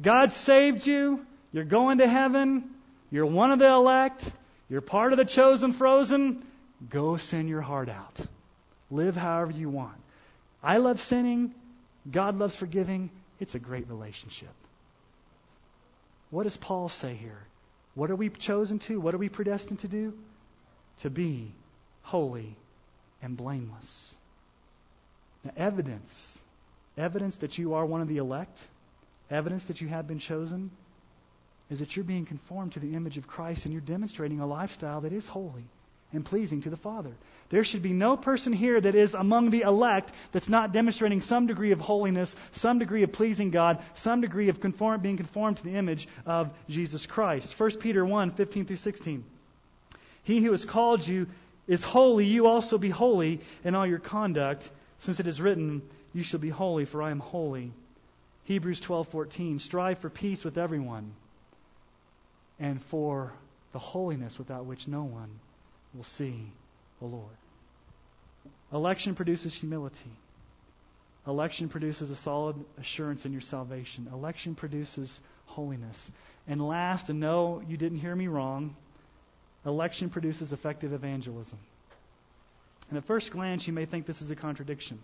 God 0.00 0.32
saved 0.44 0.86
you, 0.86 1.24
you're 1.52 1.64
going 1.64 1.98
to 1.98 2.08
heaven, 2.08 2.70
you're 3.10 3.26
one 3.26 3.50
of 3.50 3.58
the 3.58 3.68
elect, 3.68 4.22
you're 4.68 4.80
part 4.80 5.12
of 5.12 5.18
the 5.18 5.24
chosen 5.24 5.74
frozen, 5.74 6.44
go 6.90 7.16
sin 7.16 7.48
your 7.48 7.60
heart 7.62 7.88
out. 7.88 8.20
Live 8.90 9.14
however 9.14 9.52
you 9.52 9.70
want. 9.70 9.96
I 10.62 10.78
love 10.78 11.00
sinning, 11.00 11.54
God 12.10 12.36
loves 12.36 12.56
forgiving. 12.56 13.10
It's 13.42 13.56
a 13.56 13.58
great 13.58 13.88
relationship. 13.88 14.54
What 16.30 16.44
does 16.44 16.56
Paul 16.56 16.88
say 16.88 17.16
here? 17.16 17.40
What 17.96 18.08
are 18.08 18.14
we 18.14 18.30
chosen 18.30 18.78
to? 18.86 19.00
What 19.00 19.16
are 19.16 19.18
we 19.18 19.28
predestined 19.28 19.80
to 19.80 19.88
do? 19.88 20.14
To 21.00 21.10
be 21.10 21.52
holy, 22.02 22.56
and 23.20 23.36
blameless. 23.36 24.14
Now, 25.42 25.50
evidence, 25.56 26.38
evidence 26.96 27.34
that 27.40 27.58
you 27.58 27.74
are 27.74 27.84
one 27.84 28.00
of 28.00 28.06
the 28.06 28.18
elect, 28.18 28.60
evidence 29.28 29.64
that 29.64 29.80
you 29.80 29.88
have 29.88 30.06
been 30.06 30.20
chosen, 30.20 30.70
is 31.68 31.80
that 31.80 31.96
you're 31.96 32.04
being 32.04 32.26
conformed 32.26 32.74
to 32.74 32.80
the 32.80 32.94
image 32.94 33.18
of 33.18 33.26
Christ 33.26 33.64
and 33.64 33.72
you're 33.72 33.82
demonstrating 33.82 34.38
a 34.38 34.46
lifestyle 34.46 35.00
that 35.00 35.12
is 35.12 35.26
holy 35.26 35.64
and 36.12 36.24
pleasing 36.24 36.62
to 36.62 36.70
the 36.70 36.76
Father. 36.76 37.12
There 37.50 37.64
should 37.64 37.82
be 37.82 37.92
no 37.92 38.16
person 38.16 38.52
here 38.52 38.80
that 38.80 38.94
is 38.94 39.14
among 39.14 39.50
the 39.50 39.62
elect 39.62 40.12
that's 40.32 40.48
not 40.48 40.72
demonstrating 40.72 41.20
some 41.20 41.46
degree 41.46 41.72
of 41.72 41.80
holiness, 41.80 42.34
some 42.52 42.78
degree 42.78 43.02
of 43.02 43.12
pleasing 43.12 43.50
God, 43.50 43.82
some 43.96 44.20
degree 44.20 44.48
of 44.48 44.60
conform, 44.60 45.02
being 45.02 45.16
conformed 45.16 45.58
to 45.58 45.64
the 45.64 45.76
image 45.76 46.08
of 46.24 46.50
Jesus 46.68 47.06
Christ. 47.06 47.54
1 47.58 47.78
Peter 47.78 48.04
1 48.04 48.32
15 48.32 48.66
through 48.66 48.76
16. 48.76 49.24
He 50.24 50.42
who 50.42 50.52
has 50.52 50.64
called 50.64 51.06
you 51.06 51.26
is 51.66 51.82
holy, 51.82 52.26
you 52.26 52.46
also 52.46 52.78
be 52.78 52.90
holy 52.90 53.40
in 53.64 53.74
all 53.74 53.86
your 53.86 53.98
conduct, 53.98 54.68
since 54.98 55.20
it 55.20 55.26
is 55.26 55.40
written, 55.40 55.82
You 56.12 56.22
shall 56.22 56.40
be 56.40 56.50
holy, 56.50 56.86
for 56.86 57.02
I 57.02 57.10
am 57.10 57.20
holy. 57.20 57.72
Hebrews 58.44 58.80
12:14 58.80 59.60
Strive 59.60 59.98
for 60.00 60.10
peace 60.10 60.44
with 60.44 60.58
everyone 60.58 61.12
and 62.58 62.80
for 62.90 63.32
the 63.72 63.78
holiness 63.78 64.38
without 64.38 64.66
which 64.66 64.88
no 64.88 65.04
one 65.04 65.30
will 65.94 66.04
see 66.04 66.52
the 67.00 67.06
Lord. 67.06 67.36
Election 68.72 69.14
produces 69.14 69.54
humility. 69.54 70.12
Election 71.26 71.68
produces 71.68 72.10
a 72.10 72.16
solid 72.16 72.56
assurance 72.78 73.24
in 73.24 73.32
your 73.32 73.40
salvation. 73.40 74.08
Election 74.12 74.54
produces 74.54 75.20
holiness. 75.46 75.96
And 76.48 76.60
last, 76.66 77.08
and 77.08 77.20
no, 77.20 77.62
you 77.66 77.76
didn't 77.76 77.98
hear 77.98 78.16
me 78.16 78.26
wrong, 78.26 78.74
Election 79.64 80.10
produces 80.10 80.50
effective 80.50 80.92
evangelism. 80.92 81.58
And 82.88 82.98
at 82.98 83.06
first 83.06 83.30
glance, 83.30 83.66
you 83.66 83.72
may 83.72 83.86
think 83.86 84.06
this 84.06 84.20
is 84.20 84.30
a 84.30 84.36
contradiction. 84.36 84.98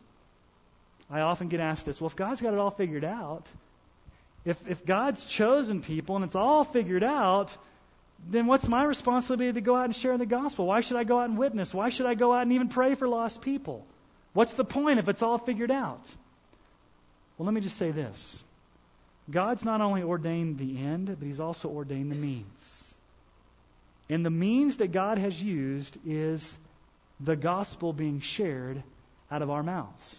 I 1.08 1.20
often 1.20 1.48
get 1.48 1.60
asked 1.60 1.86
this 1.86 2.00
well, 2.00 2.10
if 2.10 2.16
God's 2.16 2.40
got 2.40 2.52
it 2.52 2.58
all 2.58 2.72
figured 2.72 3.04
out, 3.04 3.44
if, 4.44 4.56
if 4.66 4.84
God's 4.84 5.24
chosen 5.26 5.82
people 5.82 6.16
and 6.16 6.24
it's 6.24 6.34
all 6.34 6.64
figured 6.64 7.04
out, 7.04 7.50
then 8.26 8.46
what's 8.46 8.66
my 8.66 8.84
responsibility 8.84 9.52
to 9.52 9.60
go 9.60 9.76
out 9.76 9.86
and 9.86 9.94
share 9.94 10.18
the 10.18 10.26
gospel? 10.26 10.66
Why 10.66 10.80
should 10.80 10.96
I 10.96 11.04
go 11.04 11.20
out 11.20 11.28
and 11.28 11.38
witness? 11.38 11.72
Why 11.72 11.90
should 11.90 12.06
I 12.06 12.14
go 12.14 12.32
out 12.32 12.42
and 12.42 12.52
even 12.52 12.68
pray 12.68 12.94
for 12.94 13.08
lost 13.08 13.40
people? 13.40 13.86
What's 14.32 14.54
the 14.54 14.64
point 14.64 14.98
if 14.98 15.08
it's 15.08 15.22
all 15.22 15.38
figured 15.38 15.70
out? 15.70 16.02
Well, 17.36 17.46
let 17.46 17.54
me 17.54 17.60
just 17.60 17.78
say 17.78 17.90
this 17.92 18.42
God's 19.30 19.64
not 19.64 19.80
only 19.80 20.02
ordained 20.02 20.58
the 20.58 20.78
end, 20.78 21.14
but 21.18 21.26
He's 21.26 21.40
also 21.40 21.68
ordained 21.68 22.10
the 22.10 22.16
means. 22.16 22.84
And 24.10 24.24
the 24.24 24.30
means 24.30 24.78
that 24.78 24.92
God 24.92 25.18
has 25.18 25.38
used 25.38 25.96
is 26.06 26.56
the 27.20 27.36
gospel 27.36 27.92
being 27.92 28.20
shared 28.20 28.82
out 29.30 29.42
of 29.42 29.50
our 29.50 29.62
mouths. 29.62 30.16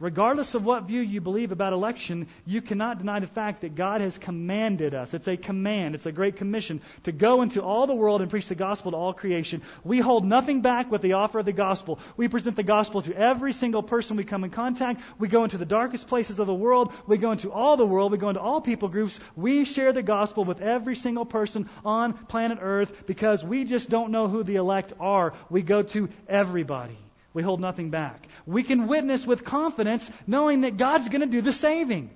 Regardless 0.00 0.54
of 0.54 0.62
what 0.62 0.84
view 0.84 1.00
you 1.00 1.20
believe 1.20 1.50
about 1.50 1.72
election, 1.72 2.28
you 2.44 2.62
cannot 2.62 2.98
deny 3.00 3.18
the 3.18 3.26
fact 3.26 3.62
that 3.62 3.74
God 3.74 4.00
has 4.00 4.16
commanded 4.16 4.94
us. 4.94 5.12
It's 5.12 5.26
a 5.26 5.36
command, 5.36 5.96
it's 5.96 6.06
a 6.06 6.12
great 6.12 6.36
commission 6.36 6.82
to 7.02 7.10
go 7.10 7.42
into 7.42 7.60
all 7.60 7.88
the 7.88 7.96
world 7.96 8.20
and 8.22 8.30
preach 8.30 8.48
the 8.48 8.54
gospel 8.54 8.92
to 8.92 8.96
all 8.96 9.12
creation. 9.12 9.60
We 9.82 9.98
hold 9.98 10.24
nothing 10.24 10.62
back 10.62 10.88
with 10.92 11.02
the 11.02 11.14
offer 11.14 11.40
of 11.40 11.46
the 11.46 11.52
gospel. 11.52 11.98
We 12.16 12.28
present 12.28 12.54
the 12.54 12.62
gospel 12.62 13.02
to 13.02 13.16
every 13.16 13.52
single 13.52 13.82
person 13.82 14.16
we 14.16 14.22
come 14.22 14.44
in 14.44 14.50
contact. 14.50 15.00
We 15.18 15.26
go 15.26 15.42
into 15.42 15.58
the 15.58 15.64
darkest 15.64 16.06
places 16.06 16.38
of 16.38 16.46
the 16.46 16.54
world. 16.54 16.92
We 17.08 17.18
go 17.18 17.32
into 17.32 17.50
all 17.50 17.76
the 17.76 17.86
world. 17.86 18.12
We 18.12 18.18
go 18.18 18.28
into 18.28 18.40
all 18.40 18.60
people 18.60 18.88
groups. 18.88 19.18
We 19.34 19.64
share 19.64 19.92
the 19.92 20.02
gospel 20.04 20.44
with 20.44 20.60
every 20.60 20.94
single 20.94 21.26
person 21.26 21.68
on 21.84 22.26
planet 22.26 22.58
Earth 22.60 22.92
because 23.08 23.42
we 23.42 23.64
just 23.64 23.90
don't 23.90 24.12
know 24.12 24.28
who 24.28 24.44
the 24.44 24.56
elect 24.56 24.92
are. 25.00 25.32
We 25.50 25.62
go 25.62 25.82
to 25.82 26.08
everybody. 26.28 26.98
We 27.38 27.44
hold 27.44 27.60
nothing 27.60 27.90
back. 27.90 28.26
We 28.46 28.64
can 28.64 28.88
witness 28.88 29.24
with 29.24 29.44
confidence 29.44 30.10
knowing 30.26 30.62
that 30.62 30.76
God's 30.76 31.08
going 31.08 31.20
to 31.20 31.28
do 31.28 31.40
the 31.40 31.52
saving. 31.52 32.10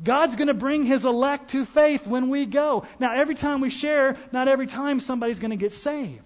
God's 0.00 0.36
going 0.36 0.46
to 0.46 0.54
bring 0.54 0.84
His 0.84 1.04
elect 1.04 1.50
to 1.50 1.66
faith 1.66 2.06
when 2.06 2.30
we 2.30 2.46
go. 2.46 2.86
Now, 3.00 3.18
every 3.18 3.34
time 3.34 3.60
we 3.60 3.70
share, 3.70 4.16
not 4.30 4.46
every 4.46 4.68
time 4.68 5.00
somebody's 5.00 5.40
going 5.40 5.50
to 5.50 5.56
get 5.56 5.72
saved. 5.72 6.22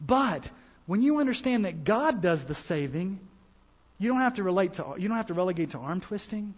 But 0.00 0.50
when 0.86 1.02
you 1.02 1.18
understand 1.18 1.66
that 1.66 1.84
God 1.84 2.20
does 2.20 2.44
the 2.44 2.56
saving, 2.56 3.20
you 4.00 4.08
don't 4.08 4.22
have 4.22 4.34
to 4.34 4.42
relate 4.42 4.74
to 4.74 4.96
you 4.98 5.06
don't 5.06 5.18
have 5.18 5.28
to 5.28 5.34
relegate 5.34 5.70
to 5.70 5.78
arm 5.78 6.00
twisting. 6.00 6.52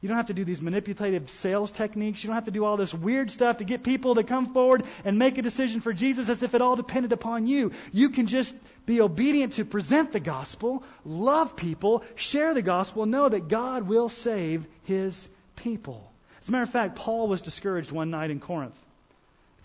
You 0.00 0.08
don't 0.08 0.18
have 0.18 0.26
to 0.26 0.34
do 0.34 0.44
these 0.44 0.60
manipulative 0.60 1.28
sales 1.40 1.72
techniques. 1.72 2.22
You 2.22 2.28
don't 2.28 2.34
have 2.34 2.44
to 2.44 2.50
do 2.50 2.64
all 2.64 2.76
this 2.76 2.92
weird 2.92 3.30
stuff 3.30 3.58
to 3.58 3.64
get 3.64 3.82
people 3.82 4.16
to 4.16 4.24
come 4.24 4.52
forward 4.52 4.84
and 5.04 5.18
make 5.18 5.38
a 5.38 5.42
decision 5.42 5.80
for 5.80 5.92
Jesus 5.92 6.28
as 6.28 6.42
if 6.42 6.54
it 6.54 6.60
all 6.60 6.76
depended 6.76 7.12
upon 7.12 7.46
you. 7.46 7.72
You 7.92 8.10
can 8.10 8.26
just 8.26 8.54
be 8.84 9.00
obedient 9.00 9.54
to 9.54 9.64
present 9.64 10.12
the 10.12 10.20
gospel, 10.20 10.84
love 11.04 11.56
people, 11.56 12.04
share 12.14 12.52
the 12.52 12.62
gospel, 12.62 13.06
know 13.06 13.28
that 13.28 13.48
God 13.48 13.88
will 13.88 14.10
save 14.10 14.66
his 14.84 15.28
people. 15.56 16.12
As 16.42 16.48
a 16.48 16.52
matter 16.52 16.64
of 16.64 16.70
fact, 16.70 16.96
Paul 16.96 17.26
was 17.26 17.40
discouraged 17.40 17.90
one 17.90 18.10
night 18.10 18.30
in 18.30 18.38
Corinth. 18.38 18.76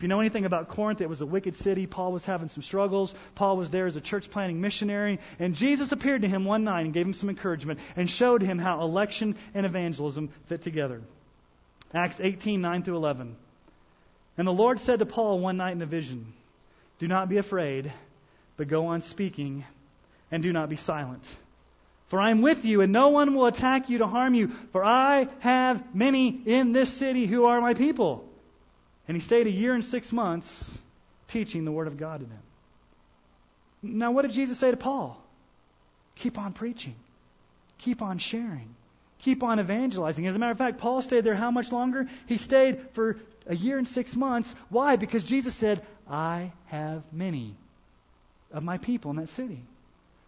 If 0.02 0.04
you 0.04 0.10
know 0.10 0.20
anything 0.20 0.46
about 0.46 0.68
Corinth, 0.68 1.00
it 1.02 1.10
was 1.10 1.22
a 1.22 1.28
wicked 1.28 1.58
city. 1.58 1.86
Paul 1.86 2.12
was 2.12 2.26
having 2.26 2.50
some 2.50 2.64
struggles. 2.64 3.14
Paul 3.36 3.56
was 3.56 3.70
there 3.70 3.86
as 3.86 3.96
a 3.96 4.02
church 4.02 4.32
planting 4.32 4.60
missionary. 4.60 5.20
And 5.38 5.54
Jesus 5.54 5.92
appeared 5.92 6.24
to 6.24 6.28
him 6.28 6.44
one 6.44 6.64
night 6.64 6.86
and 6.86 6.92
gave 6.92 7.06
him 7.06 7.14
some 7.14 7.30
encouragement 7.30 7.80
and 7.96 8.10
showed 8.10 8.42
him 8.42 8.58
how 8.58 8.82
election 8.82 9.38
and 9.54 9.64
evangelism 9.64 10.32
fit 10.50 10.64
together. 10.64 11.04
Acts 11.94 12.16
18, 12.20 12.62
9 12.62 12.82
through 12.82 12.96
11. 12.96 13.36
And 14.40 14.48
the 14.48 14.52
Lord 14.52 14.80
said 14.80 14.98
to 14.98 15.06
Paul 15.06 15.40
one 15.40 15.58
night 15.58 15.74
in 15.74 15.82
a 15.84 15.86
vision, 15.86 16.34
Do 16.98 17.08
not 17.08 17.30
be 17.30 17.38
afraid, 17.38 17.94
but 18.58 18.70
go 18.70 18.88
on 18.88 19.02
speaking, 19.02 19.66
and 20.32 20.42
do 20.42 20.52
not 20.52 20.68
be 20.68 20.78
silent. 20.78 21.22
For 22.10 22.20
I 22.20 22.32
am 22.32 22.42
with 22.42 22.66
you, 22.66 22.82
and 22.82 22.92
no 22.92 23.10
one 23.10 23.36
will 23.36 23.46
attack 23.46 23.88
you 23.88 24.00
to 24.00 24.08
harm 24.08 24.34
you, 24.34 24.50
for 24.72 24.84
I 24.84 25.28
have 25.42 25.94
many 25.94 26.42
in 26.48 26.72
this 26.72 26.92
city 26.92 27.28
who 27.28 27.46
are 27.46 27.62
my 27.62 27.76
people. 27.76 28.28
And 29.12 29.22
he 29.22 29.28
stayed 29.28 29.46
a 29.46 29.52
year 29.52 29.74
and 29.74 29.84
six 29.84 30.14
months 30.14 30.48
teaching 31.28 31.66
the 31.66 31.72
Word 31.74 31.88
of 31.88 31.98
God 31.98 32.22
to 32.22 32.26
them. 32.26 32.40
Now, 33.84 34.14
what 34.14 34.22
did 34.22 34.32
Jesus 34.32 34.58
say 34.58 34.72
to 34.72 34.78
Paul? 34.78 35.22
Keep 36.16 36.38
on 36.38 36.54
preaching, 36.54 36.96
keep 37.78 38.02
on 38.02 38.20
sharing, 38.20 38.74
keep 39.20 39.44
on 39.44 39.60
evangelizing. 39.60 40.26
As 40.28 40.36
a 40.38 40.40
matter 40.40 40.54
of 40.54 40.58
fact, 40.58 40.78
Paul 40.78 41.02
stayed 41.02 41.26
there 41.26 41.36
how 41.36 41.52
much 41.52 41.74
longer? 41.74 42.08
He 42.26 42.38
stayed 42.38 42.80
for 42.94 43.18
a 43.46 43.54
year 43.54 43.78
and 43.78 43.86
six 43.86 44.16
months. 44.16 44.56
Why? 44.70 44.96
Because 44.96 45.26
Jesus 45.26 45.58
said, 45.58 45.86
I 46.10 46.54
have 46.68 47.04
many 47.12 47.58
of 48.54 48.64
my 48.64 48.78
people 48.78 49.12
in 49.12 49.18
that 49.18 49.28
city. 49.28 49.62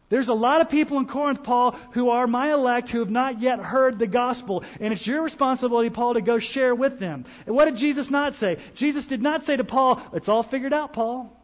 There's 0.10 0.30
a 0.30 0.34
lot 0.34 0.62
of 0.62 0.70
people 0.70 0.98
in 0.98 1.08
Corinth, 1.08 1.44
Paul, 1.44 1.72
who 1.94 2.10
are 2.10 2.28
my 2.28 2.54
elect 2.54 2.90
who 2.90 3.00
have 3.00 3.10
not 3.10 3.42
yet 3.42 3.60
heard 3.60 3.98
the 3.98 4.08
gospel. 4.08 4.64
And 4.80 4.94
it's 4.94 5.08
your 5.08 5.24
responsibility, 5.24 5.90
Paul, 5.90 6.16
to 6.16 6.22
go 6.22 6.40
share 6.40 6.76
with 6.76 7.00
them. 7.00 7.26
And 7.48 7.56
what 7.56 7.66
did 7.66 7.78
Jesus 7.78 8.12
not 8.12 8.36
say? 8.36 8.58
Jesus 8.76 9.06
did 9.06 9.22
not 9.22 9.44
say 9.44 9.58
to 9.58 9.64
Paul, 9.64 10.02
It's 10.14 10.30
all 10.30 10.44
figured 10.44 10.74
out, 10.74 10.94
Paul. 10.94 11.36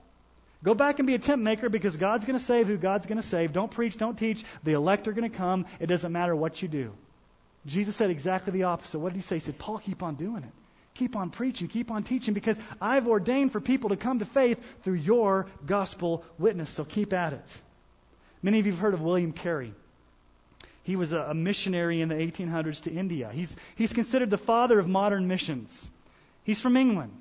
Go 0.64 0.74
back 0.74 1.00
and 1.00 1.08
be 1.08 1.16
a 1.16 1.20
tent 1.20 1.42
maker 1.42 1.70
because 1.70 1.96
God's 1.96 2.26
going 2.26 2.38
to 2.38 2.46
save 2.46 2.68
who 2.68 2.78
God's 2.78 3.06
going 3.06 3.22
to 3.22 3.28
save. 3.28 3.54
Don't 3.54 3.72
preach, 3.72 3.98
don't 3.98 4.18
teach. 4.18 4.44
The 4.64 4.74
elect 4.74 5.08
are 5.08 5.14
going 5.14 5.30
to 5.30 5.36
come. 5.36 5.66
It 5.80 5.88
doesn't 5.88 6.12
matter 6.12 6.36
what 6.36 6.62
you 6.62 6.68
do. 6.68 6.92
Jesus 7.66 7.96
said 7.96 8.10
exactly 8.10 8.52
the 8.52 8.64
opposite. 8.64 9.00
What 9.00 9.14
did 9.14 9.22
he 9.22 9.28
say? 9.28 9.36
He 9.36 9.42
said, 9.42 9.58
Paul, 9.58 9.80
keep 9.80 10.04
on 10.04 10.16
doing 10.16 10.44
it. 10.44 10.52
Keep 10.96 11.16
on 11.16 11.30
preaching, 11.30 11.70
keep 11.70 11.92
on 11.92 12.04
teaching 12.04 12.34
because 12.34 12.58
I've 12.82 13.08
ordained 13.08 13.54
for 13.54 13.62
people 13.62 13.92
to 13.92 13.96
come 13.96 14.20
to 14.20 14.26
faith 14.26 14.58
through 14.84 14.96
your 14.96 15.48
gospel 15.66 16.26
witness. 16.38 16.76
So 16.76 16.84
keep 16.84 17.14
at 17.14 17.32
it. 17.32 17.52
Many 18.42 18.60
of 18.60 18.66
you 18.66 18.72
have 18.72 18.82
heard 18.82 18.94
of 18.94 19.02
William 19.02 19.34
Carey. 19.34 19.74
He 20.84 20.96
was 20.96 21.12
a, 21.12 21.34
missionary 21.34 22.02
in 22.02 22.10
the 22.10 22.16
1800s 22.16 22.82
to 22.82 22.92
India. 22.92 23.30
He's, 23.32 23.54
he's 23.76 23.94
considered 23.94 24.30
the 24.30 24.38
father 24.38 24.80
of 24.80 24.88
modern 24.88 25.28
missions. 25.28 25.70
He's 26.44 26.62
from 26.62 26.78
England. 26.78 27.12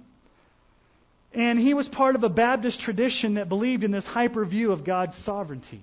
And 1.34 1.58
he 1.58 1.74
was 1.74 1.86
part 1.88 2.14
of 2.14 2.24
a 2.24 2.30
Baptist 2.30 2.80
tradition 2.80 3.34
that 3.34 3.48
believed 3.48 3.84
in 3.84 3.90
this 3.90 4.06
hyper 4.06 4.44
view 4.46 4.72
of 4.72 4.84
God's 4.84 5.16
sovereignty. 5.16 5.82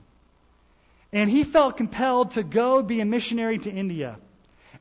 And 1.14 1.30
he 1.30 1.44
felt 1.44 1.78
compelled 1.78 2.32
to 2.32 2.44
go 2.44 2.82
be 2.82 3.02
a 3.02 3.06
missionary 3.06 3.60
to 3.60 3.70
India. 3.70 4.18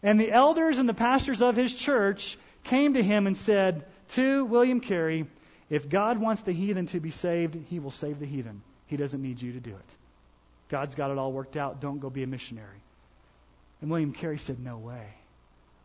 And 0.03 0.19
the 0.19 0.33
elders 0.33 0.79
and 0.79 0.89
the 0.89 0.95
pastors 0.95 1.43
of 1.43 1.57
his 1.57 1.75
church 1.75 2.39
came 2.65 2.95
to 2.95 3.03
him 3.03 3.27
and 3.27 3.37
said 3.37 3.85
to 4.15 4.45
William 4.47 4.81
Carey, 4.81 5.27
If 5.69 5.89
God 5.89 6.19
wants 6.19 6.43
the 6.43 6.53
heathen 6.53 6.87
to 6.89 7.01
be 7.01 7.11
saved, 7.11 7.55
he 7.55 7.79
will 7.79 7.91
save 7.91 8.19
the 8.19 8.27
heathen. 8.27 8.63
He 8.87 8.97
doesn't 8.97 9.21
need 9.21 9.43
you 9.43 9.53
to 9.53 9.61
do 9.61 9.71
it. 9.71 10.04
God's 10.75 10.97
got 10.97 11.13
it 11.13 11.19
all 11.19 11.31
worked 11.31 11.57
out. 11.57 11.81
Don't 11.81 12.01
go 12.01 12.11
be 12.11 12.25
a 12.25 12.27
missionary. 12.27 12.83
And 13.81 13.89
William 13.89 14.13
Carey 14.13 14.39
said, 14.39 14.59
No 14.59 14.77
way. 14.77 15.07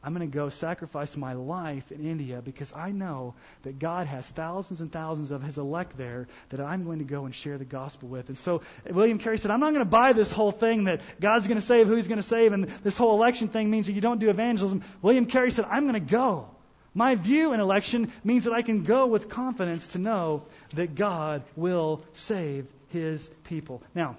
I'm 0.03 0.15
going 0.15 0.27
to 0.27 0.35
go 0.35 0.49
sacrifice 0.49 1.15
my 1.15 1.33
life 1.33 1.83
in 1.91 2.09
India 2.09 2.41
because 2.43 2.73
I 2.75 2.89
know 2.89 3.35
that 3.61 3.77
God 3.77 4.07
has 4.07 4.25
thousands 4.35 4.81
and 4.81 4.91
thousands 4.91 5.29
of 5.29 5.43
His 5.43 5.59
elect 5.59 5.95
there 5.95 6.27
that 6.49 6.59
I'm 6.59 6.85
going 6.85 6.97
to 6.97 7.05
go 7.05 7.25
and 7.25 7.35
share 7.35 7.59
the 7.59 7.65
gospel 7.65 8.09
with. 8.09 8.29
And 8.29 8.37
so 8.39 8.63
William 8.89 9.19
Carey 9.19 9.37
said, 9.37 9.51
I'm 9.51 9.59
not 9.59 9.73
going 9.75 9.85
to 9.85 9.91
buy 9.91 10.13
this 10.13 10.31
whole 10.31 10.51
thing 10.51 10.85
that 10.85 11.01
God's 11.21 11.45
going 11.45 11.59
to 11.59 11.65
save 11.67 11.85
who 11.85 11.95
He's 11.95 12.07
going 12.07 12.19
to 12.19 12.27
save, 12.27 12.51
and 12.51 12.67
this 12.83 12.97
whole 12.97 13.13
election 13.13 13.49
thing 13.49 13.69
means 13.69 13.85
that 13.85 13.93
you 13.93 14.01
don't 14.01 14.19
do 14.19 14.31
evangelism. 14.31 14.83
William 15.03 15.27
Carey 15.27 15.51
said, 15.51 15.65
I'm 15.65 15.87
going 15.87 16.03
to 16.03 16.11
go. 16.11 16.47
My 16.95 17.13
view 17.13 17.53
in 17.53 17.59
election 17.59 18.11
means 18.23 18.45
that 18.45 18.53
I 18.53 18.63
can 18.63 18.85
go 18.85 19.05
with 19.05 19.29
confidence 19.29 19.85
to 19.87 19.99
know 19.99 20.45
that 20.75 20.95
God 20.95 21.43
will 21.55 22.03
save 22.13 22.65
His 22.87 23.29
people. 23.43 23.83
Now, 23.93 24.17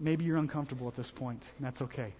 maybe 0.00 0.24
you're 0.24 0.38
uncomfortable 0.38 0.88
at 0.88 0.96
this 0.96 1.10
point, 1.14 1.44
and 1.58 1.66
that's 1.66 1.82
okay. 1.82 2.12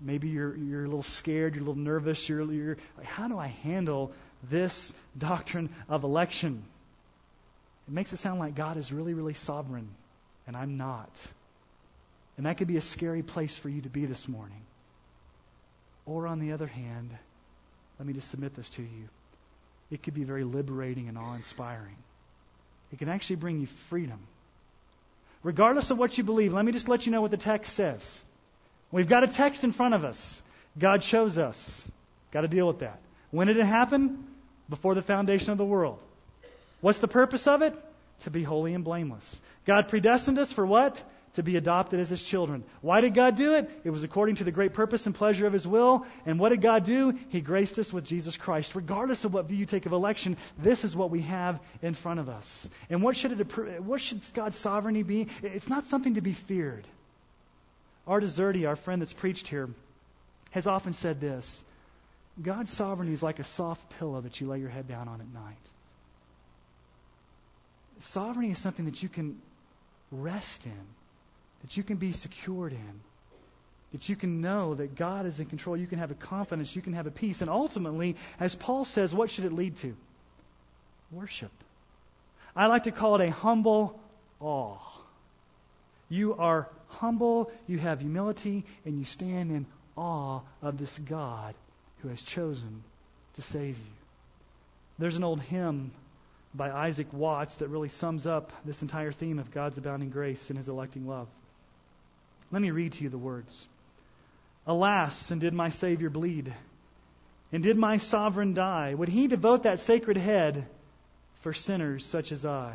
Maybe 0.00 0.28
you're, 0.28 0.56
you're 0.56 0.84
a 0.84 0.88
little 0.88 1.02
scared, 1.02 1.54
you're 1.54 1.64
a 1.64 1.66
little 1.66 1.82
nervous. 1.82 2.24
You're, 2.28 2.42
you're 2.52 2.76
like, 2.96 3.06
how 3.06 3.28
do 3.28 3.38
I 3.38 3.48
handle 3.48 4.12
this 4.50 4.92
doctrine 5.16 5.74
of 5.88 6.04
election? 6.04 6.64
It 7.88 7.94
makes 7.94 8.12
it 8.12 8.18
sound 8.18 8.38
like 8.38 8.56
God 8.56 8.76
is 8.76 8.92
really, 8.92 9.14
really 9.14 9.34
sovereign, 9.34 9.88
and 10.46 10.56
I'm 10.56 10.76
not. 10.76 11.10
And 12.36 12.46
that 12.46 12.58
could 12.58 12.68
be 12.68 12.76
a 12.76 12.82
scary 12.82 13.22
place 13.22 13.58
for 13.62 13.68
you 13.68 13.82
to 13.82 13.88
be 13.88 14.06
this 14.06 14.26
morning. 14.28 14.62
Or, 16.04 16.26
on 16.26 16.40
the 16.40 16.52
other 16.52 16.66
hand, 16.66 17.10
let 17.98 18.06
me 18.06 18.12
just 18.12 18.30
submit 18.30 18.56
this 18.56 18.68
to 18.76 18.82
you. 18.82 19.08
It 19.90 20.02
could 20.02 20.14
be 20.14 20.24
very 20.24 20.42
liberating 20.42 21.08
and 21.08 21.16
awe 21.16 21.34
inspiring. 21.34 21.96
It 22.92 22.98
can 22.98 23.08
actually 23.08 23.36
bring 23.36 23.60
you 23.60 23.68
freedom. 23.88 24.18
Regardless 25.42 25.90
of 25.90 25.98
what 25.98 26.16
you 26.16 26.24
believe, 26.24 26.52
let 26.52 26.64
me 26.64 26.72
just 26.72 26.88
let 26.88 27.04
you 27.04 27.12
know 27.12 27.20
what 27.20 27.30
the 27.30 27.36
text 27.36 27.74
says. 27.74 28.02
We've 28.90 29.08
got 29.08 29.24
a 29.24 29.28
text 29.28 29.64
in 29.64 29.72
front 29.72 29.94
of 29.94 30.04
us. 30.04 30.42
God 30.78 31.02
chose 31.02 31.38
us. 31.38 31.82
Got 32.32 32.42
to 32.42 32.48
deal 32.48 32.66
with 32.66 32.80
that. 32.80 33.00
When 33.30 33.46
did 33.46 33.58
it 33.58 33.66
happen? 33.66 34.26
Before 34.68 34.94
the 34.94 35.02
foundation 35.02 35.50
of 35.50 35.58
the 35.58 35.64
world. 35.64 36.02
What's 36.80 37.00
the 37.00 37.08
purpose 37.08 37.46
of 37.46 37.62
it? 37.62 37.74
To 38.24 38.30
be 38.30 38.42
holy 38.42 38.74
and 38.74 38.84
blameless. 38.84 39.24
God 39.66 39.88
predestined 39.88 40.38
us 40.38 40.52
for 40.52 40.64
what? 40.64 41.00
To 41.36 41.42
be 41.42 41.56
adopted 41.56 41.98
as 41.98 42.10
his 42.10 42.22
children. 42.22 42.62
Why 42.82 43.00
did 43.00 43.14
God 43.14 43.36
do 43.36 43.54
it? 43.54 43.70
It 43.84 43.90
was 43.90 44.04
according 44.04 44.36
to 44.36 44.44
the 44.44 44.50
great 44.50 44.74
purpose 44.74 45.06
and 45.06 45.14
pleasure 45.14 45.46
of 45.46 45.52
his 45.52 45.66
will. 45.66 46.04
And 46.26 46.38
what 46.38 46.50
did 46.50 46.60
God 46.60 46.84
do? 46.84 47.14
He 47.30 47.40
graced 47.40 47.78
us 47.78 47.90
with 47.90 48.04
Jesus 48.04 48.36
Christ. 48.36 48.74
Regardless 48.74 49.24
of 49.24 49.32
what 49.32 49.46
view 49.46 49.56
you 49.56 49.66
take 49.66 49.86
of 49.86 49.92
election, 49.92 50.36
this 50.62 50.84
is 50.84 50.94
what 50.94 51.10
we 51.10 51.22
have 51.22 51.58
in 51.80 51.94
front 51.94 52.20
of 52.20 52.28
us. 52.28 52.68
And 52.90 53.02
what 53.02 53.16
should, 53.16 53.32
it, 53.32 53.82
what 53.82 54.00
should 54.00 54.20
God's 54.34 54.58
sovereignty 54.58 55.02
be? 55.02 55.28
It's 55.42 55.68
not 55.68 55.86
something 55.86 56.14
to 56.14 56.20
be 56.20 56.36
feared. 56.46 56.86
Art 58.06 58.24
Deserti, 58.24 58.68
our 58.68 58.76
friend 58.76 59.00
that's 59.00 59.12
preached 59.12 59.46
here, 59.46 59.70
has 60.50 60.66
often 60.66 60.92
said 60.92 61.20
this 61.20 61.64
God's 62.40 62.72
sovereignty 62.76 63.12
is 63.12 63.22
like 63.22 63.38
a 63.38 63.44
soft 63.44 63.82
pillow 63.98 64.20
that 64.20 64.40
you 64.40 64.48
lay 64.48 64.58
your 64.58 64.68
head 64.68 64.88
down 64.88 65.08
on 65.08 65.20
at 65.20 65.28
night. 65.32 65.56
Sovereignty 68.12 68.52
is 68.52 68.62
something 68.62 68.86
that 68.86 69.02
you 69.02 69.08
can 69.08 69.40
rest 70.10 70.64
in, 70.64 70.84
that 71.62 71.76
you 71.76 71.82
can 71.82 71.96
be 71.96 72.12
secured 72.12 72.72
in, 72.72 73.00
that 73.92 74.08
you 74.08 74.16
can 74.16 74.40
know 74.40 74.74
that 74.74 74.96
God 74.96 75.26
is 75.26 75.38
in 75.38 75.46
control. 75.46 75.76
You 75.76 75.86
can 75.86 75.98
have 75.98 76.10
a 76.10 76.14
confidence, 76.14 76.74
you 76.74 76.82
can 76.82 76.94
have 76.94 77.06
a 77.06 77.10
peace. 77.10 77.40
And 77.40 77.50
ultimately, 77.50 78.16
as 78.40 78.54
Paul 78.54 78.84
says, 78.84 79.14
what 79.14 79.30
should 79.30 79.44
it 79.44 79.52
lead 79.52 79.76
to? 79.78 79.94
Worship. 81.10 81.52
I 82.56 82.66
like 82.66 82.84
to 82.84 82.92
call 82.92 83.20
it 83.20 83.28
a 83.28 83.30
humble 83.30 83.98
awe. 84.40 84.78
You 86.08 86.34
are 86.34 86.68
humble, 86.88 87.50
you 87.66 87.78
have 87.78 88.00
humility, 88.00 88.64
and 88.84 88.98
you 88.98 89.04
stand 89.04 89.50
in 89.50 89.66
awe 89.96 90.40
of 90.60 90.78
this 90.78 90.98
God 91.08 91.54
who 92.00 92.08
has 92.08 92.20
chosen 92.20 92.82
to 93.34 93.42
save 93.42 93.76
you. 93.76 93.92
There's 94.98 95.16
an 95.16 95.24
old 95.24 95.40
hymn 95.40 95.92
by 96.54 96.70
Isaac 96.70 97.12
Watts 97.12 97.56
that 97.56 97.68
really 97.68 97.88
sums 97.88 98.26
up 98.26 98.52
this 98.64 98.82
entire 98.82 99.12
theme 99.12 99.38
of 99.38 99.50
God's 99.50 99.78
abounding 99.78 100.10
grace 100.10 100.42
and 100.48 100.58
his 100.58 100.68
electing 100.68 101.06
love. 101.06 101.28
Let 102.52 102.62
me 102.62 102.70
read 102.70 102.92
to 102.92 103.02
you 103.02 103.08
the 103.08 103.18
words. 103.18 103.66
Alas, 104.66 105.30
and 105.30 105.40
did 105.40 105.54
my 105.54 105.70
Savior 105.70 106.10
bleed? 106.10 106.54
And 107.50 107.62
did 107.62 107.76
my 107.76 107.96
sovereign 107.96 108.54
die? 108.54 108.94
Would 108.94 109.08
he 109.08 109.26
devote 109.26 109.64
that 109.64 109.80
sacred 109.80 110.16
head 110.16 110.66
for 111.42 111.52
sinners 111.52 112.06
such 112.06 112.30
as 112.30 112.44
I? 112.44 112.74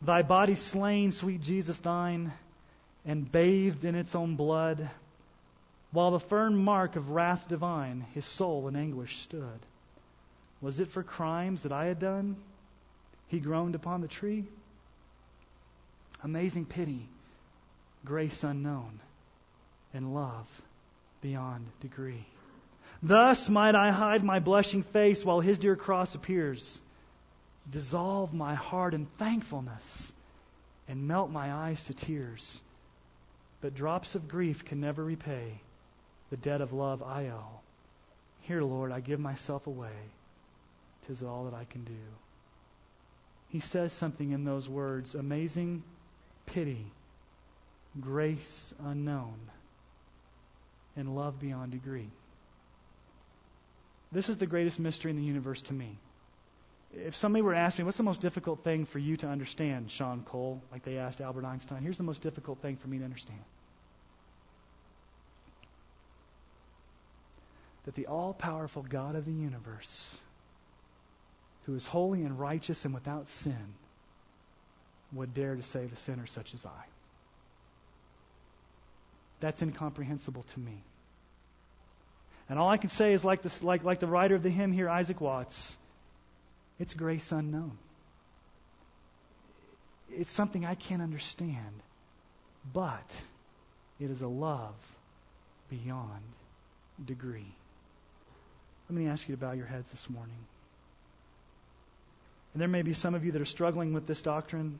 Thy 0.00 0.22
body 0.22 0.54
slain, 0.54 1.12
sweet 1.12 1.40
Jesus, 1.40 1.78
thine 1.78 2.32
and 3.04 3.30
bathed 3.30 3.84
in 3.84 3.94
its 3.94 4.14
own 4.14 4.36
blood, 4.36 4.90
while 5.90 6.12
the 6.12 6.26
firm 6.26 6.56
mark 6.56 6.96
of 6.96 7.10
wrath 7.10 7.48
divine 7.48 8.06
his 8.14 8.24
soul 8.36 8.68
in 8.68 8.76
anguish 8.76 9.22
stood. 9.24 9.66
Was 10.60 10.78
it 10.78 10.88
for 10.92 11.02
crimes 11.02 11.64
that 11.64 11.72
I 11.72 11.86
had 11.86 11.98
done? 11.98 12.36
He 13.28 13.40
groaned 13.40 13.74
upon 13.74 14.00
the 14.00 14.08
tree. 14.08 14.44
Amazing 16.22 16.66
pity, 16.66 17.08
grace 18.04 18.42
unknown, 18.42 19.00
and 19.92 20.14
love 20.14 20.46
beyond 21.20 21.66
degree. 21.80 22.26
Thus 23.02 23.48
might 23.48 23.74
I 23.74 23.90
hide 23.90 24.22
my 24.22 24.38
blushing 24.38 24.82
face 24.84 25.24
while 25.24 25.40
his 25.40 25.58
dear 25.58 25.76
cross 25.76 26.14
appears, 26.14 26.78
dissolve 27.70 28.32
my 28.32 28.54
heart 28.54 28.94
in 28.94 29.06
thankfulness, 29.18 30.12
and 30.88 31.06
melt 31.06 31.30
my 31.30 31.52
eyes 31.52 31.82
to 31.84 31.94
tears 31.94 32.60
but 33.62 33.74
drops 33.74 34.14
of 34.14 34.28
grief 34.28 34.64
can 34.66 34.80
never 34.80 35.02
repay 35.02 35.62
the 36.30 36.36
debt 36.36 36.60
of 36.60 36.72
love 36.72 37.02
I 37.02 37.28
owe. 37.28 37.60
Here, 38.42 38.62
Lord, 38.62 38.90
I 38.90 39.00
give 39.00 39.20
myself 39.20 39.66
away. 39.66 39.96
Tis 41.06 41.22
all 41.22 41.44
that 41.44 41.54
I 41.54 41.64
can 41.64 41.84
do. 41.84 41.92
He 43.48 43.60
says 43.60 43.92
something 43.92 44.32
in 44.32 44.44
those 44.44 44.68
words 44.68 45.14
amazing 45.14 45.84
pity, 46.46 46.86
grace 48.00 48.74
unknown, 48.84 49.38
and 50.96 51.14
love 51.14 51.40
beyond 51.40 51.72
degree. 51.72 52.10
this 54.12 54.28
is 54.28 54.36
the 54.38 54.46
greatest 54.46 54.78
mystery 54.78 55.10
in 55.10 55.16
the 55.16 55.22
universe 55.22 55.62
to 55.62 55.72
me. 55.72 55.98
If 56.94 57.14
somebody 57.14 57.42
were 57.42 57.54
to 57.54 57.58
ask 57.58 57.78
me, 57.78 57.84
what's 57.84 57.96
the 57.96 58.02
most 58.02 58.20
difficult 58.20 58.62
thing 58.62 58.86
for 58.92 58.98
you 58.98 59.16
to 59.18 59.26
understand, 59.26 59.90
Sean 59.90 60.22
Cole, 60.24 60.62
like 60.70 60.84
they 60.84 60.98
asked 60.98 61.22
Albert 61.22 61.46
Einstein, 61.46 61.82
here's 61.82 61.96
the 61.96 62.02
most 62.02 62.22
difficult 62.22 62.60
thing 62.60 62.76
for 62.76 62.88
me 62.88 62.98
to 62.98 63.04
understand. 63.04 63.40
That 67.86 67.94
the 67.94 68.06
all 68.06 68.34
powerful 68.34 68.82
God 68.82 69.16
of 69.16 69.24
the 69.24 69.32
universe, 69.32 70.16
who 71.64 71.74
is 71.74 71.86
holy 71.86 72.22
and 72.22 72.38
righteous 72.38 72.84
and 72.84 72.92
without 72.92 73.26
sin, 73.42 73.74
would 75.14 75.32
dare 75.32 75.56
to 75.56 75.62
save 75.62 75.92
a 75.92 75.96
sinner 75.96 76.26
such 76.26 76.48
as 76.52 76.64
I. 76.66 76.84
That's 79.42 79.60
incomprehensible 79.60 80.46
to 80.54 80.60
me. 80.60 80.84
And 82.48 82.58
all 82.58 82.68
I 82.68 82.76
can 82.76 82.90
say 82.90 83.12
is, 83.12 83.24
like, 83.24 83.42
this, 83.42 83.62
like, 83.62 83.82
like 83.82 83.98
the 83.98 84.06
writer 84.06 84.36
of 84.36 84.42
the 84.42 84.50
hymn 84.50 84.72
here, 84.72 84.88
Isaac 84.88 85.20
Watts, 85.20 85.76
it's 86.78 86.94
grace 86.94 87.26
unknown. 87.30 87.76
It's 90.08 90.34
something 90.34 90.64
I 90.64 90.76
can't 90.76 91.02
understand, 91.02 91.82
but 92.72 93.06
it 93.98 94.10
is 94.10 94.20
a 94.20 94.28
love 94.28 94.74
beyond 95.70 96.22
degree. 97.04 97.54
Let 98.88 98.98
me 98.98 99.08
ask 99.08 99.28
you 99.28 99.34
to 99.34 99.40
bow 99.40 99.52
your 99.52 99.66
heads 99.66 99.90
this 99.90 100.06
morning. 100.08 100.36
And 102.52 102.60
there 102.60 102.68
may 102.68 102.82
be 102.82 102.94
some 102.94 103.14
of 103.14 103.24
you 103.24 103.32
that 103.32 103.40
are 103.40 103.46
struggling 103.46 103.92
with 103.92 104.06
this 104.06 104.22
doctrine. 104.22 104.78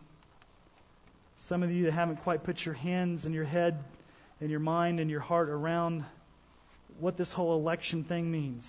Some 1.49 1.63
of 1.63 1.71
you 1.71 1.85
that 1.85 1.93
haven't 1.93 2.19
quite 2.19 2.45
put 2.45 2.65
your 2.65 2.75
hands 2.75 3.25
and 3.25 3.35
your 3.35 3.45
head 3.45 3.83
and 4.43 4.51
your 4.51 4.61
mind 4.61 4.99
and 4.99 5.09
your 5.09 5.21
heart 5.21 5.49
around 5.49 6.05
what 6.99 7.17
this 7.17 7.33
whole 7.33 7.55
election 7.55 8.03
thing 8.03 8.29
means. 8.29 8.69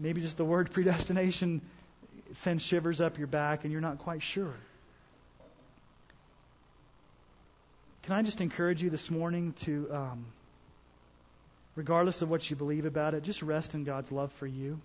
Maybe 0.00 0.20
just 0.20 0.36
the 0.36 0.44
word 0.44 0.70
predestination 0.74 1.62
sends 2.42 2.64
shivers 2.64 3.00
up 3.00 3.18
your 3.18 3.28
back 3.28 3.62
and 3.62 3.70
you're 3.70 3.80
not 3.80 4.00
quite 4.00 4.20
sure. 4.20 4.56
Can 8.02 8.14
I 8.14 8.22
just 8.22 8.40
encourage 8.40 8.82
you 8.82 8.90
this 8.90 9.08
morning 9.12 9.54
to, 9.64 9.88
um, 9.92 10.26
regardless 11.76 12.20
of 12.20 12.28
what 12.28 12.50
you 12.50 12.56
believe 12.56 12.86
about 12.86 13.14
it, 13.14 13.22
just 13.22 13.42
rest 13.42 13.74
in 13.74 13.84
God's 13.84 14.10
love 14.10 14.32
for 14.40 14.48
you? 14.48 14.80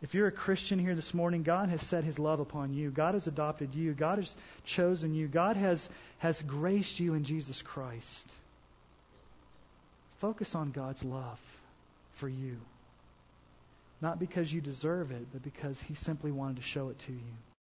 If 0.00 0.14
you're 0.14 0.28
a 0.28 0.32
Christian 0.32 0.78
here 0.78 0.94
this 0.94 1.12
morning, 1.12 1.42
God 1.42 1.70
has 1.70 1.82
set 1.82 2.04
His 2.04 2.18
love 2.18 2.38
upon 2.38 2.72
you. 2.72 2.90
God 2.90 3.14
has 3.14 3.26
adopted 3.26 3.74
you. 3.74 3.94
God 3.94 4.18
has 4.18 4.32
chosen 4.64 5.12
you. 5.12 5.26
God 5.26 5.56
has, 5.56 5.86
has 6.18 6.40
graced 6.42 7.00
you 7.00 7.14
in 7.14 7.24
Jesus 7.24 7.60
Christ. 7.62 8.32
Focus 10.20 10.54
on 10.54 10.70
God's 10.70 11.02
love 11.02 11.38
for 12.20 12.28
you. 12.28 12.56
Not 14.00 14.20
because 14.20 14.52
you 14.52 14.60
deserve 14.60 15.10
it, 15.10 15.26
but 15.32 15.42
because 15.42 15.78
He 15.88 15.94
simply 15.96 16.30
wanted 16.30 16.56
to 16.56 16.62
show 16.62 16.90
it 16.90 16.98
to 17.06 17.12
you. 17.12 17.18